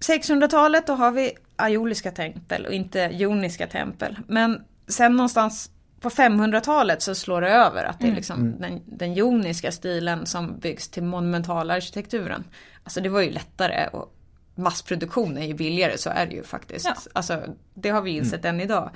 600-talet 0.00 0.86
då 0.86 0.92
har 0.92 1.10
vi 1.10 1.32
aioliska 1.56 2.10
tempel 2.10 2.66
och 2.66 2.72
inte 2.72 3.10
joniska 3.12 3.66
tempel. 3.66 4.18
Men 4.26 4.64
sen 4.88 5.16
någonstans 5.16 5.70
på 6.00 6.08
500-talet 6.08 7.02
så 7.02 7.14
slår 7.14 7.40
det 7.40 7.50
över 7.50 7.84
att 7.84 8.00
det 8.00 8.08
är 8.08 8.12
liksom 8.12 8.60
den, 8.60 8.80
den 8.86 9.14
joniska 9.14 9.72
stilen 9.72 10.26
som 10.26 10.58
byggs 10.58 10.88
till 10.88 11.02
monumentala 11.02 11.74
arkitekturen. 11.74 12.44
Alltså 12.84 13.00
det 13.00 13.08
var 13.08 13.20
ju 13.20 13.30
lättare 13.30 13.88
och 13.92 14.16
massproduktion 14.54 15.38
är 15.38 15.46
ju 15.46 15.54
billigare, 15.54 15.98
så 15.98 16.10
är 16.10 16.26
det 16.26 16.34
ju 16.34 16.42
faktiskt. 16.42 16.84
Ja. 16.84 16.94
Alltså 17.12 17.42
det 17.74 17.90
har 17.90 18.02
vi 18.02 18.10
insett 18.10 18.44
än 18.44 18.60
idag. 18.60 18.90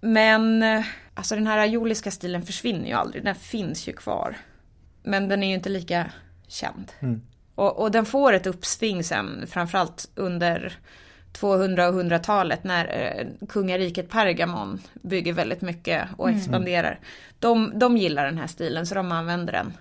Men 0.00 0.62
eh, 0.62 0.84
alltså 1.14 1.34
den 1.34 1.46
här 1.46 1.58
aioliska 1.58 2.10
stilen 2.10 2.42
försvinner 2.42 2.86
ju 2.86 2.92
aldrig, 2.92 3.24
den 3.24 3.34
finns 3.34 3.88
ju 3.88 3.92
kvar. 3.92 4.36
Men 5.02 5.28
den 5.28 5.42
är 5.42 5.48
ju 5.48 5.54
inte 5.54 5.68
lika 5.68 6.12
känd. 6.48 6.92
Och, 7.54 7.78
och 7.78 7.90
den 7.90 8.06
får 8.06 8.32
ett 8.32 8.46
uppsving 8.46 9.04
sen, 9.04 9.46
framförallt 9.46 10.10
under 10.14 10.78
200 11.32 11.88
och 11.88 11.94
100-talet 11.94 12.64
när 12.64 12.84
eh, 12.84 13.46
kungariket 13.48 14.10
Pergamon 14.10 14.82
bygger 15.02 15.32
väldigt 15.32 15.60
mycket 15.60 16.08
och 16.16 16.30
expanderar. 16.30 17.00
De, 17.38 17.78
de 17.78 17.96
gillar 17.96 18.24
den 18.24 18.38
här 18.38 18.46
stilen 18.46 18.86
så 18.86 18.94
de 18.94 19.12
använder 19.12 19.52
den. 19.52 19.72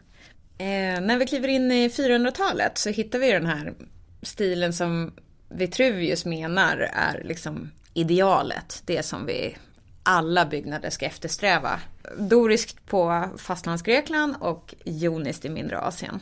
Eh, 0.57 1.01
när 1.01 1.18
vi 1.18 1.28
kliver 1.28 1.47
in 1.47 1.72
i 1.72 1.88
400-talet 1.88 2.78
så 2.78 2.89
hittar 2.89 3.20
vi 3.20 3.32
den 3.32 3.45
här 3.45 3.74
stilen 4.22 4.74
som 4.74 5.13
Vitruvius 5.49 6.26
menar 6.26 6.78
är 6.93 7.24
liksom 7.24 7.72
idealet. 7.93 8.82
Det 8.86 9.03
som 9.03 9.26
vi 9.26 9.57
alla 10.06 10.45
byggnader 10.45 10.89
ska 10.89 11.06
eftersträva. 11.06 11.80
Doriskt 12.18 12.86
på 12.86 13.30
fastlandsgrekland 13.38 14.36
och 14.39 14.76
joniskt 14.86 15.45
i 15.45 15.49
mindre 15.49 15.80
Asien. 15.80 16.20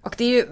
Och 0.00 0.14
det 0.18 0.24
är 0.24 0.28
ju 0.28 0.46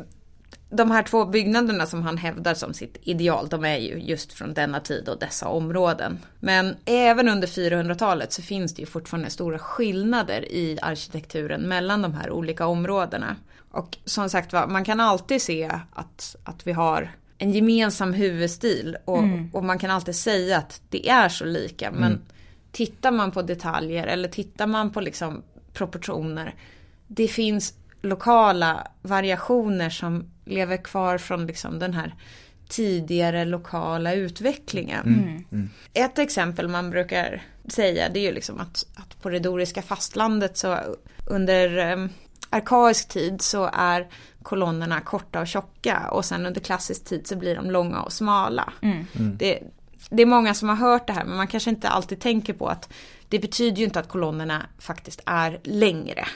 de 0.70 0.90
här 0.90 1.02
två 1.02 1.24
byggnaderna 1.24 1.86
som 1.86 2.02
han 2.02 2.16
hävdar 2.16 2.54
som 2.54 2.74
sitt 2.74 2.96
ideal, 3.02 3.48
de 3.48 3.64
är 3.64 3.76
ju 3.76 3.98
just 3.98 4.32
från 4.32 4.54
denna 4.54 4.80
tid 4.80 5.08
och 5.08 5.18
dessa 5.18 5.48
områden. 5.48 6.18
Men 6.40 6.76
även 6.84 7.28
under 7.28 7.48
400-talet 7.48 8.32
så 8.32 8.42
finns 8.42 8.74
det 8.74 8.82
ju 8.82 8.86
fortfarande 8.86 9.30
stora 9.30 9.58
skillnader 9.58 10.52
i 10.52 10.78
arkitekturen 10.82 11.60
mellan 11.60 12.02
de 12.02 12.14
här 12.14 12.30
olika 12.30 12.66
områdena. 12.66 13.36
Och 13.70 13.98
som 14.04 14.30
sagt 14.30 14.52
var, 14.52 14.66
man 14.66 14.84
kan 14.84 15.00
alltid 15.00 15.42
se 15.42 15.70
att, 15.92 16.36
att 16.44 16.66
vi 16.66 16.72
har 16.72 17.10
en 17.38 17.52
gemensam 17.52 18.12
huvudstil 18.12 18.96
och, 19.04 19.18
mm. 19.18 19.50
och 19.52 19.64
man 19.64 19.78
kan 19.78 19.90
alltid 19.90 20.16
säga 20.16 20.58
att 20.58 20.82
det 20.88 21.08
är 21.08 21.28
så 21.28 21.44
lika. 21.44 21.90
Men 21.90 22.12
mm. 22.12 22.20
tittar 22.72 23.10
man 23.10 23.30
på 23.30 23.42
detaljer 23.42 24.06
eller 24.06 24.28
tittar 24.28 24.66
man 24.66 24.92
på 24.92 25.00
liksom 25.00 25.42
proportioner, 25.72 26.54
det 27.06 27.28
finns 27.28 27.74
lokala 28.02 28.86
variationer 29.02 29.90
som 29.90 30.24
lever 30.44 30.76
kvar 30.76 31.18
från 31.18 31.46
liksom 31.46 31.78
den 31.78 31.94
här 31.94 32.14
tidigare 32.68 33.44
lokala 33.44 34.14
utvecklingen. 34.14 35.06
Mm. 35.06 35.44
mm. 35.52 35.70
Ett 35.92 36.18
exempel 36.18 36.68
man 36.68 36.90
brukar 36.90 37.42
säga 37.68 38.08
det 38.08 38.18
är 38.18 38.22
ju 38.22 38.32
liksom 38.32 38.60
att, 38.60 38.86
att 38.94 39.22
på 39.22 39.28
det 39.28 39.38
doriska 39.38 39.82
fastlandet 39.82 40.56
så 40.56 40.78
under 41.26 41.92
um, 41.92 42.10
arkaisk 42.50 43.08
tid 43.08 43.42
så 43.42 43.70
är 43.72 44.08
kolonnerna 44.42 45.00
korta 45.00 45.40
och 45.40 45.46
tjocka 45.46 46.08
och 46.10 46.24
sen 46.24 46.46
under 46.46 46.60
klassisk 46.60 47.04
tid 47.04 47.26
så 47.26 47.36
blir 47.36 47.56
de 47.56 47.70
långa 47.70 48.00
och 48.02 48.12
smala. 48.12 48.72
Mm. 48.82 49.06
mm. 49.14 49.36
Det, 49.36 49.62
det 50.10 50.22
är 50.22 50.26
många 50.26 50.54
som 50.54 50.68
har 50.68 50.76
hört 50.76 51.06
det 51.06 51.12
här 51.12 51.24
men 51.24 51.36
man 51.36 51.46
kanske 51.46 51.70
inte 51.70 51.88
alltid 51.88 52.20
tänker 52.20 52.52
på 52.52 52.68
att 52.68 52.92
det 53.28 53.38
betyder 53.38 53.78
ju 53.78 53.84
inte 53.84 54.00
att 54.00 54.08
kolonnerna 54.08 54.66
faktiskt 54.78 55.20
är 55.26 55.60
längre. 55.64 56.26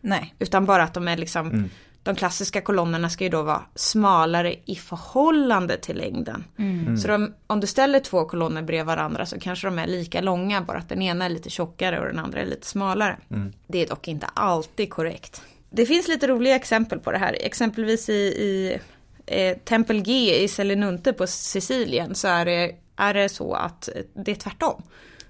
Nej. 0.00 0.34
Utan 0.38 0.66
bara 0.66 0.82
att 0.82 0.94
de 0.94 1.08
är 1.08 1.16
liksom, 1.16 1.46
mm. 1.50 1.70
de 2.02 2.14
klassiska 2.14 2.60
kolonnerna 2.60 3.10
ska 3.10 3.24
ju 3.24 3.30
då 3.30 3.42
vara 3.42 3.62
smalare 3.74 4.54
i 4.64 4.74
förhållande 4.74 5.76
till 5.76 5.96
längden. 5.96 6.44
Mm. 6.56 6.80
mm. 6.80 6.96
Så 6.96 7.08
de, 7.08 7.34
om 7.46 7.60
du 7.60 7.66
ställer 7.66 8.00
två 8.00 8.24
kolonner 8.24 8.62
bredvid 8.62 8.86
varandra 8.86 9.26
så 9.26 9.40
kanske 9.40 9.66
de 9.66 9.78
är 9.78 9.86
lika 9.86 10.20
långa, 10.20 10.62
bara 10.62 10.78
att 10.78 10.88
den 10.88 11.02
ena 11.02 11.24
är 11.24 11.28
lite 11.28 11.50
tjockare 11.50 12.00
och 12.00 12.06
den 12.06 12.18
andra 12.18 12.40
är 12.40 12.46
lite 12.46 12.66
smalare. 12.66 13.16
Mm. 13.30 13.52
Det 13.66 13.82
är 13.82 13.86
dock 13.86 14.08
inte 14.08 14.26
alltid 14.34 14.90
korrekt. 14.90 15.42
Det 15.70 15.86
finns 15.86 16.08
lite 16.08 16.26
roliga 16.26 16.56
exempel 16.56 16.98
på 16.98 17.12
det 17.12 17.18
här, 17.18 17.36
exempelvis 17.40 18.08
i, 18.08 18.12
i 18.12 18.78
eh, 19.26 19.58
Tempel 19.58 20.02
G 20.02 20.42
i 20.42 20.48
Selinunte 20.48 21.12
på 21.12 21.26
Sicilien 21.26 22.14
så 22.14 22.28
är 22.28 22.44
det, 22.44 22.74
är 22.96 23.14
det 23.14 23.28
så 23.28 23.54
att 23.54 23.88
det 24.14 24.30
är 24.30 24.34
tvärtom. 24.34 24.82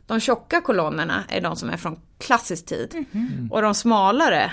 De 0.07 0.21
tjocka 0.21 0.61
kolonnerna 0.61 1.25
är 1.29 1.41
de 1.41 1.57
som 1.57 1.71
är 1.71 1.77
från 1.77 2.01
klassisk 2.19 2.67
tid. 2.67 3.07
Mm. 3.13 3.49
Och 3.53 3.63
de 3.63 3.75
smalare 3.75 4.53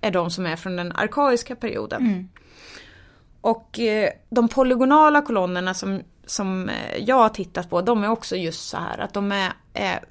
är 0.00 0.10
de 0.10 0.30
som 0.30 0.46
är 0.46 0.56
från 0.56 0.76
den 0.76 0.92
arkaiska 0.92 1.56
perioden. 1.56 2.06
Mm. 2.06 2.28
Och 3.40 3.78
eh, 3.80 4.10
de 4.30 4.48
polygonala 4.48 5.22
kolonnerna 5.22 5.74
som, 5.74 6.02
som 6.26 6.68
eh, 6.68 6.98
jag 6.98 7.16
har 7.16 7.28
tittat 7.28 7.70
på, 7.70 7.82
de 7.82 8.04
är 8.04 8.08
också 8.08 8.36
just 8.36 8.68
så 8.68 8.76
här 8.76 8.98
att 8.98 9.14
de 9.14 9.32
är, 9.32 9.52
är 9.74 10.04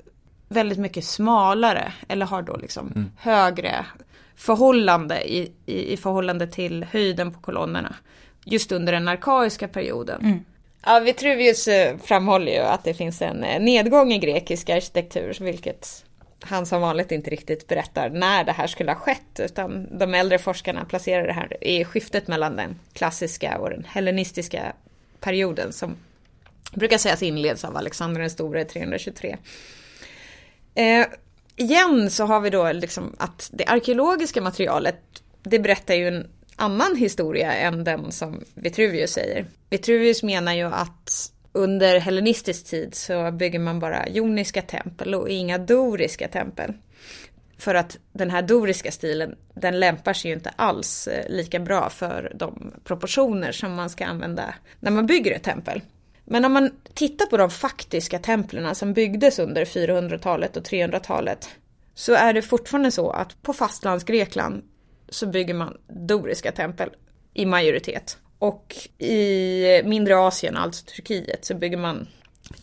väldigt 0.47 0.79
mycket 0.79 1.05
smalare 1.05 1.93
eller 2.07 2.25
har 2.25 2.41
då 2.41 2.57
liksom 2.57 2.87
mm. 2.95 3.11
högre 3.17 3.85
förhållande 4.41 5.33
i, 5.33 5.51
i, 5.65 5.93
i, 5.93 5.97
förhållande 5.97 6.47
till 6.47 6.83
höjden 6.83 7.31
på 7.31 7.39
kolonnerna. 7.39 7.95
Just 8.45 8.71
under 8.71 8.93
den 8.93 9.07
arkaiska 9.07 9.67
perioden. 9.67 10.21
Mm. 10.21 10.45
Ja, 10.85 10.99
Vitruvius 10.99 11.67
eh, 11.67 11.97
framhåller 11.97 12.51
ju 12.51 12.59
att 12.59 12.83
det 12.83 12.93
finns 12.93 13.21
en 13.21 13.43
eh, 13.43 13.61
nedgång 13.61 14.13
i 14.13 14.17
grekisk 14.17 14.69
arkitektur, 14.69 15.37
vilket 15.39 16.05
han 16.39 16.65
som 16.65 16.81
vanligt 16.81 17.11
inte 17.11 17.29
riktigt 17.29 17.67
berättar 17.67 18.09
när 18.09 18.43
det 18.43 18.51
här 18.51 18.67
skulle 18.67 18.91
ha 18.91 18.99
skett, 18.99 19.39
utan 19.39 19.97
de 19.97 20.13
äldre 20.13 20.39
forskarna 20.39 20.85
placerar 20.85 21.27
det 21.27 21.33
här 21.33 21.63
i 21.63 21.85
skiftet 21.85 22.27
mellan 22.27 22.55
den 22.55 22.79
klassiska 22.93 23.57
och 23.57 23.69
den 23.69 23.83
hellenistiska 23.83 24.73
perioden 25.19 25.73
som 25.73 25.95
brukar 26.73 26.97
sägas 26.97 27.23
inleds 27.23 27.65
av 27.65 27.77
Alexander 27.77 28.21
den 28.21 28.29
store 28.29 28.65
323. 28.65 29.37
Eh, 30.75 31.05
igen 31.61 32.09
så 32.09 32.25
har 32.25 32.41
vi 32.41 32.49
då 32.49 32.71
liksom 32.71 33.15
att 33.17 33.49
det 33.53 33.65
arkeologiska 33.65 34.41
materialet, 34.41 34.99
det 35.43 35.59
berättar 35.59 35.93
ju 35.93 36.07
en 36.07 36.27
annan 36.55 36.95
historia 36.95 37.53
än 37.53 37.83
den 37.83 38.11
som 38.11 38.43
Vitruvius 38.53 39.11
säger. 39.11 39.45
Vitruvius 39.69 40.23
menar 40.23 40.53
ju 40.53 40.65
att 40.65 41.31
under 41.51 41.99
hellenistisk 41.99 42.65
tid 42.65 42.95
så 42.95 43.31
bygger 43.31 43.59
man 43.59 43.79
bara 43.79 44.09
joniska 44.09 44.61
tempel 44.61 45.15
och 45.15 45.29
inga 45.29 45.57
doriska 45.57 46.27
tempel. 46.27 46.73
För 47.57 47.75
att 47.75 47.97
den 48.11 48.29
här 48.29 48.41
doriska 48.41 48.91
stilen, 48.91 49.35
den 49.53 49.79
lämpar 49.79 50.13
sig 50.13 50.31
ju 50.31 50.37
inte 50.37 50.49
alls 50.55 51.07
eh, 51.07 51.29
lika 51.29 51.59
bra 51.59 51.89
för 51.89 52.31
de 52.35 52.73
proportioner 52.83 53.51
som 53.51 53.73
man 53.73 53.89
ska 53.89 54.05
använda 54.05 54.55
när 54.79 54.91
man 54.91 55.05
bygger 55.05 55.31
ett 55.31 55.43
tempel. 55.43 55.81
Men 56.31 56.45
om 56.45 56.53
man 56.53 56.71
tittar 56.93 57.25
på 57.25 57.37
de 57.37 57.49
faktiska 57.49 58.19
templen 58.19 58.75
som 58.75 58.93
byggdes 58.93 59.39
under 59.39 59.65
400-talet 59.65 60.57
och 60.57 60.63
300-talet 60.63 61.49
så 61.95 62.13
är 62.13 62.33
det 62.33 62.41
fortfarande 62.41 62.91
så 62.91 63.09
att 63.09 63.41
på 63.41 63.53
fastlandsgrekland 63.53 64.63
så 65.09 65.27
bygger 65.27 65.53
man 65.53 65.77
doriska 65.87 66.51
tempel 66.51 66.89
i 67.33 67.45
majoritet. 67.45 68.17
Och 68.39 68.75
i 68.97 69.81
mindre 69.85 70.17
Asien, 70.17 70.57
alltså 70.57 70.85
Turkiet, 70.85 71.45
så 71.45 71.55
bygger 71.55 71.77
man 71.77 72.07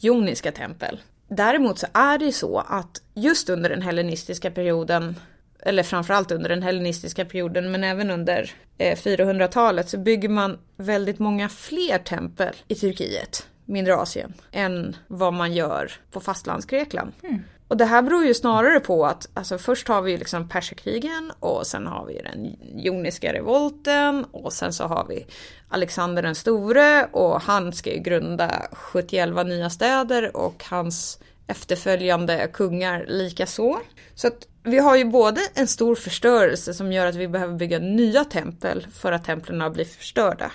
joniska 0.01 0.53
tempel. 0.53 1.01
Däremot 1.29 1.79
så 1.79 1.87
är 1.95 2.19
det 2.19 2.25
ju 2.25 2.33
så 2.33 2.59
att 2.59 3.03
just 3.15 3.49
under 3.49 3.71
den 3.71 3.83
hellenistiska 3.83 4.51
perioden, 4.51 5.17
eller 5.63 5.83
framförallt 5.83 6.31
under 6.31 6.49
den 6.49 6.63
hellenistiska 6.63 7.25
perioden, 7.25 7.71
men 7.71 7.85
även 7.85 8.11
under 8.11 8.51
eh, 8.79 8.97
400-talet 8.97 9.89
så 9.89 9.99
bygger 9.99 10.29
man 10.29 10.59
väldigt 10.77 11.19
många 11.19 11.49
fler 11.49 11.99
tempel 11.99 12.55
i 12.69 12.75
Turkiet, 12.75 13.47
mindre 13.69 13.97
Asien, 13.97 14.35
än 14.53 14.97
vad 15.07 15.33
man 15.33 15.53
gör 15.53 15.93
på 16.11 16.21
fastlandsgrekland. 16.21 17.13
Mm. 17.23 17.43
Och 17.69 17.77
det 17.77 17.85
här 17.85 18.03
beror 18.03 18.25
ju 18.25 18.35
snarare 18.35 18.81
på 18.81 19.07
att 19.07 19.29
alltså 19.35 19.59
först 19.59 19.89
har 19.89 20.03
vi 20.03 20.17
liksom 20.17 20.49
perserkrigen 20.49 21.33
och 21.41 21.67
sen 21.67 21.87
har 21.87 22.07
vi 22.07 22.23
den 22.23 22.57
joniska 22.75 23.33
revolten 23.33 24.25
och 24.25 24.53
sen 24.53 24.73
så 24.73 24.85
har 24.85 25.07
vi 25.09 25.27
Alexander 25.69 26.23
den 26.23 26.35
store 26.35 27.09
och 27.13 27.41
han 27.41 27.73
ska 27.73 27.93
ju 27.93 27.99
grunda 27.99 28.67
71 28.73 29.47
nya 29.47 29.71
städer 29.71 30.37
och 30.37 30.65
hans 30.71 31.19
efterföljande 31.47 32.49
kungar 32.53 33.05
lika 33.09 33.47
så. 33.47 33.81
Så 34.15 34.27
att 34.27 34.49
vi 34.63 34.79
har 34.79 34.97
ju 34.97 35.05
både 35.05 35.41
en 35.55 35.67
stor 35.67 35.95
förstörelse 35.95 36.75
som 36.75 36.93
gör 36.93 37.07
att 37.07 37.15
vi 37.15 37.29
behöver 37.29 37.55
bygga 37.55 37.79
nya 37.79 38.25
tempel 38.25 38.87
för 38.93 39.13
att 39.13 39.25
templen 39.25 39.61
har 39.61 39.71
blivit 39.71 39.97
förstörda. 39.97 40.53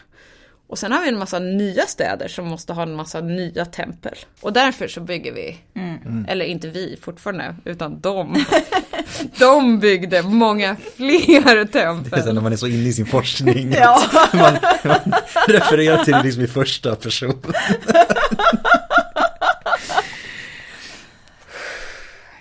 Och 0.68 0.80
sen 0.80 0.92
har 0.92 1.02
vi 1.02 1.10
en 1.10 1.20
massa 1.20 1.40
nya 1.40 1.86
städer 1.86 2.28
som 2.28 2.48
måste 2.48 2.74
ha 2.74 2.84
en 2.84 2.96
massa 2.96 3.22
nya 3.22 3.66
tempel. 3.66 4.18
Och 4.42 4.54
därför 4.54 4.88
så 4.88 5.02
bygger 5.02 5.34
vi, 5.34 5.58
mm. 5.76 6.26
eller 6.30 6.46
inte 6.46 6.68
vi 6.68 7.00
fortfarande, 7.02 7.56
utan 7.66 8.00
de. 8.00 8.46
de 9.40 9.80
byggde 9.80 10.22
många 10.22 10.76
fler 10.96 11.66
tempel. 11.66 12.12
Det 12.12 12.18
är 12.18 12.22
så 12.22 12.34
när 12.34 12.42
man 12.42 12.54
är 12.54 12.58
så 12.58 12.68
inne 12.68 12.90
i 12.90 12.94
sin 12.94 13.06
forskning. 13.06 13.72
ja. 13.80 14.02
man, 14.34 14.58
man 14.84 15.14
refererar 15.48 16.04
till 16.04 16.14
det 16.14 16.24
liksom 16.24 16.44
i 16.44 16.48
första 16.48 16.96
person. 16.96 17.42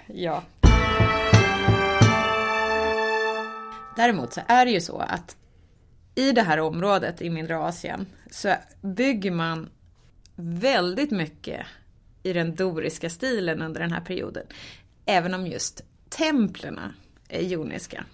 ja. 0.06 0.42
Däremot 3.96 4.32
så 4.32 4.40
är 4.46 4.64
det 4.64 4.70
ju 4.70 4.80
så 4.80 4.98
att 4.98 5.36
i 6.14 6.32
det 6.32 6.42
här 6.42 6.60
området 6.60 7.22
i 7.22 7.30
mindre 7.30 7.58
Asien 7.58 8.06
så 8.30 8.54
bygger 8.80 9.30
man 9.30 9.70
väldigt 10.36 11.10
mycket 11.10 11.66
i 12.22 12.32
den 12.32 12.54
doriska 12.54 13.10
stilen 13.10 13.62
under 13.62 13.80
den 13.80 13.92
här 13.92 14.00
perioden. 14.00 14.46
Även 15.06 15.34
om 15.34 15.46
just 15.46 15.84
templerna 16.08 16.94
är 17.28 17.42
joniska. 17.42 18.04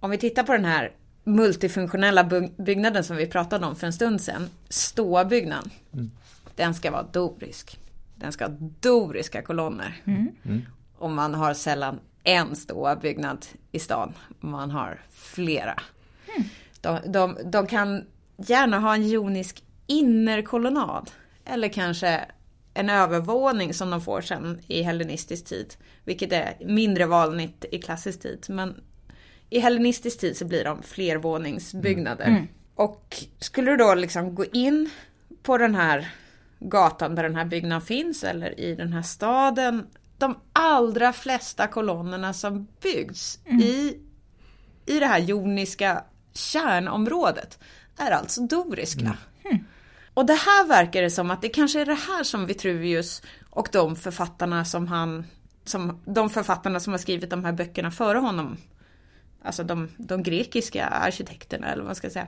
Om 0.00 0.10
vi 0.10 0.18
tittar 0.18 0.42
på 0.42 0.52
den 0.52 0.64
här 0.64 0.92
multifunktionella 1.24 2.24
byggnaden 2.56 3.04
som 3.04 3.16
vi 3.16 3.26
pratade 3.26 3.66
om 3.66 3.76
för 3.76 3.86
en 3.86 3.92
stund 3.92 4.20
sedan, 4.20 4.48
ståbyggnaden. 4.68 5.70
Mm. 5.92 6.10
Den 6.54 6.74
ska 6.74 6.90
vara 6.90 7.02
dorisk. 7.02 7.78
Den 8.14 8.32
ska 8.32 8.44
ha 8.44 8.54
doriska 8.80 9.42
kolonner. 9.42 10.02
Mm. 10.04 10.28
Mm. 10.44 10.62
Och 10.98 11.10
man 11.10 11.34
har 11.34 11.54
sällan 11.54 12.00
en 12.24 12.56
ståbyggnad 12.56 13.46
i 13.72 13.78
stan. 13.78 14.12
Man 14.40 14.70
har 14.70 15.00
flera. 15.10 15.82
Mm. 16.36 16.48
De, 16.84 17.12
de, 17.12 17.38
de 17.44 17.66
kan 17.66 18.06
gärna 18.36 18.78
ha 18.78 18.94
en 18.94 19.08
jonisk 19.08 19.64
innerkolonnad. 19.86 21.10
Eller 21.44 21.68
kanske 21.68 22.24
en 22.74 22.90
övervåning 22.90 23.74
som 23.74 23.90
de 23.90 24.00
får 24.00 24.20
sen 24.20 24.60
i 24.68 24.82
hellenistisk 24.82 25.44
tid. 25.44 25.74
Vilket 26.04 26.32
är 26.32 26.56
mindre 26.60 27.06
vanligt 27.06 27.64
i 27.72 27.78
klassisk 27.78 28.22
tid. 28.22 28.46
Men 28.48 28.82
i 29.50 29.58
hellenistisk 29.58 30.20
tid 30.20 30.36
så 30.36 30.44
blir 30.44 30.64
de 30.64 30.82
flervåningsbyggnader. 30.82 32.26
Mm. 32.26 32.46
Och 32.74 33.16
skulle 33.38 33.70
du 33.70 33.76
då 33.76 33.94
liksom 33.94 34.34
gå 34.34 34.44
in 34.44 34.90
på 35.42 35.58
den 35.58 35.74
här 35.74 36.12
gatan 36.58 37.14
där 37.14 37.22
den 37.22 37.36
här 37.36 37.44
byggnaden 37.44 37.82
finns 37.86 38.24
eller 38.24 38.60
i 38.60 38.74
den 38.74 38.92
här 38.92 39.02
staden. 39.02 39.86
De 40.18 40.38
allra 40.52 41.12
flesta 41.12 41.66
kolonnerna 41.66 42.32
som 42.32 42.66
byggs 42.82 43.38
mm. 43.44 43.60
i, 43.60 43.98
i 44.86 44.98
det 44.98 45.06
här 45.06 45.18
joniska 45.18 46.04
kärnområdet 46.34 47.58
är 47.96 48.10
alltså 48.10 48.40
doriska. 48.40 49.16
Mm. 49.44 49.64
Och 50.14 50.26
det 50.26 50.34
här 50.34 50.66
verkar 50.66 51.02
det 51.02 51.10
som 51.10 51.30
att 51.30 51.42
det 51.42 51.48
kanske 51.48 51.80
är 51.80 51.86
det 51.86 51.94
här 51.94 52.22
som 52.22 52.46
Vitruvius 52.46 53.22
och 53.50 53.68
de 53.72 53.96
författarna 53.96 54.64
som 54.64 54.88
han, 54.88 55.24
som, 55.64 56.00
de 56.04 56.30
författarna 56.30 56.80
som 56.80 56.92
har 56.92 56.98
skrivit 56.98 57.30
de 57.30 57.44
här 57.44 57.52
böckerna 57.52 57.90
före 57.90 58.18
honom, 58.18 58.56
alltså 59.42 59.64
de, 59.64 59.88
de 59.96 60.22
grekiska 60.22 60.86
arkitekterna 60.86 61.66
eller 61.66 61.82
vad 61.82 61.86
man 61.86 61.94
ska 61.94 62.10
säga, 62.10 62.26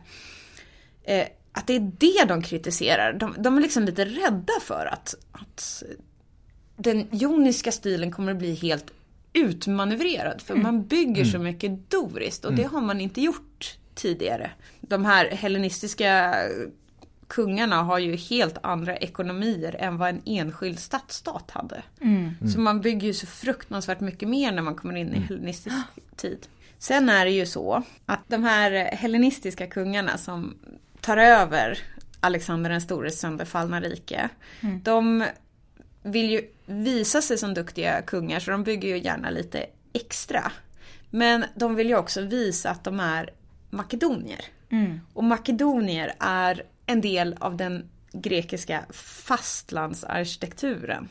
eh, 1.04 1.26
att 1.52 1.66
det 1.66 1.76
är 1.76 1.92
det 1.98 2.24
de 2.28 2.42
kritiserar. 2.42 3.12
De, 3.12 3.34
de 3.38 3.56
är 3.56 3.60
liksom 3.60 3.84
lite 3.84 4.04
rädda 4.04 4.52
för 4.62 4.86
att, 4.92 5.14
att 5.32 5.82
den 6.76 7.08
joniska 7.10 7.72
stilen 7.72 8.12
kommer 8.12 8.32
att 8.32 8.38
bli 8.38 8.54
helt 8.54 8.90
utmanövrerad. 9.32 10.42
För 10.42 10.54
mm. 10.54 10.62
man 10.62 10.86
bygger 10.86 11.24
så 11.24 11.36
mm. 11.36 11.42
mycket 11.42 11.90
doriskt 11.90 12.44
och 12.44 12.52
det 12.52 12.62
mm. 12.62 12.74
har 12.74 12.80
man 12.80 13.00
inte 13.00 13.20
gjort 13.20 13.78
tidigare. 13.96 14.50
De 14.80 15.04
här 15.04 15.30
hellenistiska 15.30 16.34
kungarna 17.28 17.82
har 17.82 17.98
ju 17.98 18.16
helt 18.16 18.58
andra 18.62 18.96
ekonomier 18.96 19.76
än 19.78 19.98
vad 19.98 20.08
en 20.08 20.22
enskild 20.24 20.78
stadsstat 20.78 21.50
hade. 21.50 21.82
Mm. 22.00 22.34
Så 22.52 22.60
man 22.60 22.80
bygger 22.80 23.06
ju 23.06 23.14
så 23.14 23.26
fruktansvärt 23.26 24.00
mycket 24.00 24.28
mer 24.28 24.52
när 24.52 24.62
man 24.62 24.74
kommer 24.74 24.96
in 24.96 25.14
i 25.14 25.18
hellenistisk 25.18 25.76
tid. 26.16 26.46
Sen 26.78 27.08
är 27.08 27.24
det 27.24 27.30
ju 27.30 27.46
så 27.46 27.82
att 28.06 28.20
de 28.28 28.44
här 28.44 28.70
hellenistiska 28.72 29.66
kungarna 29.66 30.18
som 30.18 30.54
tar 31.00 31.16
över 31.16 31.78
Alexander 32.20 32.70
den 32.70 32.80
stores 32.80 33.20
sönderfallna 33.20 33.80
rike. 33.80 34.28
Mm. 34.60 34.80
De 34.82 35.24
vill 36.02 36.30
ju 36.30 36.42
visa 36.66 37.22
sig 37.22 37.38
som 37.38 37.54
duktiga 37.54 38.02
kungar 38.02 38.40
så 38.40 38.50
de 38.50 38.64
bygger 38.64 38.88
ju 38.88 38.98
gärna 38.98 39.30
lite 39.30 39.66
extra. 39.92 40.52
Men 41.10 41.44
de 41.54 41.74
vill 41.74 41.88
ju 41.88 41.96
också 41.96 42.20
visa 42.20 42.70
att 42.70 42.84
de 42.84 43.00
är 43.00 43.30
makedonier. 43.70 44.44
Mm. 44.70 45.00
Och 45.12 45.24
makedonier 45.24 46.14
är 46.20 46.62
en 46.86 47.00
del 47.00 47.36
av 47.40 47.56
den 47.56 47.88
grekiska 48.12 48.84
fastlandsarkitekturen. 48.90 51.08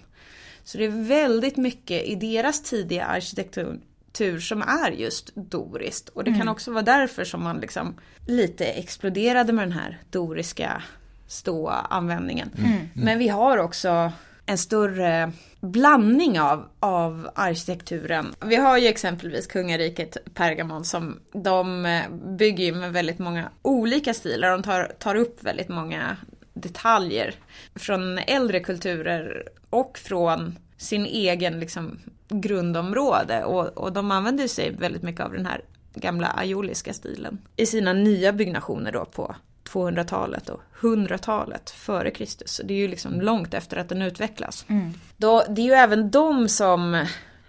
Så 0.63 0.77
det 0.77 0.85
är 0.85 1.07
väldigt 1.07 1.57
mycket 1.57 2.03
i 2.03 2.15
deras 2.15 2.61
tidiga 2.61 3.05
arkitektur 3.05 4.39
som 4.39 4.61
är 4.61 4.91
just 4.91 5.35
doriskt. 5.35 6.09
Och 6.09 6.23
det 6.23 6.29
mm. 6.29 6.39
kan 6.39 6.47
också 6.47 6.71
vara 6.71 6.83
därför 6.83 7.23
som 7.23 7.43
man 7.43 7.59
liksom 7.59 7.95
lite 8.27 8.65
exploderade 8.65 9.53
med 9.53 9.67
den 9.67 9.77
här 9.77 10.01
doriska 10.09 10.83
ståanvändningen. 11.27 12.51
Mm. 12.57 12.71
Mm. 12.71 12.87
Men 12.93 13.19
vi 13.19 13.27
har 13.27 13.57
också 13.57 14.11
en 14.45 14.57
större 14.57 15.31
blandning 15.71 16.39
av, 16.39 16.65
av 16.79 17.29
arkitekturen. 17.35 18.33
Vi 18.45 18.55
har 18.55 18.77
ju 18.77 18.87
exempelvis 18.87 19.47
kungariket 19.47 20.17
Pergamon 20.33 20.85
som 20.85 21.19
de 21.33 21.85
eh, 21.85 22.09
bygger 22.37 22.73
med 22.73 22.93
väldigt 22.93 23.19
många 23.19 23.49
olika 23.61 24.13
stilar. 24.13 24.51
De 24.51 24.63
tar, 24.63 24.91
tar 24.99 25.15
upp 25.15 25.43
väldigt 25.43 25.69
många 25.69 26.17
detaljer 26.53 27.35
från 27.75 28.17
äldre 28.17 28.59
kulturer 28.59 29.43
och 29.69 29.97
från 29.97 30.55
sin 30.77 31.05
egen 31.05 31.59
liksom, 31.59 31.99
grundområde. 32.29 33.43
Och, 33.43 33.67
och 33.67 33.93
de 33.93 34.11
använder 34.11 34.47
sig 34.47 34.71
väldigt 34.71 35.03
mycket 35.03 35.21
av 35.21 35.33
den 35.33 35.45
här 35.45 35.61
gamla 35.93 36.27
aioliska 36.27 36.93
stilen 36.93 37.37
i 37.55 37.65
sina 37.65 37.93
nya 37.93 38.33
byggnationer 38.33 38.91
då 38.91 39.05
på 39.05 39.35
200-talet 39.69 40.49
och 40.49 40.61
100-talet 40.79 41.69
före 41.69 42.11
Kristus. 42.11 42.61
Det 42.63 42.73
är 42.73 42.77
ju 42.77 42.87
liksom 42.87 43.21
långt 43.21 43.53
efter 43.53 43.77
att 43.77 43.89
den 43.89 44.01
utvecklas. 44.01 44.65
Mm. 44.67 44.93
Då, 45.17 45.43
det 45.49 45.61
är 45.61 45.65
ju 45.65 45.73
även 45.73 46.11
de 46.11 46.49
som, 46.49 47.05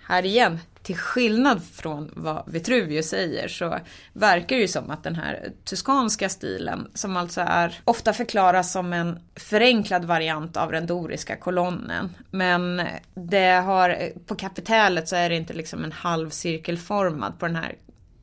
här 0.07 0.27
igen, 0.27 0.59
till 0.87 0.97
skillnad 0.97 1.63
från 1.73 2.11
vad 2.15 2.43
Vitruvius 2.47 3.09
säger 3.09 3.49
så 3.49 3.79
verkar 4.13 4.57
det 4.57 4.63
ju 4.63 4.69
som 4.69 4.91
att 4.91 5.05
den 5.05 5.15
här 5.15 5.49
tuskanska 5.65 6.29
stilen 6.29 6.91
som 6.95 7.17
alltså 7.17 7.41
är 7.41 7.81
ofta 7.85 8.13
förklaras 8.13 8.73
som 8.73 8.93
en 8.93 9.19
förenklad 9.37 10.05
variant 10.05 10.57
av 10.57 10.73
den 10.73 10.87
doriska 10.87 11.37
kolonnen. 11.37 12.17
Men 12.31 12.83
det 13.15 13.51
har, 13.51 14.13
på 14.27 14.35
kapitellet 14.35 15.09
så 15.09 15.17
är 15.17 15.29
det 15.29 15.37
inte 15.37 15.53
liksom 15.53 15.85
en 15.85 15.93
halvcirkelformad 15.93 17.39
på 17.39 17.47
den 17.47 17.57
här 17.57 17.75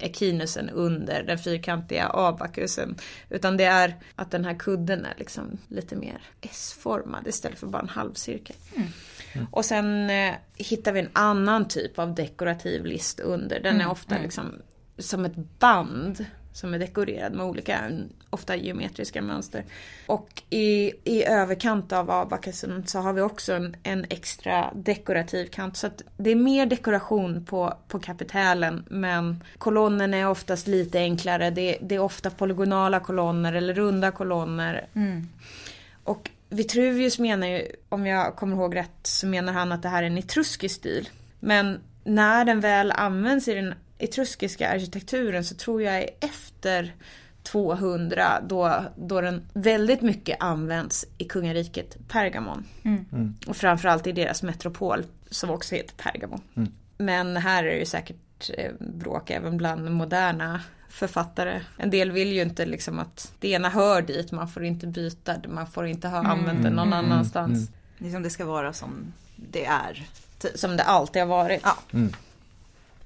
ekinusen 0.04 0.70
under 0.70 1.24
den 1.24 1.38
fyrkantiga 1.38 2.10
abakusen. 2.14 2.96
Utan 3.30 3.58
det 3.58 3.64
är 3.64 3.96
att 4.16 4.32
den 4.32 4.46
här 4.46 4.54
kudden 4.60 5.06
är 5.06 5.14
liksom 5.18 5.58
lite 5.68 5.96
mer 5.96 6.22
S-formad 6.42 7.28
istället 7.28 7.60
för 7.60 7.68
bara 7.68 7.82
en 7.82 7.90
halvcirkel. 7.90 8.56
Mm. 8.76 8.88
Mm. 9.34 9.48
Och 9.52 9.66
sen 9.66 10.10
eh, 10.10 10.34
hittar 10.56 10.92
vi 10.92 11.00
en 11.00 11.10
annan 11.14 11.68
typ 11.68 12.00
av 12.00 12.16
dekorativ 12.16 12.86
list 12.86 13.20
under. 13.20 13.60
Den 13.60 13.76
är 13.76 13.80
mm. 13.80 13.92
ofta 13.92 14.16
mm. 14.16 14.24
liksom 14.24 14.62
som 14.98 15.26
ett 15.26 15.60
band 15.60 16.26
som 16.54 16.74
är 16.74 16.80
dekorerad 16.80 17.34
med 17.34 17.46
olika, 17.46 17.92
ofta 18.30 18.56
geometriska 18.56 19.22
mönster. 19.22 19.64
Och 20.06 20.44
i, 20.50 20.92
i 21.04 21.24
överkant 21.26 21.92
av 21.94 22.12
abakusen 22.12 22.88
så 22.88 23.00
har 23.00 23.14
vi 23.14 23.22
också 23.22 23.54
en, 23.54 23.76
en, 23.84 24.06
extra 24.10 24.74
dekorativ 24.76 25.46
kant. 25.46 25.78
Så 25.78 25.88
att 25.88 26.02
det 26.18 26.30
är 26.30 26.36
mer 26.36 26.66
dekoration 26.66 27.46
på, 27.46 27.74
på 27.88 28.00
kapitalen 28.00 28.86
men 28.90 29.44
kolonnen 29.58 30.14
är 30.14 30.30
oftast 30.30 30.68
lite 30.68 31.00
enklare. 31.00 31.50
Det, 31.50 31.78
det 31.82 31.96
är 31.96 32.00
ofta 32.00 32.30
polygonala 32.30 33.00
kolonner 33.00 33.54
eller 33.54 33.74
runda 33.74 34.12
kolonner. 34.12 34.88
Mm. 34.94 35.30
Och 36.04 36.30
Vitruvius 36.50 37.20
menar 37.20 37.48
ju, 37.48 37.68
om 37.90 38.06
jag 38.06 38.36
kommer 38.36 38.56
ihåg 38.56 38.76
rätt, 38.76 39.00
så 39.04 39.28
menar 39.28 39.54
han 39.54 39.72
att 39.72 39.82
det 39.82 39.90
här 39.90 40.04
är 40.04 40.08
en 40.08 40.18
etruskisk 40.18 40.76
stil. 40.76 41.10
Men 41.40 41.80
när 42.04 42.46
den 42.46 42.60
väl 42.60 42.92
används 42.92 43.48
i 43.48 43.54
den 43.54 43.74
etruskiska 44.04 44.70
arkitekturen 44.70 45.44
så 45.44 45.56
tror 45.56 45.82
jag 45.82 45.96
är 45.96 46.10
efter 46.20 46.96
200 47.44 48.42
då, 48.50 48.84
då 48.96 49.22
den 49.22 49.42
väldigt 49.54 50.02
mycket 50.02 50.38
används 50.40 51.06
i 51.18 51.26
kungariket 51.26 51.98
Pergamon. 52.08 52.66
Mm. 52.84 53.06
Mm. 53.12 53.36
Och 53.48 53.58
framförallt 53.58 54.08
i 54.08 54.12
deras 54.12 54.44
metropol 54.44 55.06
som 55.30 55.50
också 55.50 55.76
heter 55.76 55.96
Pergamon. 55.96 56.42
Mm. 56.56 56.72
Men 56.98 57.38
här 57.38 57.64
är 57.64 57.68
det 57.68 57.80
ju 57.80 57.86
säkert 57.86 58.50
eh, 58.58 58.72
bråk 58.80 59.30
även 59.30 59.58
bland 59.58 59.92
moderna 59.92 60.62
författare. 60.90 61.62
En 61.78 61.90
del 61.90 62.12
vill 62.12 62.34
ju 62.34 62.42
inte 62.42 62.66
liksom 62.66 63.00
att 63.00 63.34
det 63.40 63.50
ena 63.50 63.70
hör 63.70 64.02
dit, 64.02 64.32
man 64.32 64.48
får 64.48 64.64
inte 64.64 64.88
byta 64.88 65.38
det, 65.38 65.48
man 65.48 65.68
får 65.68 65.88
inte 65.88 66.08
ha 66.08 66.20
mm. 66.20 66.32
använt 66.32 66.64
det 66.64 66.70
någon 66.70 66.94
mm. 66.94 67.00
annanstans. 67.06 67.58
Mm. 67.58 67.68
Liksom 67.98 68.24
det 68.24 68.30
ska 68.30 68.46
vara 68.46 68.74
som 68.74 69.14
det 69.36 69.66
är. 69.66 70.08
Som 70.56 70.78
det 70.78 70.84
alltid 70.84 71.22
har 71.22 71.30
varit. 71.30 71.62
Ja. 71.64 71.78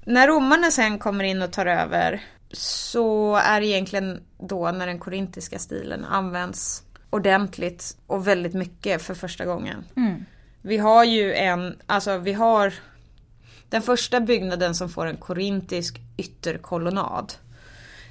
När 0.08 0.28
romarna 0.28 0.70
sen 0.70 0.98
kommer 0.98 1.24
in 1.24 1.42
och 1.42 1.52
tar 1.52 1.66
över 1.66 2.22
så 2.52 3.36
är 3.36 3.60
det 3.60 3.66
egentligen 3.66 4.22
då 4.38 4.70
när 4.70 4.86
den 4.86 4.98
korintiska 4.98 5.58
stilen 5.58 6.04
används 6.04 6.82
ordentligt 7.10 7.96
och 8.06 8.26
väldigt 8.26 8.54
mycket 8.54 9.02
för 9.02 9.14
första 9.14 9.44
gången. 9.44 9.84
Mm. 9.96 10.24
Vi 10.62 10.78
har 10.78 11.04
ju 11.04 11.34
en, 11.34 11.76
alltså 11.86 12.18
vi 12.18 12.32
har 12.32 12.74
den 13.68 13.82
första 13.82 14.20
byggnaden 14.20 14.74
som 14.74 14.88
får 14.88 15.06
en 15.06 15.16
korintisk 15.16 16.00
ytterkolonnad. 16.16 17.32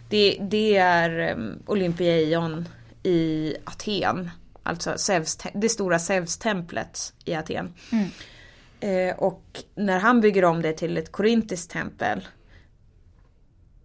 Det, 0.09 0.37
det 0.41 0.77
är 0.77 1.33
um, 1.33 1.63
Olympieion 1.65 2.67
i 3.03 3.55
Aten. 3.63 4.29
Alltså 4.63 4.93
Zeus, 4.97 5.37
det 5.53 5.69
stora 5.69 5.99
Zeus-templet 5.99 7.13
i 7.25 7.33
Aten. 7.33 7.73
Mm. 7.91 8.07
Eh, 8.79 9.15
och 9.15 9.63
när 9.75 9.99
han 9.99 10.21
bygger 10.21 10.45
om 10.45 10.61
det 10.61 10.73
till 10.73 10.97
ett 10.97 11.11
korintiskt 11.11 11.71
tempel. 11.71 12.27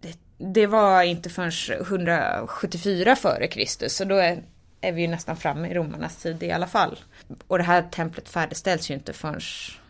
Det, 0.01 0.17
det 0.37 0.67
var 0.67 1.03
inte 1.03 1.29
förrän 1.29 1.51
174 1.81 3.15
före 3.15 3.47
Kristus. 3.47 3.95
Så 3.95 4.05
då 4.05 4.15
är, 4.15 4.43
är 4.81 4.91
vi 4.91 5.01
ju 5.01 5.07
nästan 5.07 5.37
framme 5.37 5.67
i 5.67 5.73
romarnas 5.73 6.15
tid 6.15 6.43
i 6.43 6.51
alla 6.51 6.67
fall. 6.67 6.99
Och 7.47 7.57
det 7.57 7.63
här 7.63 7.81
templet 7.81 8.29
färdigställs 8.29 8.91
ju 8.91 8.93
inte 8.93 9.13
förrän 9.13 9.41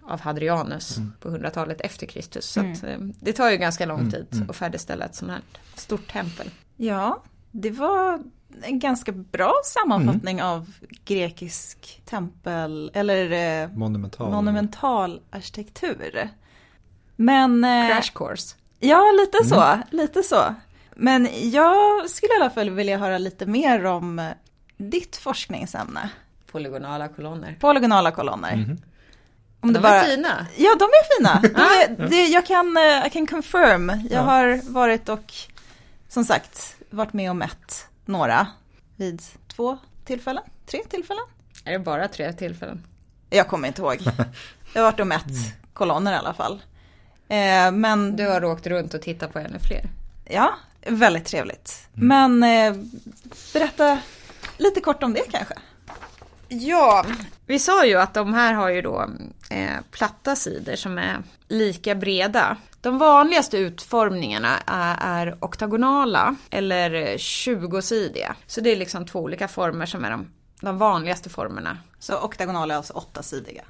av 0.06 0.22
Hadrianus 0.22 0.98
mm. 0.98 1.14
på 1.20 1.30
100-talet 1.30 1.82
efter 1.82 2.06
Kristus. 2.08 2.46
Så 2.46 2.60
mm. 2.60 2.74
att, 2.74 2.84
eh, 2.84 2.98
det 3.00 3.34
tar 3.34 3.52
ju 3.52 3.58
ganska 3.58 3.86
lång 3.86 4.00
mm, 4.00 4.12
tid 4.12 4.28
mm. 4.32 4.50
att 4.50 4.56
färdigställa 4.56 5.06
ett 5.06 5.16
sånt 5.16 5.32
här 5.32 5.42
stort 5.76 6.12
tempel. 6.12 6.50
Ja, 6.78 7.24
det 7.52 7.72
var 7.72 8.24
en 8.62 8.80
ganska 8.80 9.12
bra 9.12 9.54
sammanfattning 9.66 10.40
mm. 10.40 10.52
av 10.52 10.74
grekisk 11.06 12.02
tempel 12.06 12.92
eller 12.94 13.32
eh, 13.64 13.70
monumental. 13.70 14.32
monumental 14.32 15.22
arkitektur. 15.30 16.30
Men... 17.16 17.64
Eh, 17.64 17.88
Crash 17.88 18.14
course. 18.14 18.56
Ja, 18.80 19.12
lite 19.20 19.50
så. 19.50 19.62
Mm. 19.62 19.80
Lite 19.90 20.24
så. 20.24 20.56
Men 20.96 21.30
jag 21.52 22.10
skulle 22.10 22.34
i 22.34 22.42
alla 22.42 22.50
fall 22.50 22.70
vilja 22.70 22.98
höra 22.98 23.18
lite 23.18 23.46
mer 23.46 23.86
om 23.86 24.20
eh, 24.20 24.32
ditt 24.78 25.18
forskningsämne. 25.18 26.10
Polygonala 26.52 27.08
kolonner. 27.08 27.58
Polygonala 27.60 28.12
kolonner. 28.12 28.54
Mm. 28.54 28.78
Om 29.62 29.74
de 29.74 29.80
bara... 29.80 30.02
är 30.02 30.04
fina. 30.04 30.48
Ja, 30.58 30.76
de 30.80 30.84
är 30.84 31.18
fina. 31.18 31.42
De 31.42 32.04
är, 32.04 32.10
det, 32.10 32.28
jag 32.28 32.46
kan, 32.46 32.78
I 33.08 33.10
can 33.10 33.28
confirm. 33.28 33.90
Jag 33.90 34.00
ja. 34.10 34.22
har 34.22 34.72
varit 34.74 35.10
och 35.10 35.34
som 36.08 36.26
sagt 36.26 36.76
varit 36.90 37.14
med 37.14 37.30
och 37.30 37.36
mätt 37.36 37.88
några 38.06 38.48
vid 38.96 39.22
två 39.48 39.78
tillfällen, 40.06 40.44
tre 40.66 40.84
tillfällen. 40.90 41.24
Är 41.66 41.72
det 41.72 41.80
bara 41.80 42.08
tre 42.08 42.34
tillfällen? 42.34 42.84
Jag 43.30 43.48
kommer 43.48 43.68
inte 43.68 43.82
ihåg. 43.82 43.98
Jag 44.74 44.82
har 44.82 44.92
varit 44.92 45.00
och 45.00 45.08
mätt 45.08 45.64
kolonner 45.74 46.14
i 46.14 46.16
alla 46.16 46.34
fall. 46.34 46.62
Eh, 47.28 47.72
men... 47.72 48.16
Du 48.16 48.28
har 48.28 48.44
åkt 48.44 48.68
runt 48.68 48.94
och 48.94 49.02
tittat 49.02 49.34
på 49.34 49.40
ännu 49.40 49.60
fler? 49.60 49.90
Ja, 50.26 50.54
Väldigt 50.86 51.26
trevligt. 51.26 51.88
Men 51.94 52.44
eh, 52.44 52.76
berätta 53.54 54.00
lite 54.58 54.82
kort 54.82 55.04
om 55.04 55.14
det 55.14 55.32
kanske. 55.32 55.54
Ja, 56.48 57.06
vi 57.46 57.60
sa 57.60 57.86
ju 57.86 57.96
att 57.96 58.14
de 58.14 58.34
här 58.34 58.54
har 58.54 58.70
ju 58.70 58.82
då 58.82 59.10
eh, 59.50 59.82
platta 59.92 60.36
sidor 60.36 60.76
som 60.76 60.98
är 60.98 61.24
lika 61.48 61.96
breda. 61.96 62.58
De 62.82 62.98
vanligaste 62.98 63.58
utformningarna 63.58 64.58
är, 64.68 64.98
är 65.02 65.38
oktagonala 65.42 66.36
eller 66.50 67.18
20-sidiga. 67.18 68.36
Så 68.48 68.62
det 68.62 68.72
är 68.72 68.76
liksom 68.76 69.06
två 69.06 69.20
olika 69.20 69.48
former 69.48 69.86
som 69.86 70.06
är 70.06 70.12
de, 70.12 70.32
de 70.62 70.78
vanligaste 70.78 71.30
formerna. 71.30 71.78
Så 72.00 72.22
oktagonala 72.22 72.74
är 72.74 72.78
alltså 72.78 72.94
åttasidiga. 72.94 73.64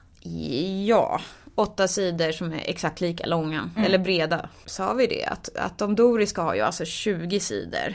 Ja, 0.86 1.22
åtta 1.56 1.88
sidor 1.88 2.32
som 2.32 2.54
är 2.54 2.62
exakt 2.66 3.02
lika 3.02 3.26
långa 3.26 3.70
eller 3.78 3.98
breda. 3.98 4.50
Sa 4.66 4.94
vi 4.94 5.08
det 5.08 5.26
att, 5.26 5.56
att 5.56 5.78
de 5.78 5.96
doriska 5.96 6.42
har 6.42 6.56
ju 6.56 6.62
alltså 6.62 6.86
20 6.86 7.40
sidor. 7.40 7.94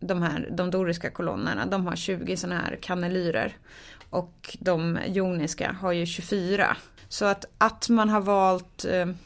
De 0.00 0.22
här 0.22 0.48
de 0.50 0.70
doriska 0.70 1.10
kolonnerna, 1.10 1.66
de 1.66 1.86
har 1.86 1.96
20 1.96 2.36
sådana 2.36 2.60
här 2.60 2.78
kannelyrer. 2.82 3.56
Och 4.10 4.56
de 4.60 4.98
joniska 5.06 5.76
har 5.80 5.92
ju 5.92 6.06
24. 6.06 6.76
Så 7.08 7.24
att, 7.24 7.44
att 7.58 7.88
man 7.88 8.08
har 8.08 8.20
valt 8.20 8.84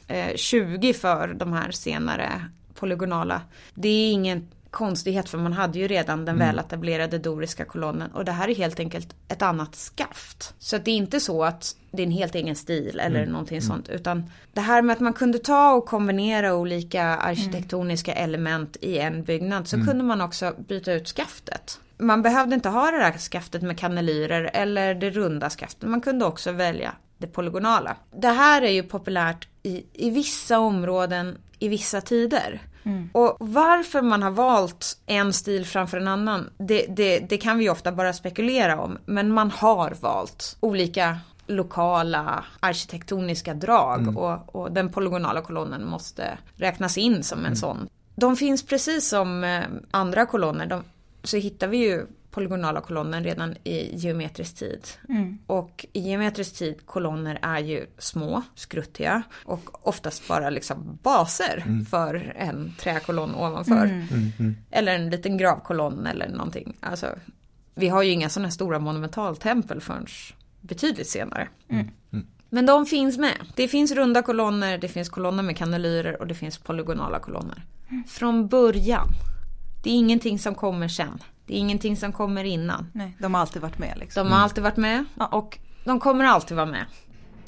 eh, 0.09 0.35
20 0.37 0.95
för 0.95 1.35
de 1.35 1.53
här 1.53 1.71
senare 1.71 2.45
polygonala, 2.75 3.43
det 3.75 3.89
är 3.89 4.13
ingen 4.13 4.49
konstighet 4.75 5.29
för 5.29 5.39
man 5.39 5.53
hade 5.53 5.79
ju 5.79 5.89
redan 5.89 6.25
den 6.25 6.39
väletablerade 6.39 7.19
doriska 7.19 7.65
kolonnen 7.65 8.11
och 8.11 8.25
det 8.25 8.33
här 8.33 8.49
är 8.49 8.55
helt 8.55 8.81
enkelt 8.81 9.15
ett 9.29 9.43
annat 9.43 9.75
skaft. 9.75 10.55
Så 10.59 10.77
att 10.77 10.85
det 10.85 10.91
är 10.91 10.97
inte 10.97 11.21
så 11.21 11.45
att 11.45 11.77
det 11.91 12.03
är 12.03 12.07
en 12.07 12.13
helt 12.13 12.35
egen 12.35 12.57
stil 12.57 13.01
eller 13.01 13.21
mm. 13.21 13.33
någonting 13.33 13.59
mm. 13.59 13.69
sånt 13.69 13.89
utan 13.89 14.31
det 14.53 14.61
här 14.61 14.83
med 14.83 14.95
att 14.95 15.01
man 15.01 15.13
kunde 15.13 15.39
ta 15.39 15.73
och 15.73 15.87
kombinera 15.87 16.55
olika 16.55 17.05
arkitektoniska 17.05 18.13
mm. 18.13 18.25
element 18.25 18.77
i 18.81 18.99
en 18.99 19.25
byggnad 19.25 19.69
så 19.69 19.77
kunde 19.77 20.05
man 20.05 20.21
också 20.21 20.55
byta 20.69 20.93
ut 20.93 21.09
skaftet 21.09 21.81
man 21.99 22.23
behövde 22.23 22.55
inte 22.55 22.69
ha 22.69 22.91
det 22.91 22.99
där 22.99 23.19
skaftet 23.19 23.63
med 23.63 23.79
kannelyrer 23.79 24.51
eller 24.53 24.95
det 24.95 25.11
runda 25.11 25.51
skaftet. 25.51 25.89
Man 25.89 26.01
kunde 26.01 26.25
också 26.25 26.53
välja 26.53 26.93
det 27.19 27.27
polygonala. 27.27 27.97
Det 28.17 28.29
här 28.29 28.63
är 28.63 28.71
ju 28.71 28.83
populärt 28.83 29.49
i, 29.63 29.85
i 29.93 30.11
vissa 30.11 30.59
områden 30.59 31.39
i 31.59 31.69
vissa 31.69 32.01
tider. 32.01 32.61
Mm. 32.85 33.11
Och 33.13 33.37
varför 33.41 34.03
man 34.03 34.23
har 34.23 34.31
valt 34.31 34.99
en 35.07 35.33
stil 35.33 35.67
framför 35.67 35.97
en 35.97 36.09
annan, 36.09 36.51
det, 36.59 36.87
det, 36.89 37.19
det 37.19 37.39
kan 37.39 37.59
vi 37.59 37.71
ofta 37.71 37.93
bara 37.93 38.13
spekulera 38.13 38.81
om. 38.81 38.99
Men 39.07 39.33
man 39.33 39.51
har 39.51 39.97
valt 40.01 40.57
olika 40.61 41.19
lokala 41.47 42.45
arkitektoniska 42.61 43.55
drag 43.55 44.01
mm. 44.01 44.17
och, 44.17 44.57
och, 44.57 44.73
den 44.73 44.93
polygonala 44.93 45.41
kolonnen 45.43 45.87
måste 45.87 46.39
räknas 46.57 46.99
in 46.99 47.23
som 47.23 47.39
en 47.39 47.45
mm. 47.45 47.57
sån. 47.57 47.89
De 48.17 48.37
finns 48.37 48.67
precis 48.67 49.09
som 49.09 49.45
eh, 49.45 49.63
andra 49.91 50.27
kolonner, 50.27 50.67
de, 50.67 50.83
så 51.25 51.37
hittar 51.37 51.69
vi 51.69 51.77
ju 51.77 52.07
polygonala 52.31 52.81
kolonnen 52.81 53.25
redan 53.25 53.57
i 53.65 53.97
geometrisk 53.97 54.57
tid. 54.57 54.89
Mm. 55.09 55.39
Och 55.47 55.87
i 55.93 56.01
geometrisk 56.01 56.59
tid 56.59 56.87
kolonner 56.87 57.39
är 57.43 57.59
ju 57.59 57.87
små, 57.99 58.43
skruttiga 58.55 59.23
och 59.45 59.89
oftast 59.89 60.29
bara 60.29 60.51
liksom 60.51 60.99
baser 61.03 61.63
mm. 61.67 61.87
för 61.87 62.35
en 62.37 62.73
träkolonn 62.79 63.35
ovanför. 63.35 63.85
Mm. 63.85 64.07
mm. 64.11 64.33
mm. 64.39 64.57
Eller 64.71 64.95
en 64.95 65.11
liten 65.11 65.39
gravkolonn 65.39 66.07
eller 66.07 66.29
någonting. 66.29 66.77
Alltså, 66.81 67.07
vi 67.75 67.89
har 67.89 68.03
ju 68.03 68.11
inga 68.11 68.29
sådana 68.29 68.51
stora 68.51 68.79
monumentaltempel 68.79 69.81
förrän 69.81 70.07
betydligt 70.61 71.09
senare. 71.09 71.49
Mm. 71.69 71.89
Men 72.49 72.67
de 72.67 72.87
finns 72.87 73.19
med. 73.19 73.37
Det 73.55 73.69
finns 73.69 73.93
runda 73.93 74.23
kolonner, 74.23 74.79
det 74.79 74.89
finns 74.89 75.09
kolonner 75.09 75.43
med 75.43 75.57
kanylyrer 75.57 76.21
och 76.21 76.27
det 76.27 76.35
finns 76.35 76.59
polygonala 76.59 77.19
kolonner. 77.19 77.65
Från 78.07 78.49
början. 78.49 79.09
Det 79.85 79.91
är 79.91 79.95
ingenting 79.95 80.39
som 80.39 80.55
kommer 80.55 80.89
sen. 80.89 81.19
Det 81.47 81.55
är 81.55 81.59
ingenting 81.59 81.97
som 81.97 82.13
kommer 82.13 82.45
innan. 82.45 82.91
Nej, 82.93 83.17
de 83.19 83.35
har 83.35 83.41
alltid 83.41 83.63
varit 83.63 83.79
med. 83.79 83.99
Liksom. 83.99 84.27
De 84.27 84.33
har 84.33 84.41
alltid 84.41 84.65
varit 84.65 84.77
med 84.77 85.05
och 85.31 85.59
de 85.85 86.01
kommer 86.01 86.25
alltid 86.25 86.57
vara 86.57 86.67
med. 86.67 86.85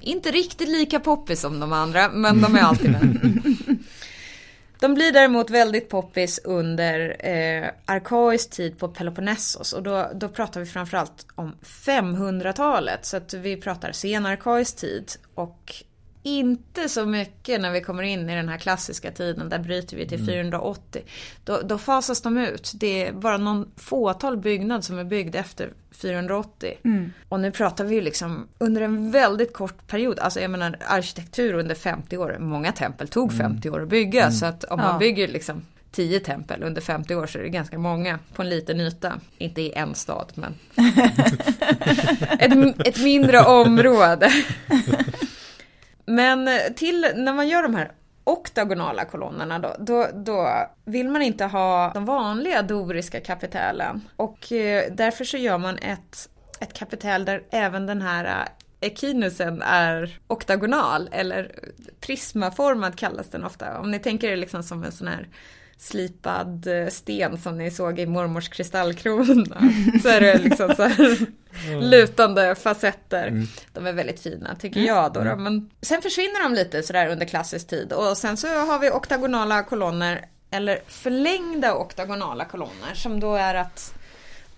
Inte 0.00 0.30
riktigt 0.30 0.68
lika 0.68 1.00
poppis 1.00 1.40
som 1.40 1.60
de 1.60 1.72
andra, 1.72 2.08
men 2.08 2.40
de 2.42 2.56
är 2.56 2.60
alltid 2.60 2.90
med. 2.90 3.42
De 4.80 4.94
blir 4.94 5.12
däremot 5.12 5.50
väldigt 5.50 5.88
poppis 5.88 6.40
under 6.44 7.26
eh, 7.26 7.70
arkaisk 7.84 8.50
tid 8.50 8.78
på 8.78 8.88
Peloponnesos 8.88 9.72
och 9.72 9.82
då, 9.82 10.10
då 10.14 10.28
pratar 10.28 10.60
vi 10.60 10.66
framförallt 10.66 11.26
om 11.34 11.54
500-talet. 11.62 13.06
Så 13.06 13.16
att 13.16 13.34
vi 13.34 13.56
pratar 13.56 13.92
senarkaisk 13.92 14.76
tid 14.76 15.10
och 15.34 15.74
inte 16.26 16.88
så 16.88 17.06
mycket 17.06 17.60
när 17.60 17.70
vi 17.70 17.80
kommer 17.80 18.02
in 18.02 18.30
i 18.30 18.34
den 18.34 18.48
här 18.48 18.58
klassiska 18.58 19.10
tiden, 19.10 19.48
där 19.48 19.58
bryter 19.58 19.96
vi 19.96 20.08
till 20.08 20.20
mm. 20.20 20.26
480. 20.26 21.02
Då, 21.44 21.60
då 21.64 21.78
fasas 21.78 22.22
de 22.22 22.38
ut. 22.38 22.72
Det 22.74 23.06
är 23.06 23.12
bara 23.12 23.36
någon 23.36 23.70
fåtal 23.76 24.36
byggnad 24.36 24.84
som 24.84 24.98
är 24.98 25.04
byggd 25.04 25.34
efter 25.34 25.72
480. 25.90 26.74
Mm. 26.84 27.12
Och 27.28 27.40
nu 27.40 27.50
pratar 27.50 27.84
vi 27.84 27.94
ju 27.94 28.00
liksom 28.00 28.48
under 28.58 28.82
en 28.82 29.10
väldigt 29.10 29.52
kort 29.52 29.86
period, 29.86 30.18
alltså 30.18 30.40
jag 30.40 30.50
menar 30.50 30.78
arkitektur 30.86 31.54
under 31.54 31.74
50 31.74 32.16
år, 32.16 32.36
många 32.40 32.72
tempel 32.72 33.08
tog 33.08 33.32
50 33.32 33.68
mm. 33.68 33.78
år 33.80 33.82
att 33.82 33.88
bygga 33.88 34.22
mm. 34.22 34.32
så 34.32 34.46
att 34.46 34.64
om 34.64 34.78
man 34.78 34.92
ja. 34.92 34.98
bygger 34.98 35.28
liksom 35.28 35.62
10 35.92 36.20
tempel 36.20 36.62
under 36.62 36.80
50 36.80 37.14
år 37.14 37.26
så 37.26 37.38
är 37.38 37.42
det 37.42 37.48
ganska 37.48 37.78
många 37.78 38.18
på 38.34 38.42
en 38.42 38.48
liten 38.48 38.80
yta. 38.80 39.20
Inte 39.38 39.62
i 39.62 39.72
en 39.72 39.94
stad 39.94 40.32
men 40.34 40.54
ett, 42.38 42.86
ett 42.86 43.02
mindre 43.02 43.40
område. 43.40 44.30
Men 46.06 46.48
eh, 46.48 46.54
till 46.76 47.12
när 47.14 47.32
man 47.32 47.48
gör 47.48 47.62
de 47.62 47.74
här 47.74 47.92
oktagonala 48.24 49.04
kolonnerna 49.04 49.58
då, 49.58 49.76
då, 49.78 50.08
då 50.14 50.68
vill 50.84 51.08
man 51.08 51.22
inte 51.22 51.44
ha 51.44 51.90
de 51.94 52.04
vanliga 52.04 52.62
doriska 52.62 53.20
kapitelen. 53.20 54.08
Och 54.16 54.52
eh, 54.52 54.92
därför 54.92 55.24
så 55.24 55.36
gör 55.36 55.58
man 55.58 55.78
ett, 55.78 56.28
ett 56.60 56.72
kapitel 56.72 57.24
där 57.24 57.42
även 57.50 57.86
den 57.86 58.02
här 58.02 58.24
eh, 58.24 58.88
ekinusen 58.88 59.62
är 59.62 60.18
oktagonal 60.26 61.08
eller 61.12 61.52
prismaformad 62.00 62.98
kallas 62.98 63.28
den 63.28 63.44
ofta. 63.44 63.78
Om 63.78 63.90
ni 63.90 63.98
tänker 63.98 64.28
er 64.28 64.36
liksom 64.36 64.62
som 64.62 64.84
en 64.84 64.92
sån 64.92 65.08
här 65.08 65.28
slipad 65.78 66.68
sten 66.88 67.38
som 67.38 67.58
ni 67.58 67.70
såg 67.70 67.98
i 67.98 68.06
mormors 68.06 68.48
kristallkrona. 68.48 69.70
Så 70.02 70.08
är 70.08 70.20
det 70.20 70.38
liksom 70.38 70.74
så 70.76 70.82
här 70.82 71.26
lutande 71.80 72.54
facetter. 72.54 73.26
Mm. 73.26 73.46
De 73.72 73.86
är 73.86 73.92
väldigt 73.92 74.20
fina 74.20 74.54
tycker 74.54 74.80
mm. 74.80 74.94
jag 74.94 75.12
då, 75.12 75.20
då. 75.20 75.30
Mm. 75.30 75.42
Men 75.42 75.70
sen 75.82 76.02
försvinner 76.02 76.42
de 76.42 76.54
lite 76.54 76.82
sådär 76.82 77.08
under 77.08 77.26
klassisk 77.26 77.68
tid 77.68 77.92
och 77.92 78.16
sen 78.16 78.36
så 78.36 78.48
har 78.48 78.78
vi 78.78 78.90
oktagonala 78.90 79.62
kolonner 79.62 80.24
eller 80.50 80.80
förlängda 80.86 81.74
oktagonala 81.74 82.44
kolonner 82.44 82.94
som 82.94 83.20
då 83.20 83.34
är 83.34 83.54
att 83.54 83.94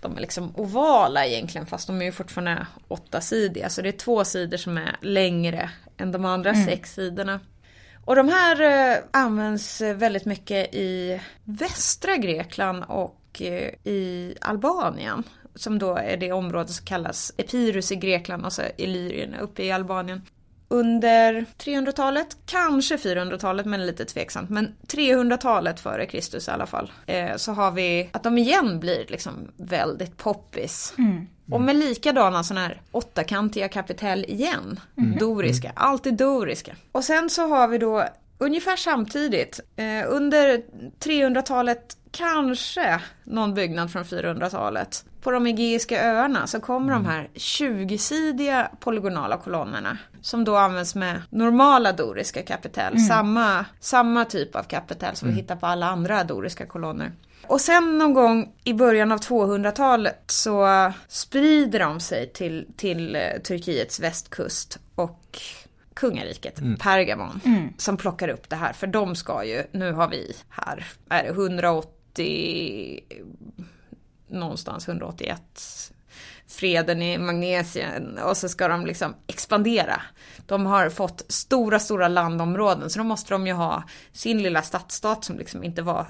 de 0.01 0.17
är 0.17 0.21
liksom 0.21 0.55
ovala 0.55 1.25
egentligen 1.25 1.67
fast 1.67 1.87
de 1.87 2.01
är 2.01 2.05
ju 2.05 2.11
fortfarande 2.11 2.67
åttasidiga 2.87 3.69
så 3.69 3.81
det 3.81 3.89
är 3.89 3.97
två 3.97 4.25
sidor 4.25 4.57
som 4.57 4.77
är 4.77 4.97
längre 5.01 5.69
än 5.97 6.11
de 6.11 6.25
andra 6.25 6.49
mm. 6.49 6.65
sex 6.65 6.93
sidorna. 6.93 7.39
Och 8.09 8.15
de 8.15 8.29
här 8.29 8.61
eh, 8.61 9.03
används 9.11 9.81
väldigt 9.81 10.25
mycket 10.25 10.75
i 10.75 11.21
västra 11.43 12.17
Grekland 12.17 12.83
och 12.87 13.41
eh, 13.41 13.73
i 13.83 14.35
Albanien. 14.41 15.23
Som 15.55 15.79
då 15.79 15.95
är 15.95 16.17
det 16.17 16.31
område 16.31 16.67
som 16.67 16.85
kallas 16.85 17.33
Epirus 17.37 17.91
i 17.91 17.95
Grekland 17.95 18.45
alltså 18.45 18.61
och 18.61 18.67
så 18.67 18.81
Illyrien 18.83 19.35
uppe 19.35 19.63
i 19.63 19.71
Albanien. 19.71 20.21
Under 20.67 21.45
300-talet, 21.57 22.37
kanske 22.45 22.95
400-talet 22.95 23.65
men 23.65 23.85
lite 23.85 24.05
tveksamt. 24.05 24.49
Men 24.49 24.75
300-talet 24.87 25.79
före 25.79 26.05
Kristus 26.05 26.47
i 26.47 26.51
alla 26.51 26.65
fall. 26.65 26.91
Eh, 27.05 27.35
så 27.35 27.51
har 27.51 27.71
vi 27.71 28.09
att 28.13 28.23
de 28.23 28.37
igen 28.37 28.79
blir 28.79 29.05
liksom 29.07 29.51
väldigt 29.57 30.17
poppis. 30.17 30.93
Mm. 30.97 31.27
Och 31.51 31.61
med 31.61 31.75
likadana 31.75 32.43
sådana 32.43 32.67
här 32.67 32.81
åttakantiga 32.91 33.67
kapitell 33.67 34.25
igen. 34.27 34.79
Mm. 34.97 35.17
Doriska, 35.17 35.71
alltid 35.75 36.13
doriska. 36.13 36.75
Och 36.91 37.03
sen 37.03 37.29
så 37.29 37.47
har 37.47 37.67
vi 37.67 37.77
då 37.77 38.05
ungefär 38.37 38.75
samtidigt, 38.75 39.59
eh, 39.75 40.03
under 40.07 40.61
300-talet 40.99 41.97
kanske 42.11 43.01
någon 43.23 43.53
byggnad 43.53 43.91
från 43.91 44.03
400-talet. 44.03 45.05
På 45.21 45.31
de 45.31 45.47
Egeiska 45.47 46.03
öarna 46.03 46.47
så 46.47 46.59
kommer 46.59 46.93
mm. 46.93 47.03
de 47.03 47.09
här 47.09 47.27
20-sidiga 47.35 48.69
polygonala 48.79 49.37
kolonnerna 49.37 49.97
som 50.21 50.43
då 50.43 50.55
används 50.55 50.95
med 50.95 51.21
normala 51.29 51.91
doriska 51.91 52.41
kapitell. 52.41 52.93
Mm. 52.93 53.05
Samma, 53.05 53.65
samma 53.79 54.25
typ 54.25 54.55
av 54.55 54.63
kapitell 54.63 55.15
som 55.15 55.27
mm. 55.27 55.35
vi 55.35 55.41
hittar 55.41 55.55
på 55.55 55.65
alla 55.65 55.85
andra 55.85 56.23
doriska 56.23 56.65
kolonner. 56.65 57.11
Och 57.47 57.61
sen 57.61 57.97
någon 57.97 58.13
gång 58.13 58.53
i 58.63 58.73
början 58.73 59.11
av 59.11 59.19
200-talet 59.19 60.23
så 60.27 60.67
sprider 61.07 61.79
de 61.79 61.99
sig 61.99 62.33
till, 62.33 62.67
till 62.77 63.15
uh, 63.15 63.41
Turkiets 63.41 63.99
västkust 63.99 64.79
och 64.95 65.39
kungariket, 65.93 66.59
mm. 66.59 66.77
Pergamon, 66.77 67.41
mm. 67.45 67.73
som 67.77 67.97
plockar 67.97 68.27
upp 68.27 68.49
det 68.49 68.55
här. 68.55 68.73
För 68.73 68.87
de 68.87 69.15
ska 69.15 69.43
ju, 69.43 69.63
nu 69.71 69.91
har 69.91 70.07
vi 70.07 70.35
här, 70.49 70.87
är 71.09 71.23
det 71.23 71.29
180, 71.29 72.99
någonstans 74.27 74.87
181 74.87 75.41
freden 76.47 77.01
i 77.01 77.17
Magnesien 77.17 78.17
och 78.17 78.37
så 78.37 78.49
ska 78.49 78.67
de 78.67 78.85
liksom 78.85 79.15
expandera. 79.27 80.01
De 80.45 80.65
har 80.65 80.89
fått 80.89 81.25
stora, 81.27 81.79
stora 81.79 82.07
landområden 82.07 82.89
så 82.89 82.99
då 82.99 83.05
måste 83.05 83.33
de 83.33 83.47
ju 83.47 83.53
ha 83.53 83.83
sin 84.11 84.43
lilla 84.43 84.61
stadsstat 84.61 85.23
som 85.23 85.37
liksom 85.37 85.63
inte 85.63 85.81
var 85.81 86.07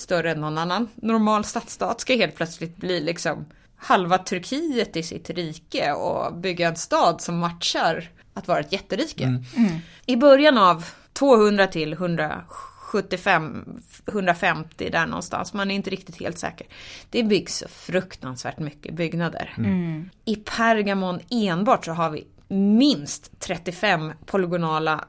större 0.00 0.30
än 0.30 0.40
någon 0.40 0.58
annan 0.58 0.88
normal 0.94 1.44
stadsstat 1.44 2.00
ska 2.00 2.14
helt 2.14 2.36
plötsligt 2.36 2.76
bli 2.76 3.00
liksom 3.00 3.44
halva 3.76 4.18
Turkiet 4.18 4.96
i 4.96 5.02
sitt 5.02 5.30
rike 5.30 5.92
och 5.92 6.34
bygga 6.34 6.68
en 6.68 6.76
stad 6.76 7.20
som 7.20 7.38
matchar 7.38 8.08
att 8.34 8.48
vara 8.48 8.60
ett 8.60 8.72
jätterike. 8.72 9.24
Mm. 9.24 9.78
I 10.06 10.16
början 10.16 10.58
av 10.58 10.84
200 11.12 11.66
till 11.66 11.92
175, 11.92 13.80
150 14.06 14.90
där 14.92 15.06
någonstans, 15.06 15.54
man 15.54 15.70
är 15.70 15.74
inte 15.74 15.90
riktigt 15.90 16.20
helt 16.20 16.38
säker. 16.38 16.66
Det 17.10 17.22
byggs 17.22 17.58
så 17.58 17.68
fruktansvärt 17.68 18.58
mycket 18.58 18.94
byggnader. 18.94 19.54
Mm. 19.58 20.10
I 20.24 20.36
Pergamon 20.36 21.20
enbart 21.30 21.84
så 21.84 21.92
har 21.92 22.10
vi 22.10 22.26
minst 22.48 23.40
35 23.40 24.12
polygonala 24.26 25.04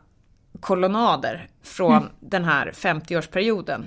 kolonnader 0.59 1.49
från 1.63 1.97
mm. 1.97 2.09
den 2.19 2.45
här 2.45 2.71
50-årsperioden. 2.75 3.83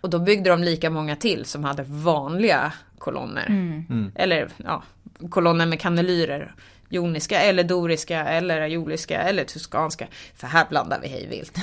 Och 0.00 0.10
då 0.10 0.18
byggde 0.18 0.50
de 0.50 0.62
lika 0.62 0.90
många 0.90 1.16
till 1.16 1.44
som 1.44 1.64
hade 1.64 1.82
vanliga 1.82 2.72
kolonner. 2.98 3.46
Mm. 3.46 3.84
mm. 3.90 4.12
Eller 4.14 4.48
ja, 4.56 4.82
kolonner 5.30 5.66
med 5.66 5.80
kanelyrer. 5.80 6.54
Joniska 6.88 7.40
eller 7.40 7.64
doriska 7.64 8.26
eller 8.26 8.60
aioliska 8.60 9.20
eller 9.20 9.44
tuskanska. 9.44 10.06
För 10.34 10.46
här 10.46 10.66
blandar 10.68 11.00
vi 11.00 11.08
hej 11.08 11.26
vilt. 11.26 11.58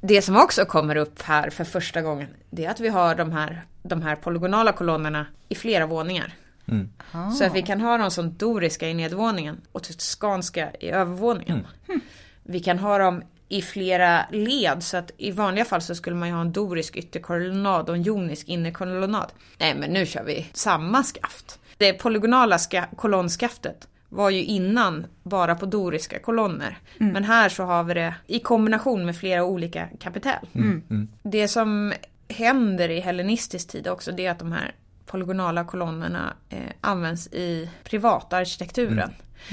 det 0.00 0.22
som 0.22 0.36
också 0.36 0.64
kommer 0.64 0.96
upp 0.96 1.22
här 1.22 1.50
för 1.50 1.64
första 1.64 2.02
gången. 2.02 2.28
Det 2.50 2.64
är 2.64 2.70
att 2.70 2.80
vi 2.80 2.88
har 2.88 3.14
de 3.14 3.32
här, 3.32 3.62
de 3.82 4.02
här 4.02 4.16
polygonala 4.16 4.72
kolonnerna 4.72 5.26
i 5.48 5.54
flera 5.54 5.86
våningar. 5.86 6.34
Mm. 6.66 6.88
Så 7.38 7.44
att 7.44 7.54
vi 7.54 7.62
kan 7.62 7.80
ha 7.80 7.98
dem 7.98 8.10
som 8.10 8.34
doriska 8.34 8.88
i 8.88 8.94
nedvåningen 8.94 9.60
och 9.72 9.82
tuskanska 9.82 10.70
i 10.80 10.90
övervåningen. 10.90 11.66
Mm. 11.88 12.00
Vi 12.42 12.60
kan 12.60 12.78
ha 12.78 12.98
dem 12.98 13.22
i 13.52 13.62
flera 13.62 14.26
led 14.30 14.82
så 14.82 14.96
att 14.96 15.10
i 15.16 15.30
vanliga 15.30 15.64
fall 15.64 15.80
så 15.82 15.94
skulle 15.94 16.16
man 16.16 16.28
ju 16.28 16.34
ha 16.34 16.40
en 16.40 16.52
dorisk 16.52 16.96
ytterkolonnad 16.96 17.88
och 17.88 17.94
en 17.94 18.02
jonisk 18.02 18.48
innerkolonnad. 18.48 19.32
Nej 19.58 19.74
men 19.74 19.90
nu 19.90 20.06
kör 20.06 20.24
vi 20.24 20.46
samma 20.52 21.02
skaft. 21.02 21.58
Det 21.76 21.92
polygonala 21.92 22.58
kolonnskaftet 22.96 23.88
var 24.08 24.30
ju 24.30 24.44
innan 24.44 25.06
bara 25.22 25.54
på 25.54 25.66
doriska 25.66 26.18
kolonner. 26.18 26.78
Mm. 27.00 27.12
Men 27.12 27.24
här 27.24 27.48
så 27.48 27.64
har 27.64 27.84
vi 27.84 27.94
det 27.94 28.14
i 28.26 28.38
kombination 28.38 29.06
med 29.06 29.16
flera 29.16 29.44
olika 29.44 29.88
kapitel. 30.00 30.46
Mm. 30.52 30.82
Mm. 30.90 31.08
Det 31.22 31.48
som 31.48 31.92
händer 32.28 32.88
i 32.88 33.00
hellenistisk 33.00 33.68
tid 33.68 33.88
också 33.88 34.12
det 34.12 34.26
är 34.26 34.30
att 34.30 34.38
de 34.38 34.52
här 34.52 34.74
polygonala 35.06 35.64
kolonnerna 35.64 36.34
eh, 36.48 36.58
används 36.80 37.26
i 37.26 37.70
privatarkitekturen. 37.84 38.98
Mm. 38.98 39.12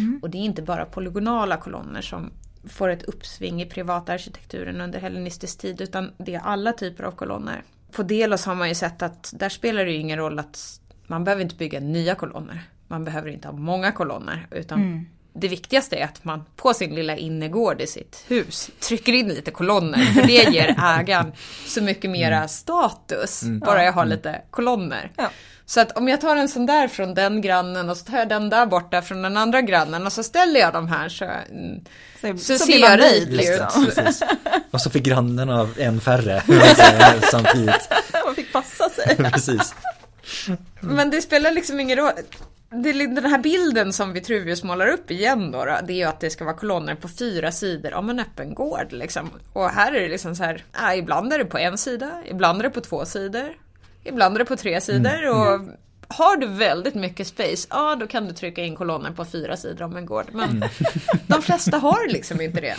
Mm. 0.09 0.19
Och 0.21 0.29
det 0.29 0.37
är 0.37 0.41
inte 0.41 0.61
bara 0.61 0.85
polygonala 0.85 1.57
kolonner 1.57 2.01
som 2.01 2.31
får 2.69 2.89
ett 2.89 3.03
uppsving 3.03 3.61
i 3.61 3.65
privatarkitekturen 3.65 4.81
under 4.81 4.99
hellenistisk 4.99 5.59
tid 5.59 5.81
utan 5.81 6.11
det 6.17 6.35
är 6.35 6.39
alla 6.39 6.73
typer 6.73 7.03
av 7.03 7.11
kolonner. 7.11 7.63
På 7.91 8.03
Delos 8.03 8.45
har 8.45 8.55
man 8.55 8.69
ju 8.69 8.75
sett 8.75 9.01
att 9.01 9.33
där 9.35 9.49
spelar 9.49 9.85
det 9.85 9.91
ju 9.91 9.97
ingen 9.97 10.17
roll 10.17 10.39
att 10.39 10.79
man 11.07 11.23
behöver 11.23 11.43
inte 11.43 11.55
bygga 11.55 11.79
nya 11.79 12.15
kolonner. 12.15 12.63
Man 12.87 13.03
behöver 13.03 13.29
inte 13.29 13.47
ha 13.47 13.55
många 13.55 13.91
kolonner 13.91 14.47
utan 14.51 14.81
mm. 14.81 15.05
det 15.33 15.47
viktigaste 15.47 15.95
är 15.95 16.05
att 16.05 16.23
man 16.23 16.45
på 16.55 16.73
sin 16.73 16.95
lilla 16.95 17.17
innergård 17.17 17.81
i 17.81 17.87
sitt 17.87 18.25
hus 18.27 18.71
trycker 18.79 19.13
in 19.13 19.27
lite 19.27 19.51
kolonner. 19.51 20.05
För 20.05 20.27
det 20.27 20.53
ger 20.53 20.75
ägaren 20.99 21.31
så 21.65 21.83
mycket 21.83 22.09
mera 22.09 22.37
mm. 22.37 22.47
status. 22.47 23.43
Mm. 23.43 23.59
Bara 23.59 23.83
jag 23.83 23.93
har 23.93 24.05
lite 24.05 24.41
kolonner. 24.49 25.11
Ja. 25.17 25.29
Så 25.69 25.79
att 25.79 25.97
om 25.97 26.07
jag 26.07 26.21
tar 26.21 26.35
en 26.35 26.49
sån 26.49 26.65
där 26.65 26.87
från 26.87 27.13
den 27.13 27.41
grannen 27.41 27.89
och 27.89 27.97
så 27.97 28.05
tar 28.05 28.17
jag 28.17 28.29
den 28.29 28.49
där 28.49 28.65
borta 28.65 29.01
från 29.01 29.21
den 29.21 29.37
andra 29.37 29.61
grannen 29.61 30.05
och 30.05 30.13
så 30.13 30.23
ställer 30.23 30.59
jag 30.59 30.73
dem 30.73 30.87
här 30.87 31.09
så, 31.09 31.31
så, 32.21 32.37
så, 32.37 32.57
så 32.57 32.65
ser 32.65 32.79
jag 32.79 32.99
rik 32.99 33.29
liksom. 33.29 33.87
Och 34.71 34.81
så 34.81 34.89
fick 34.89 35.03
grannarna 35.03 35.69
en 35.77 36.01
färre 36.01 36.43
samtidigt. 37.31 37.89
Man 38.25 38.35
fick 38.35 38.53
passa 38.53 38.89
sig. 38.89 39.15
precis. 39.31 39.75
Men 40.79 41.09
det 41.09 41.21
spelar 41.21 41.51
liksom 41.51 41.79
ingen 41.79 41.97
roll. 41.97 42.11
den 42.69 43.25
här 43.25 43.37
bilden 43.37 43.93
som 43.93 44.13
Vitruvius 44.13 44.63
målar 44.63 44.87
upp 44.87 45.11
igen 45.11 45.51
då, 45.51 45.65
då, 45.65 45.77
det 45.87 45.93
är 45.93 45.97
ju 45.97 46.03
att 46.03 46.19
det 46.19 46.29
ska 46.29 46.45
vara 46.45 46.55
kolonner 46.55 46.95
på 46.95 47.07
fyra 47.07 47.51
sidor 47.51 47.93
om 47.93 48.09
en 48.09 48.19
öppen 48.19 48.53
gård. 48.53 48.91
Liksom. 48.91 49.29
Och 49.53 49.69
här 49.69 49.91
är 49.91 50.01
det 50.01 50.09
liksom 50.09 50.35
så 50.35 50.43
här, 50.43 50.63
äh, 50.91 50.99
ibland 50.99 51.33
är 51.33 51.37
det 51.37 51.45
på 51.45 51.57
en 51.57 51.77
sida, 51.77 52.21
ibland 52.25 52.59
är 52.59 52.63
det 52.63 52.69
på 52.69 52.81
två 52.81 53.05
sidor. 53.05 53.53
Ibland 54.07 54.35
är 54.35 54.39
det 54.39 54.45
på 54.45 54.55
tre 54.55 54.81
sidor 54.81 55.23
mm. 55.23 55.37
och 55.37 55.53
mm. 55.53 55.71
har 56.07 56.37
du 56.37 56.47
väldigt 56.47 56.95
mycket 56.95 57.27
space, 57.27 57.67
ja 57.69 57.95
då 57.95 58.07
kan 58.07 58.25
du 58.25 58.33
trycka 58.33 58.63
in 58.63 58.75
kolonner 58.75 59.11
på 59.11 59.25
fyra 59.25 59.57
sidor 59.57 59.85
om 59.85 59.95
en 59.95 60.05
gård. 60.05 60.25
Men 60.31 60.49
mm. 60.49 60.69
de 61.27 61.41
flesta 61.41 61.77
har 61.77 62.11
liksom 62.11 62.41
inte 62.41 62.61
det. 62.61 62.75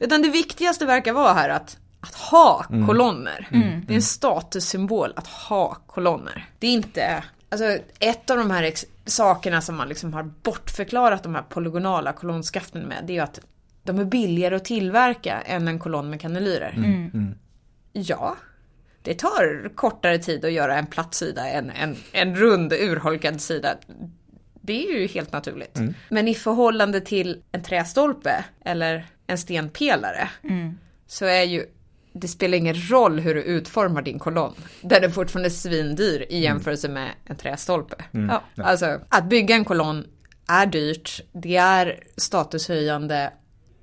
Utan 0.00 0.22
det 0.22 0.28
viktigaste 0.28 0.86
verkar 0.86 1.12
vara 1.12 1.32
här 1.32 1.48
att 1.48 1.76
att 2.02 2.14
ha 2.14 2.66
mm. 2.70 2.86
kolonner. 2.86 3.48
Mm. 3.52 3.84
Det 3.86 3.92
är 3.92 3.96
en 3.96 4.02
statussymbol 4.02 5.12
att 5.16 5.26
ha 5.26 5.74
kolonner. 5.86 6.46
Det 6.58 6.66
är 6.66 6.72
inte, 6.72 7.24
alltså 7.48 7.64
ett 7.98 8.30
av 8.30 8.36
de 8.36 8.50
här 8.50 8.72
sakerna 9.06 9.60
som 9.60 9.76
man 9.76 9.88
liksom 9.88 10.14
har 10.14 10.22
bortförklarat 10.22 11.22
de 11.22 11.34
här 11.34 11.42
polygonala 11.42 12.12
kolonnskaften 12.12 12.82
med, 12.82 13.04
det 13.06 13.12
är 13.12 13.14
ju 13.14 13.20
att 13.20 13.40
de 13.82 13.98
är 13.98 14.04
billigare 14.04 14.56
att 14.56 14.64
tillverka 14.64 15.40
än 15.40 15.68
en 15.68 15.78
kolonn 15.78 16.10
med 16.10 16.20
kanelyrer. 16.20 16.74
Mm. 16.76 17.10
mm. 17.14 17.34
Ja, 17.92 18.36
det 19.02 19.14
tar 19.14 19.68
kortare 19.74 20.18
tid 20.18 20.44
att 20.44 20.52
göra 20.52 20.78
en 20.78 20.86
platt 20.86 21.14
sida 21.14 21.48
än 21.48 21.70
en, 21.70 21.96
en 22.12 22.36
rund 22.36 22.72
urholkad 22.72 23.40
sida. 23.40 23.76
Det 24.60 24.86
är 24.86 25.00
ju 25.00 25.06
helt 25.06 25.32
naturligt. 25.32 25.78
Mm. 25.78 25.94
Men 26.08 26.28
i 26.28 26.34
förhållande 26.34 27.00
till 27.00 27.42
en 27.52 27.62
trästolpe 27.62 28.44
eller 28.64 29.06
en 29.26 29.38
stenpelare 29.38 30.28
mm. 30.42 30.78
så 31.06 31.24
är 31.24 31.42
ju 31.42 31.66
det 32.14 32.28
spelar 32.28 32.58
ingen 32.58 32.90
roll 32.90 33.20
hur 33.20 33.34
du 33.34 33.42
utformar 33.42 34.02
din 34.02 34.18
kolonn. 34.18 34.54
Den 34.82 35.04
är 35.04 35.08
fortfarande 35.08 35.50
svindyr 35.50 36.20
i 36.20 36.36
mm. 36.36 36.42
jämförelse 36.42 36.88
med 36.88 37.10
en 37.24 37.36
trästolpe. 37.36 37.96
Mm. 38.12 38.28
Ja, 38.28 38.64
alltså 38.64 39.00
att 39.08 39.24
bygga 39.24 39.54
en 39.54 39.64
kolonn 39.64 40.06
är 40.48 40.66
dyrt, 40.66 41.20
det 41.32 41.56
är 41.56 42.00
statushöjande 42.16 43.32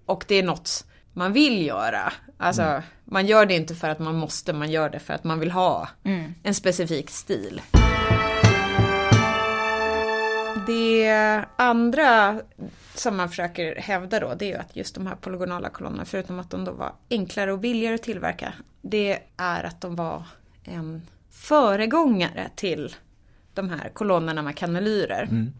och 0.05 0.25
det 0.27 0.35
är 0.35 0.43
något 0.43 0.85
man 1.13 1.33
vill 1.33 1.65
göra. 1.65 2.13
Alltså, 2.37 2.61
mm. 2.61 2.81
Man 3.11 3.27
gör 3.27 3.45
det 3.45 3.55
inte 3.55 3.75
för 3.75 3.89
att 3.89 3.99
man 3.99 4.15
måste, 4.15 4.53
man 4.53 4.71
gör 4.71 4.89
det 4.89 4.99
för 4.99 5.13
att 5.13 5.23
man 5.23 5.39
vill 5.39 5.51
ha 5.51 5.89
mm. 6.03 6.33
en 6.43 6.53
specifik 6.53 7.09
stil. 7.09 7.61
Det 10.67 11.45
andra 11.55 12.41
som 12.95 13.17
man 13.17 13.29
försöker 13.29 13.75
hävda 13.75 14.19
då, 14.19 14.33
det 14.33 14.45
är 14.45 14.49
ju 14.49 14.55
att 14.55 14.75
just 14.75 14.95
de 14.95 15.07
här 15.07 15.15
polygonala 15.15 15.69
kolonnerna, 15.69 16.05
förutom 16.05 16.39
att 16.39 16.49
de 16.49 16.65
då 16.65 16.71
var 16.71 16.93
enklare 17.09 17.53
och 17.53 17.59
billigare 17.59 17.95
att 17.95 18.03
tillverka, 18.03 18.53
det 18.81 19.19
är 19.37 19.63
att 19.63 19.81
de 19.81 19.95
var 19.95 20.23
en 20.63 21.01
föregångare 21.31 22.49
till 22.55 22.95
de 23.53 23.69
här 23.69 23.89
kolonnerna 23.89 24.41
med 24.41 24.57
kanylyrer. 24.57 25.23
Mm. 25.23 25.53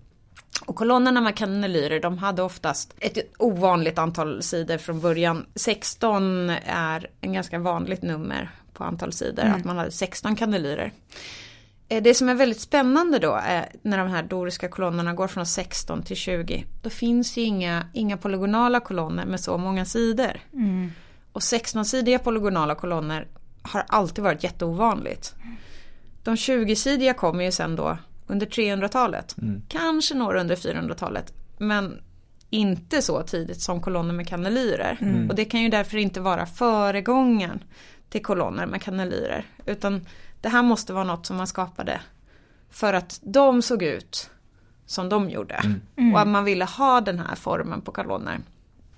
Och 0.66 0.76
kolonnerna 0.76 1.22
med 1.22 1.36
kanylyrer 1.36 2.00
de 2.00 2.18
hade 2.18 2.42
oftast 2.42 2.94
ett 3.00 3.18
ovanligt 3.38 3.98
antal 3.98 4.44
sidor 4.44 4.78
från 4.78 5.00
början. 5.00 5.46
16 5.56 6.50
är 6.66 7.10
en 7.22 7.34
ganska 7.34 7.60
vanligt 7.60 8.02
nummer 8.02 8.50
på 8.74 8.84
antal 8.84 9.14
sidor, 9.14 9.44
mm. 9.44 9.56
att 9.56 9.66
man 9.66 9.78
hade 9.78 9.92
16 9.92 10.36
kanylyrer. 10.36 10.92
Eh, 11.90 12.04
det 12.04 12.14
som 12.14 12.30
är 12.30 12.36
väldigt 12.36 12.60
spännande 12.60 13.20
då 13.20 13.40
är 13.44 13.70
när 13.82 13.98
de 13.98 14.08
här 14.08 14.24
doriska 14.24 14.68
kolonnerna 14.68 15.14
går 15.14 15.28
från 15.28 15.46
16 15.46 16.04
till 16.04 16.16
20. 16.16 16.66
Då 16.82 16.90
finns 16.90 17.38
ju 17.38 17.42
inga, 17.42 17.86
inga 17.94 18.18
polygonala 18.18 18.80
kolonner 18.80 19.26
med 19.26 19.40
så 19.40 19.58
många 19.58 19.86
sidor. 19.86 20.40
Mm. 20.54 20.92
Och 21.32 21.42
16-sidiga 21.42 22.20
polygonala 22.20 22.76
kolonner 22.76 23.28
har 23.62 23.86
alltid 23.88 24.24
varit 24.24 24.44
jätteovanligt. 24.44 25.36
De 26.24 26.36
20-sidiga 26.36 27.14
kommer 27.14 27.44
ju 27.44 27.52
sen 27.52 27.76
då 27.76 27.98
under 28.30 28.46
300-talet. 28.48 29.36
Mm. 29.42 29.62
Kanske 29.68 30.16
några 30.16 30.42
under 30.42 30.56
400-talet. 30.56 31.34
Men 31.58 32.02
inte 32.50 33.02
så 33.02 33.24
tidigt 33.24 33.62
som 33.62 33.82
kolonner 33.82 34.14
med 34.14 34.28
kanylyrer. 34.28 34.98
Mm. 35.02 35.30
Och 35.30 35.36
det 35.36 35.46
kan 35.46 35.62
ju 35.62 35.70
därför 35.70 35.98
inte 35.98 36.22
vara 36.22 36.46
föregången 36.46 37.64
till 38.10 38.24
kolonner 38.24 38.66
med 38.66 38.82
kanylyrer. 38.82 39.46
Utan 39.66 40.06
det 40.42 40.50
här 40.50 40.64
måste 40.64 40.94
vara 40.94 41.04
något 41.04 41.26
som 41.26 41.38
man 41.38 41.48
skapade 41.48 42.02
för 42.70 42.94
att 42.94 43.20
de 43.24 43.62
såg 43.62 43.84
ut 43.84 44.30
som 44.86 45.10
de 45.10 45.30
gjorde. 45.30 45.56
Mm. 45.56 45.82
Mm. 45.96 46.14
Och 46.14 46.22
att 46.22 46.28
man 46.28 46.44
ville 46.44 46.66
ha 46.66 47.02
den 47.02 47.20
här 47.20 47.36
formen 47.36 47.82
på 47.82 47.92
kolonner. 47.92 48.40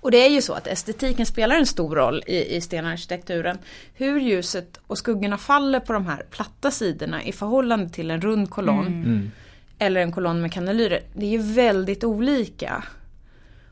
Och 0.02 0.10
det 0.10 0.26
är 0.26 0.30
ju 0.30 0.42
så 0.42 0.52
att 0.52 0.66
estetiken 0.66 1.26
spelar 1.26 1.56
en 1.56 1.66
stor 1.66 1.96
roll 1.96 2.22
i, 2.26 2.56
i 2.56 2.60
stenarkitekturen. 2.60 3.58
Hur 3.94 4.20
ljuset 4.20 4.80
och 4.86 4.98
skuggorna 4.98 5.38
faller 5.38 5.80
på 5.80 5.92
de 5.92 6.06
här 6.06 6.26
platta 6.30 6.70
sidorna 6.70 7.22
i 7.22 7.32
förhållande 7.32 7.88
till 7.88 8.10
en 8.10 8.20
rund 8.20 8.50
kolonn. 8.50 8.86
Mm. 8.86 9.02
mm. 9.02 9.30
Eller 9.78 10.00
en 10.00 10.12
kolonn 10.12 10.42
med 10.42 10.52
kanylyrer. 10.52 11.02
Det 11.14 11.26
är 11.26 11.30
ju 11.30 11.42
väldigt 11.42 12.04
olika. 12.04 12.84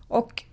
Och 0.08 0.44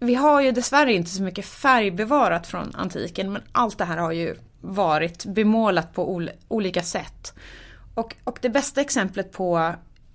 vi 0.00 0.14
har 0.14 0.40
ju 0.40 0.52
dessvärre 0.52 0.92
inte 0.92 1.10
så 1.10 1.22
mycket 1.22 1.46
färg 1.46 1.90
bevarat 1.90 2.46
från 2.46 2.74
antiken 2.74 3.32
men 3.32 3.42
allt 3.52 3.78
det 3.78 3.84
här 3.84 3.96
har 3.96 4.12
ju 4.12 4.36
varit 4.60 5.24
bemålat 5.24 5.94
på 5.94 6.14
ol 6.14 6.30
olika 6.48 6.82
sätt. 6.82 7.34
Och, 7.94 8.16
och 8.24 8.38
det 8.42 8.48
bästa 8.48 8.80
exemplet 8.80 9.32
på 9.32 9.74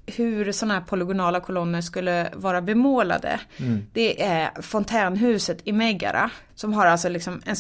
hur 0.10 0.52
sådana 0.52 0.74
här 0.74 0.82
polygonala 0.82 1.40
kolonner 1.40 1.82
skulle 1.82 2.30
vara 2.36 2.62
bemålade. 2.62 3.40
Mm. 3.58 3.86
Det 3.94 4.24
är 4.24 4.62
fontänhuset 4.62 5.62
i 5.64 5.72
Megara. 5.72 6.32
Som 6.56 6.74
har 6.74 6.86
alltså 6.86 7.10
liksom 7.10 7.42
en, 7.46 7.56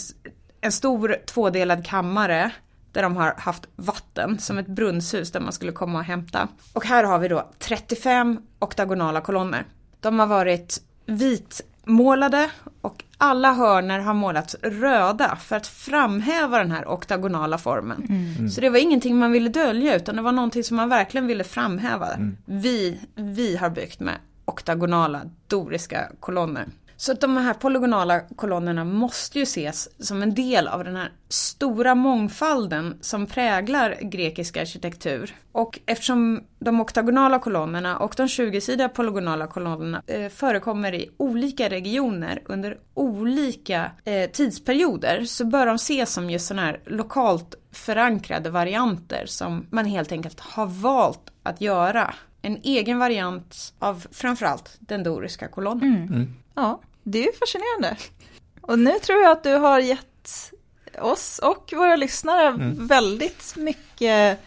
en 0.61 0.71
stor 0.71 1.17
tvådelad 1.25 1.85
kammare 1.85 2.51
där 2.91 3.01
de 3.01 3.17
har 3.17 3.33
haft 3.37 3.67
vatten 3.75 4.39
som 4.39 4.57
ett 4.57 4.67
brunnshus 4.67 5.31
där 5.31 5.39
man 5.39 5.53
skulle 5.53 5.71
komma 5.71 5.99
och 5.99 6.05
hämta. 6.05 6.47
Och 6.73 6.85
här 6.85 7.03
har 7.03 7.19
vi 7.19 7.27
då 7.27 7.49
35 7.59 8.39
oktagonala 8.59 9.21
kolonner. 9.21 9.65
De 9.99 10.19
har 10.19 10.27
varit 10.27 10.81
vitmålade 11.05 12.49
och 12.81 13.03
alla 13.21 13.53
hörner 13.53 13.99
har 13.99 14.13
målats 14.13 14.55
röda 14.61 15.35
för 15.35 15.55
att 15.55 15.67
framhäva 15.67 16.57
den 16.57 16.71
här 16.71 16.87
oktagonala 16.87 17.57
formen. 17.57 18.05
Mm. 18.09 18.49
Så 18.49 18.61
det 18.61 18.69
var 18.69 18.77
ingenting 18.77 19.17
man 19.17 19.31
ville 19.31 19.49
dölja 19.49 19.95
utan 19.95 20.15
det 20.15 20.21
var 20.21 20.31
någonting 20.31 20.63
som 20.63 20.77
man 20.77 20.89
verkligen 20.89 21.27
ville 21.27 21.43
framhäva. 21.43 22.13
Mm. 22.13 22.37
Vi, 22.45 22.99
vi 23.15 23.55
har 23.55 23.69
byggt 23.69 23.99
med 23.99 24.15
oktagonala 24.45 25.21
doriska 25.47 26.09
kolonner. 26.19 26.65
Så 27.01 27.11
att 27.11 27.21
de 27.21 27.37
här 27.37 27.53
polygonala 27.53 28.19
kolonnerna 28.19 28.83
måste 28.83 29.39
ju 29.39 29.43
ses 29.43 30.05
som 30.05 30.21
en 30.21 30.33
del 30.33 30.67
av 30.67 30.83
den 30.83 30.95
här 30.95 31.11
stora 31.29 31.95
mångfalden 31.95 32.97
som 33.01 33.25
präglar 33.25 33.97
grekisk 34.01 34.57
arkitektur. 34.57 35.35
Och 35.51 35.79
eftersom 35.85 36.43
de 36.59 36.81
oktagonala 36.81 37.39
kolonnerna 37.39 37.97
och 37.97 38.13
de 38.17 38.27
20-sidiga 38.27 38.89
polygonala 38.89 39.47
kolonnerna 39.47 40.01
eh, 40.07 40.29
förekommer 40.29 40.93
i 40.93 41.09
olika 41.17 41.69
regioner 41.69 42.41
under 42.45 42.77
olika 42.93 43.91
eh, 44.05 44.29
tidsperioder 44.29 45.23
så 45.23 45.45
bör 45.45 45.65
de 45.65 45.75
ses 45.75 46.13
som 46.13 46.29
just 46.29 46.47
sådana 46.47 46.67
här 46.67 46.81
lokalt 46.85 47.55
förankrade 47.71 48.49
varianter 48.49 49.25
som 49.25 49.65
man 49.69 49.85
helt 49.85 50.11
enkelt 50.11 50.39
har 50.39 50.67
valt 50.67 51.31
att 51.43 51.61
göra. 51.61 52.13
En 52.41 52.57
egen 52.63 52.99
variant 52.99 53.73
av 53.79 54.05
framförallt 54.11 54.77
den 54.79 55.03
doriska 55.03 55.47
kolonnen. 55.47 55.95
Mm. 55.95 56.07
Mm. 56.07 56.33
Ja, 56.55 56.79
det 57.03 57.19
är 57.19 57.23
ju 57.23 57.33
fascinerande. 57.33 57.97
Och 58.61 58.79
nu 58.79 58.99
tror 58.99 59.21
jag 59.21 59.31
att 59.31 59.43
du 59.43 59.53
har 59.53 59.79
gett 59.79 60.51
oss 61.01 61.39
och 61.43 61.73
våra 61.75 61.95
lyssnare 61.95 62.47
mm. 62.47 62.87
väldigt 62.87 63.55
mycket 63.55 64.39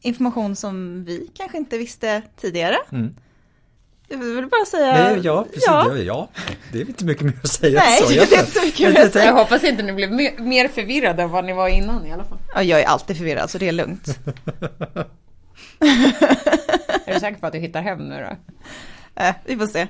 information 0.00 0.56
som 0.56 1.04
vi 1.04 1.30
kanske 1.34 1.58
inte 1.58 1.78
visste 1.78 2.22
tidigare. 2.36 2.76
Mm. 2.92 3.14
Jag 4.08 4.18
vill 4.18 4.46
bara 4.46 4.64
säga... 4.64 4.92
Nej, 4.92 5.20
ja, 5.22 5.44
precis. 5.44 5.64
Ja. 5.66 5.96
ja. 5.96 6.28
det 6.72 6.80
är 6.80 6.86
inte 6.88 7.04
mycket 7.04 7.24
mer 7.24 7.34
att 7.42 7.50
säga. 7.50 7.80
Nej, 7.80 8.02
så. 8.02 8.12
Jag, 8.12 8.28
det 8.28 8.34
är 8.34 8.40
inte 8.40 8.52
så 8.52 8.66
mycket 8.66 8.94
mer 8.94 9.04
att 9.06 9.12
säga. 9.12 9.24
Jag 9.24 9.34
hoppas 9.34 9.64
inte 9.64 9.82
ni 9.82 9.92
blev 9.92 10.10
mer 10.40 10.68
förvirrade 10.68 11.22
än 11.22 11.30
vad 11.30 11.44
ni 11.44 11.52
var 11.52 11.68
innan 11.68 12.06
i 12.06 12.12
alla 12.12 12.24
fall. 12.24 12.38
Ja, 12.54 12.62
jag 12.62 12.80
är 12.80 12.84
alltid 12.84 13.16
förvirrad 13.16 13.50
så 13.50 13.58
det 13.58 13.68
är 13.68 13.72
lugnt. 13.72 14.08
är 17.04 17.14
du 17.14 17.20
säker 17.20 17.40
på 17.40 17.46
att 17.46 17.52
du 17.52 17.58
hittar 17.58 17.82
hem 17.82 18.08
nu 18.08 18.26
då? 18.30 18.36
Eh, 19.14 19.34
vi 19.44 19.56
får 19.56 19.66
se. 19.66 19.86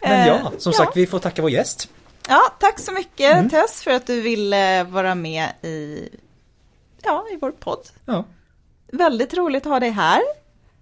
Men 0.00 0.26
ja, 0.26 0.34
eh, 0.34 0.50
som 0.58 0.72
sagt, 0.72 0.96
vi 0.96 1.06
får 1.06 1.18
tacka 1.18 1.42
vår 1.42 1.50
gäst. 1.50 1.88
Ja, 2.28 2.54
tack 2.60 2.78
så 2.78 2.92
mycket 2.92 3.36
mm. 3.36 3.50
Tess 3.50 3.82
för 3.82 3.90
att 3.90 4.06
du 4.06 4.20
ville 4.20 4.84
vara 4.84 5.14
med 5.14 5.52
i, 5.62 6.08
ja, 7.02 7.26
i 7.32 7.36
vår 7.36 7.50
podd. 7.50 7.88
Ja. 8.04 8.24
Väldigt 8.92 9.34
roligt 9.34 9.66
att 9.66 9.72
ha 9.72 9.80
dig 9.80 9.90
här. 9.90 10.22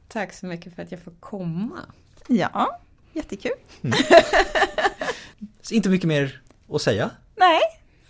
Tack 0.08 0.32
så 0.32 0.46
mycket 0.46 0.74
för 0.74 0.82
att 0.82 0.90
jag 0.90 1.02
får 1.02 1.12
komma. 1.20 1.80
Ja, 2.26 2.80
jättekul. 3.12 3.52
Mm. 3.82 3.98
inte 5.70 5.88
mycket 5.88 6.08
mer 6.08 6.42
att 6.72 6.82
säga. 6.82 7.10
Nej. 7.36 7.60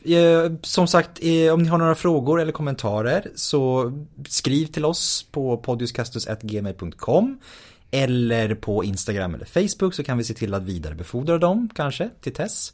Eh, 0.07 0.52
som 0.62 0.86
sagt, 0.86 1.18
eh, 1.22 1.52
om 1.52 1.62
ni 1.62 1.68
har 1.68 1.78
några 1.78 1.94
frågor 1.94 2.40
eller 2.40 2.52
kommentarer 2.52 3.28
så 3.34 3.92
skriv 4.28 4.66
till 4.66 4.84
oss 4.84 5.26
på 5.30 5.57
podiuskastus.gmail.com 5.57 7.38
eller 7.90 8.54
på 8.54 8.84
Instagram 8.84 9.34
eller 9.34 9.44
Facebook 9.44 9.94
så 9.94 10.04
kan 10.04 10.18
vi 10.18 10.24
se 10.24 10.34
till 10.34 10.54
att 10.54 10.62
vidarebefordra 10.62 11.38
dem 11.38 11.68
kanske 11.74 12.11
till 12.20 12.34
Tess. 12.34 12.72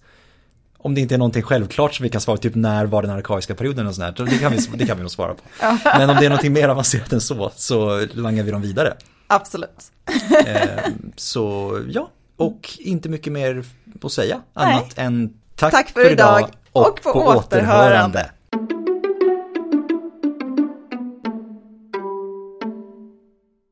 Om 0.78 0.94
det 0.94 1.00
inte 1.00 1.14
är 1.14 1.18
någonting 1.18 1.42
självklart 1.42 1.94
som 1.94 2.02
vi 2.02 2.08
kan 2.08 2.20
svara, 2.20 2.36
typ 2.36 2.54
när 2.54 2.86
var 2.86 3.02
den 3.02 3.10
arkaiska 3.10 3.54
perioden 3.54 3.86
och 3.86 3.94
sånt 3.94 4.16
där, 4.16 4.24
det 4.24 4.38
kan 4.38 4.52
vi, 4.52 4.58
det 4.74 4.86
kan 4.86 4.96
vi 4.96 5.02
nog 5.02 5.10
svara 5.10 5.34
på. 5.34 5.42
Men 5.98 6.10
om 6.10 6.16
det 6.16 6.24
är 6.24 6.30
någonting 6.30 6.52
mer 6.52 6.68
avancerat 6.68 7.12
än 7.12 7.20
så, 7.20 7.52
så 7.56 8.06
langar 8.12 8.42
vi 8.42 8.50
dem 8.50 8.62
vidare. 8.62 8.94
Absolut. 9.26 9.92
Eh, 10.46 10.92
så 11.16 11.78
ja, 11.88 12.10
och 12.36 12.70
inte 12.78 13.08
mycket 13.08 13.32
mer 13.32 13.64
att 14.02 14.12
säga, 14.12 14.42
annat 14.54 14.98
än 14.98 15.34
tack, 15.56 15.72
tack 15.72 15.90
för, 15.90 16.04
för 16.04 16.10
idag 16.10 16.50
och, 16.72 16.86
och 16.88 17.02
på 17.02 17.10
återhörande. 17.10 17.38
återhörande. 17.38 18.30